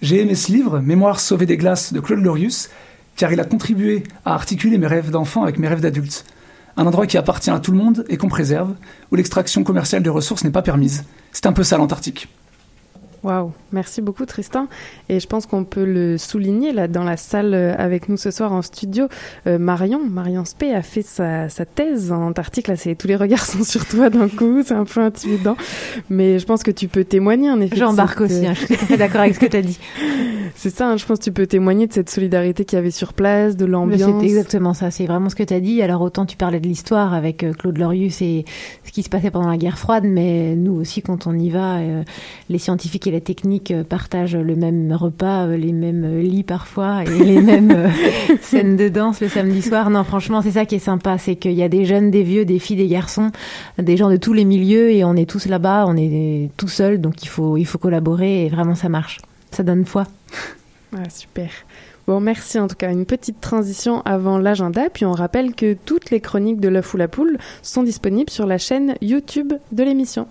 J'ai 0.00 0.20
aimé 0.20 0.34
ce 0.34 0.50
livre, 0.50 0.80
Mémoire 0.80 1.20
sauvée 1.20 1.46
des 1.46 1.56
glaces 1.56 1.92
de 1.92 2.00
Claude 2.00 2.20
Lorius, 2.20 2.70
car 3.16 3.32
il 3.32 3.38
a 3.40 3.44
contribué 3.44 4.02
à 4.24 4.34
articuler 4.34 4.78
mes 4.78 4.88
rêves 4.88 5.10
d'enfant 5.10 5.44
avec 5.44 5.58
mes 5.58 5.68
rêves 5.68 5.80
d'adulte. 5.80 6.24
Un 6.76 6.86
endroit 6.86 7.06
qui 7.06 7.18
appartient 7.18 7.50
à 7.50 7.60
tout 7.60 7.70
le 7.70 7.78
monde 7.78 8.04
et 8.08 8.16
qu'on 8.16 8.28
préserve, 8.28 8.74
où 9.10 9.14
l'extraction 9.14 9.62
commerciale 9.62 10.02
de 10.02 10.10
ressources 10.10 10.42
n'est 10.42 10.50
pas 10.50 10.62
permise. 10.62 11.04
C'est 11.30 11.46
un 11.46 11.52
peu 11.52 11.62
ça 11.62 11.76
l'Antarctique. 11.76 12.28
Waouh, 13.22 13.52
merci 13.70 14.02
beaucoup 14.02 14.26
Tristan. 14.26 14.66
Et 15.08 15.20
je 15.20 15.26
pense 15.28 15.46
qu'on 15.46 15.64
peut 15.64 15.84
le 15.84 16.18
souligner 16.18 16.72
là 16.72 16.88
dans 16.88 17.04
la 17.04 17.16
salle 17.16 17.54
euh, 17.54 17.72
avec 17.78 18.08
nous 18.08 18.16
ce 18.16 18.32
soir 18.32 18.52
en 18.52 18.62
studio. 18.62 19.06
Euh, 19.46 19.58
Marion, 19.58 20.00
Marion 20.04 20.44
Spey 20.44 20.74
a 20.74 20.82
fait 20.82 21.02
sa, 21.02 21.48
sa 21.48 21.64
thèse 21.64 22.10
en 22.10 22.22
Antarctique. 22.22 22.66
Là, 22.66 22.74
c'est 22.74 22.96
tous 22.96 23.06
les 23.06 23.14
regards 23.14 23.44
sont 23.46 23.62
sur 23.62 23.86
toi 23.86 24.10
d'un 24.10 24.28
coup, 24.28 24.62
c'est 24.64 24.74
un 24.74 24.84
peu 24.84 25.00
intimidant. 25.00 25.56
Mais 26.10 26.40
je 26.40 26.46
pense 26.46 26.64
que 26.64 26.72
tu 26.72 26.88
peux 26.88 27.04
témoigner 27.04 27.48
en 27.48 27.60
effet. 27.60 27.76
J'embarque 27.76 28.18
cette, 28.18 28.30
aussi, 28.30 28.46
hein, 28.46 28.54
je 28.54 28.66
suis 28.66 28.76
tout 28.76 28.84
à 28.84 28.86
fait 28.86 28.96
d'accord 28.96 29.20
avec 29.20 29.36
ce 29.36 29.40
que 29.40 29.46
tu 29.46 29.56
as 29.56 29.62
dit. 29.62 29.78
C'est 30.54 30.70
ça, 30.70 30.88
hein, 30.88 30.96
je 30.96 31.06
pense 31.06 31.18
que 31.18 31.24
tu 31.24 31.32
peux 31.32 31.46
témoigner 31.46 31.86
de 31.86 31.92
cette 31.92 32.10
solidarité 32.10 32.64
qu'il 32.64 32.76
y 32.76 32.78
avait 32.78 32.90
sur 32.90 33.14
place, 33.14 33.56
de 33.56 33.64
l'ambiance. 33.64 34.20
C'est 34.20 34.26
exactement 34.26 34.74
ça, 34.74 34.90
c'est 34.90 35.06
vraiment 35.06 35.28
ce 35.28 35.34
que 35.34 35.42
tu 35.42 35.54
as 35.54 35.60
dit. 35.60 35.82
Alors 35.82 36.02
autant 36.02 36.26
tu 36.26 36.36
parlais 36.36 36.60
de 36.60 36.68
l'histoire 36.68 37.14
avec 37.14 37.42
euh, 37.42 37.52
Claude 37.52 37.78
Lorius 37.78 38.20
et 38.22 38.44
ce 38.84 38.92
qui 38.92 39.02
se 39.02 39.08
passait 39.08 39.30
pendant 39.30 39.48
la 39.48 39.56
guerre 39.56 39.78
froide, 39.78 40.04
mais 40.06 40.54
nous 40.54 40.74
aussi 40.74 41.02
quand 41.02 41.26
on 41.26 41.38
y 41.38 41.48
va, 41.50 41.78
euh, 41.78 42.02
les 42.48 42.58
scientifiques 42.58 43.06
et 43.06 43.11
les 43.12 43.20
techniques 43.20 43.70
euh, 43.70 43.84
partagent 43.84 44.36
le 44.36 44.56
même 44.56 44.92
repas, 44.92 45.46
euh, 45.46 45.56
les 45.56 45.72
mêmes 45.72 46.04
euh, 46.04 46.22
lits 46.22 46.42
parfois 46.42 47.04
et 47.04 47.24
les 47.24 47.40
mêmes 47.42 47.90
scènes 48.40 48.76
de 48.76 48.88
danse 48.88 49.20
le 49.20 49.28
samedi 49.28 49.62
soir. 49.62 49.90
Non, 49.90 50.02
franchement, 50.02 50.42
c'est 50.42 50.52
ça 50.52 50.66
qui 50.66 50.74
est 50.76 50.80
sympa, 50.80 51.18
c'est 51.18 51.36
qu'il 51.36 51.52
y 51.52 51.62
a 51.62 51.68
des 51.68 51.84
jeunes, 51.84 52.10
des 52.10 52.22
vieux, 52.22 52.44
des 52.44 52.58
filles, 52.58 52.76
des 52.76 52.88
garçons, 52.88 53.30
des 53.78 53.96
gens 53.96 54.10
de 54.10 54.16
tous 54.16 54.32
les 54.32 54.44
milieux 54.44 54.90
et 54.90 55.04
on 55.04 55.14
est 55.14 55.28
tous 55.28 55.46
là-bas, 55.46 55.84
on 55.86 55.96
est 55.96 56.50
tout 56.56 56.68
seuls, 56.68 57.00
donc 57.00 57.22
il 57.22 57.28
faut, 57.28 57.56
il 57.56 57.64
faut 57.64 57.78
collaborer 57.78 58.46
et 58.46 58.48
vraiment 58.48 58.74
ça 58.74 58.88
marche. 58.88 59.20
Ça 59.50 59.62
donne 59.62 59.84
foi. 59.84 60.04
Ah, 60.94 61.08
super. 61.08 61.48
Bon, 62.06 62.20
merci 62.20 62.58
en 62.58 62.68
tout 62.68 62.76
cas. 62.76 62.92
Une 62.92 63.06
petite 63.06 63.40
transition 63.40 64.02
avant 64.02 64.36
l'agenda, 64.36 64.90
puis 64.90 65.06
on 65.06 65.12
rappelle 65.12 65.54
que 65.54 65.72
toutes 65.72 66.10
les 66.10 66.20
chroniques 66.20 66.60
de 66.60 66.68
l'œuf 66.68 66.92
ou 66.92 66.98
la 66.98 67.08
poule 67.08 67.38
sont 67.62 67.82
disponibles 67.82 68.28
sur 68.28 68.44
la 68.44 68.58
chaîne 68.58 68.94
YouTube 69.00 69.54
de 69.72 69.82
l'émission. 69.82 70.28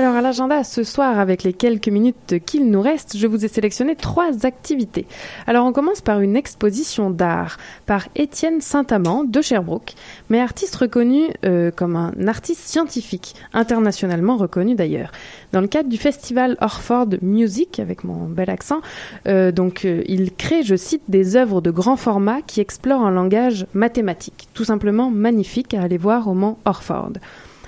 Alors 0.00 0.16
à 0.16 0.22
l'agenda 0.22 0.64
ce 0.64 0.82
soir, 0.82 1.18
avec 1.18 1.42
les 1.42 1.52
quelques 1.52 1.88
minutes 1.88 2.36
qu'il 2.46 2.70
nous 2.70 2.80
reste, 2.80 3.18
je 3.18 3.26
vous 3.26 3.44
ai 3.44 3.48
sélectionné 3.48 3.96
trois 3.96 4.46
activités. 4.46 5.06
Alors 5.46 5.66
on 5.66 5.74
commence 5.74 6.00
par 6.00 6.20
une 6.20 6.36
exposition 6.36 7.10
d'art 7.10 7.58
par 7.84 8.08
Étienne 8.16 8.62
Saint-Amand 8.62 9.24
de 9.24 9.42
Sherbrooke, 9.42 9.92
mais 10.30 10.40
artiste 10.40 10.74
reconnu 10.76 11.24
euh, 11.44 11.70
comme 11.70 11.96
un 11.96 12.14
artiste 12.26 12.62
scientifique, 12.62 13.34
internationalement 13.52 14.38
reconnu 14.38 14.74
d'ailleurs. 14.74 15.12
Dans 15.52 15.60
le 15.60 15.66
cadre 15.66 15.90
du 15.90 15.98
festival 15.98 16.56
Orford 16.62 17.08
Music, 17.20 17.78
avec 17.78 18.02
mon 18.02 18.24
bel 18.26 18.48
accent, 18.48 18.80
euh, 19.28 19.52
donc 19.52 19.84
euh, 19.84 20.02
il 20.06 20.32
crée, 20.34 20.62
je 20.62 20.76
cite, 20.76 21.02
des 21.08 21.36
œuvres 21.36 21.60
de 21.60 21.70
grand 21.70 21.96
format 21.96 22.40
qui 22.40 22.62
explorent 22.62 23.04
un 23.04 23.10
langage 23.10 23.66
mathématique, 23.74 24.48
tout 24.54 24.64
simplement 24.64 25.10
magnifique 25.10 25.74
à 25.74 25.82
aller 25.82 25.98
voir 25.98 26.26
au 26.26 26.32
Mont 26.32 26.56
Orford. 26.64 27.12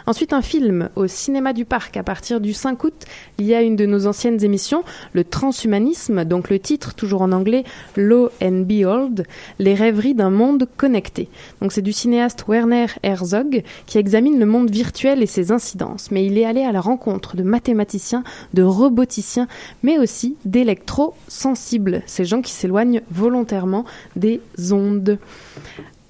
Ensuite, 0.06 0.32
un 0.32 0.42
film 0.42 0.88
au 0.96 1.06
cinéma 1.06 1.52
du 1.52 1.64
parc 1.64 1.96
à 1.96 2.02
partir 2.02 2.40
du 2.40 2.52
5 2.52 2.84
août. 2.84 3.04
Y 3.38 3.54
a 3.54 3.62
une 3.62 3.76
de 3.76 3.86
nos 3.86 4.06
anciennes 4.06 4.42
émissions, 4.44 4.82
le 5.12 5.24
transhumanisme, 5.24 6.24
donc 6.24 6.50
le 6.50 6.58
titre 6.58 6.94
toujours 6.94 7.22
en 7.22 7.32
anglais, 7.32 7.64
Low 7.96 8.30
and 8.42 8.62
Behold, 8.66 9.24
les 9.58 9.74
rêveries 9.74 10.14
d'un 10.14 10.30
monde 10.30 10.68
connecté. 10.76 11.28
Donc 11.60 11.72
c'est 11.72 11.82
du 11.82 11.92
cinéaste 11.92 12.44
Werner 12.48 12.86
Herzog 13.02 13.62
qui 13.86 13.98
examine 13.98 14.38
le 14.38 14.46
monde 14.46 14.70
virtuel 14.70 15.22
et 15.22 15.26
ses 15.26 15.52
incidences. 15.52 16.10
Mais 16.10 16.26
il 16.26 16.38
est 16.38 16.44
allé 16.44 16.62
à 16.62 16.72
la 16.72 16.80
rencontre 16.80 17.36
de 17.36 17.42
mathématiciens, 17.42 18.24
de 18.54 18.62
roboticiens, 18.62 19.48
mais 19.82 19.98
aussi 19.98 20.36
d'électro-sensibles, 20.44 22.02
ces 22.06 22.24
gens 22.24 22.42
qui 22.42 22.52
s'éloignent 22.52 23.02
volontairement 23.10 23.84
des 24.16 24.40
ondes. 24.72 25.18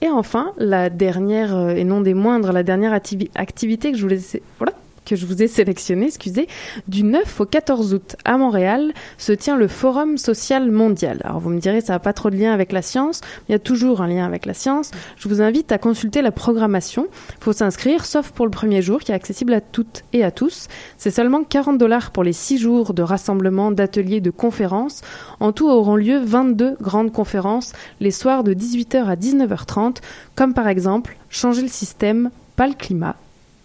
Et 0.03 0.09
enfin, 0.11 0.53
la 0.59 0.91
dernière, 0.91 1.57
euh, 1.57 1.75
et 1.75 1.85
non 1.85 2.01
des 2.01 2.13
moindres, 2.13 2.53
la 2.53 2.63
dernière 2.65 2.93
activi- 2.93 3.31
activité 3.37 3.93
que 3.93 3.97
je 3.97 4.03
voulais, 4.03 4.19
voilà, 4.59 4.73
que 5.05 5.17
je 5.17 5.27
vous 5.27 5.43
ai 5.43 5.49
sélectionnée, 5.49 6.07
excusez, 6.07 6.49
du 6.89 7.03
9 7.03 7.41
au 7.41 7.45
14 7.45 7.95
août 7.95 8.17
à 8.25 8.37
Montréal 8.37 8.93
se 9.19 9.33
tient 9.33 9.57
le 9.57 9.69
Forum 9.69 10.19
social 10.19 10.71
mondial. 10.71 11.21
Alors 11.25 11.41
vous 11.41 11.51
me 11.51 11.61
direz, 11.61 11.81
ça 11.81 11.95
n'a 11.95 11.99
pas 11.99 12.13
trop 12.13 12.31
de 12.31 12.37
lien 12.37 12.53
avec 12.53 12.73
la 12.73 12.83
science, 12.83 13.21
mais 13.23 13.45
il 13.49 13.53
y 13.53 13.57
a 13.57 13.59
toujours 13.59 14.01
un 14.01 14.09
lien 14.09 14.25
avec 14.25 14.47
la 14.47 14.55
science. 14.55 14.91
Je 15.17 15.29
vous 15.29 15.43
invite 15.43 15.73
à 15.73 15.79
consulter 15.79 16.23
la 16.23 16.33
programmation. 16.33 17.09
Il 17.39 17.45
faut 17.45 17.53
s'inscrire, 17.53 18.05
sauf 18.05 18.31
pour 18.31 18.47
le 18.47 18.51
premier 18.51 18.83
jour, 18.83 19.01
qui 19.01 19.13
est 19.13 19.15
accessible 19.15 19.55
à 19.55 19.61
toutes 19.61 20.05
et 20.13 20.25
à 20.25 20.31
tous. 20.31 20.69
C'est 20.99 21.11
seulement 21.11 21.45
40 21.45 21.79
dollars 21.79 22.11
pour 22.11 22.25
les 22.25 22.33
6 22.33 22.59
jours 22.59 22.95
de 22.95 23.03
rassemblement, 23.03 23.71
d'ateliers, 23.71 24.21
de 24.21 24.31
conférences. 24.31 25.03
En 25.41 25.53
tout 25.53 25.69
auront 25.69 25.97
lieu 25.97 26.19
22 26.19 26.77
grandes 26.81 27.13
conférences 27.13 27.73
les 28.01 28.11
soirs 28.11 28.45
de 28.45 28.55
18h 28.55 29.05
à 29.05 29.17
19h30, 29.17 29.97
comme 30.35 30.55
par 30.55 30.69
exemple 30.69 31.17
Changer 31.31 31.63
le 31.63 31.69
système, 31.69 32.31
pas 32.57 32.67
le 32.67 32.75
climat 32.75 33.17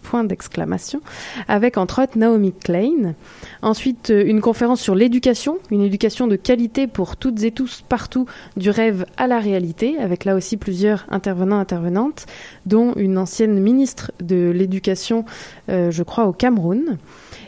point 0.08 0.24
d'exclamation, 0.24 1.02
avec 1.48 1.76
entre 1.76 2.02
autres 2.02 2.16
Naomi 2.16 2.54
Klein. 2.54 3.14
Ensuite, 3.60 4.08
euh, 4.08 4.24
une 4.24 4.40
conférence 4.40 4.80
sur 4.80 4.94
l'éducation, 4.94 5.58
une 5.70 5.82
éducation 5.82 6.26
de 6.26 6.36
qualité 6.36 6.86
pour 6.86 7.18
toutes 7.18 7.42
et 7.42 7.50
tous 7.50 7.84
partout, 7.86 8.24
du 8.56 8.70
rêve 8.70 9.04
à 9.18 9.26
la 9.26 9.38
réalité, 9.38 9.98
avec 9.98 10.24
là 10.24 10.34
aussi 10.34 10.56
plusieurs 10.56 11.04
intervenants 11.10 11.58
intervenantes, 11.58 12.24
dont 12.64 12.94
une 12.94 13.18
ancienne 13.18 13.60
ministre 13.60 14.10
de 14.22 14.50
l'éducation, 14.50 15.26
euh, 15.68 15.90
je 15.90 16.02
crois, 16.02 16.24
au 16.24 16.32
Cameroun. 16.32 16.96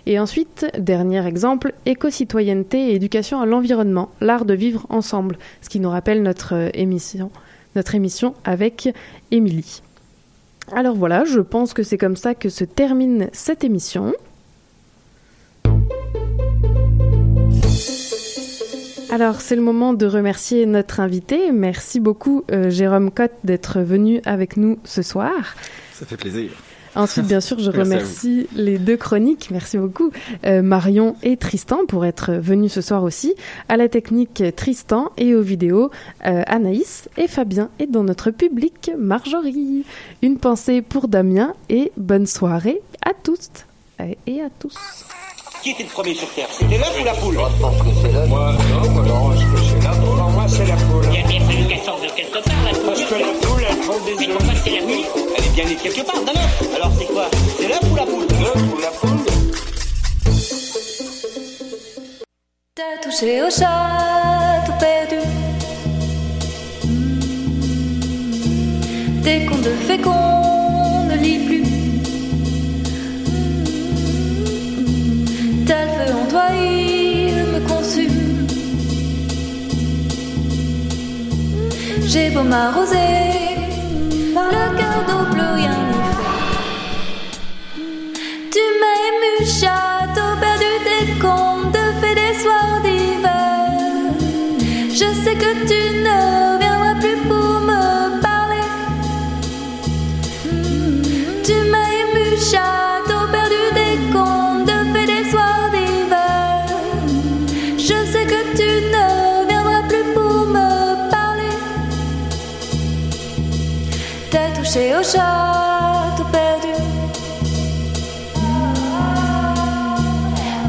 Et 0.04 0.18
ensuite, 0.18 0.66
dernier 0.78 1.26
exemple, 1.26 1.72
éco-citoyenneté 1.86 2.90
et 2.90 2.94
éducation 2.94 3.40
à 3.40 3.46
l'environnement, 3.46 4.10
l'art 4.20 4.44
de 4.44 4.52
vivre 4.54 4.84
ensemble, 4.90 5.38
ce 5.62 5.70
qui 5.70 5.80
nous 5.80 5.90
rappelle 5.90 6.22
notre 6.22 6.54
euh, 6.54 6.68
émission, 6.74 7.30
notre 7.74 7.94
émission 7.94 8.34
avec 8.44 8.92
Émilie. 9.30 9.80
Alors 10.72 10.94
voilà, 10.94 11.24
je 11.24 11.40
pense 11.40 11.74
que 11.74 11.82
c'est 11.82 11.98
comme 11.98 12.16
ça 12.16 12.34
que 12.34 12.48
se 12.48 12.64
termine 12.64 13.28
cette 13.32 13.64
émission. 13.64 14.12
Alors 19.10 19.40
c'est 19.40 19.56
le 19.56 19.62
moment 19.62 19.92
de 19.92 20.06
remercier 20.06 20.66
notre 20.66 21.00
invité. 21.00 21.50
Merci 21.50 21.98
beaucoup 21.98 22.44
euh, 22.52 22.70
Jérôme 22.70 23.10
Cotte 23.10 23.32
d'être 23.42 23.80
venu 23.80 24.20
avec 24.24 24.56
nous 24.56 24.78
ce 24.84 25.02
soir. 25.02 25.56
Ça 25.92 26.06
fait 26.06 26.16
plaisir. 26.16 26.52
Ensuite, 26.96 27.26
bien 27.26 27.40
sûr, 27.40 27.58
je 27.60 27.70
remercie 27.70 28.48
les 28.54 28.78
deux 28.78 28.96
chroniques, 28.96 29.48
merci 29.52 29.78
beaucoup, 29.78 30.10
euh, 30.44 30.60
Marion 30.60 31.14
et 31.22 31.36
Tristan 31.36 31.86
pour 31.86 32.04
être 32.04 32.32
venus 32.32 32.72
ce 32.72 32.80
soir 32.80 33.04
aussi. 33.04 33.34
À 33.68 33.76
la 33.76 33.88
technique, 33.88 34.42
Tristan 34.56 35.10
et 35.16 35.34
aux 35.34 35.42
vidéos, 35.42 35.90
euh, 36.26 36.42
Anaïs 36.46 37.08
et 37.16 37.28
Fabien. 37.28 37.68
Et 37.78 37.86
dans 37.86 38.02
notre 38.02 38.30
public, 38.30 38.90
Marjorie. 38.98 39.84
Une 40.22 40.38
pensée 40.38 40.82
pour 40.82 41.06
Damien 41.08 41.54
et 41.68 41.92
bonne 41.96 42.26
soirée 42.26 42.80
à 43.06 43.12
tous 43.14 43.48
euh, 44.00 44.12
et 44.26 44.40
à 44.40 44.48
tous. 44.58 44.74
Qui 45.62 45.70
était 45.70 45.82
le 45.84 45.90
premier 45.90 46.14
sur 46.14 46.28
Terre? 46.30 46.48
C'était 46.50 46.78
l'œuf 46.78 46.96
ou 47.00 47.04
la 47.04 47.12
poule? 47.14 47.34
Moi, 47.34 47.50
non, 48.82 48.90
moi, 48.90 49.04
non, 49.06 49.32
est-ce 49.32 49.44
que 49.44 49.58
c'est 49.60 49.84
la 49.84 49.90
poule 49.90 50.16
Pour 50.16 50.30
moi, 50.30 50.48
c'est 50.48 50.66
la 50.66 50.76
poule. 50.76 51.04
Il 51.12 51.20
y 51.20 51.22
a 51.22 51.26
bien 51.28 51.40
fallu 51.40 51.68
qu'elle 51.68 51.84
sorte 51.84 52.02
de 52.02 52.08
quelque 52.16 52.42
part, 52.42 52.64
la 52.64 52.70
poule. 52.72 52.86
Parce 52.86 53.04
que 53.04 53.14
la 53.14 53.46
poule, 53.46 53.62
elle 53.68 53.76
prend 53.78 53.98
des 54.04 54.14
Mais 54.18 54.26
œufs. 54.32 54.36
pourquoi 54.38 54.54
c'est 54.64 54.70
la 54.80 54.86
nuit 54.86 55.04
est 55.58 55.64
bien 55.64 55.74
quelque 55.74 56.04
part 56.04 56.22
d'un 56.22 56.32
œuf. 56.32 56.74
Alors 56.76 56.92
c'est 56.98 57.06
quoi? 57.06 57.30
C'est 57.58 57.68
l'œuf 57.68 57.80
ou 57.90 57.96
la 57.96 58.04
poule? 58.04 58.26
L'œuf 58.40 58.62
ou 58.72 58.80
la 58.80 58.88
poule 58.88 59.18
T'as 62.74 62.98
touché 63.02 63.42
au 63.42 63.50
chat, 63.50 64.62
tout 64.66 64.72
perdu. 64.78 65.16
Dès 69.22 69.46
qu'on 69.46 69.56
te 69.56 69.70
fait 69.86 69.98
qu'on 69.98 71.04
ne 71.08 71.16
lit 71.16 71.38
plus. 71.46 71.64
T'as 75.66 75.84
le 75.84 75.90
feu 75.90 76.14
en 76.14 76.26
toi, 76.28 76.46
il 76.54 77.34
me 77.52 77.60
consume. 77.68 78.46
J'ai 82.06 82.30
beau 82.30 82.42
m'arroser, 82.42 82.96
le 84.34 84.79
au 115.00 115.02
chat 115.02 116.14
tout 116.16 116.24
perdu. 116.24 116.74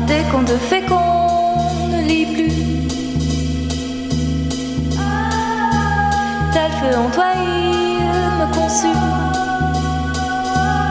Dès 0.08 0.24
qu'on 0.32 0.44
te 0.44 0.58
fait 0.70 0.84
qu'on 0.84 1.88
ne 1.90 2.02
lit 2.08 2.26
plus, 2.34 2.54
t'as 6.54 6.68
le 6.68 6.74
feu 6.80 6.98
en 6.98 7.10
toi, 7.10 7.28
il 7.36 8.40
me 8.40 8.54
consume. 8.54 9.11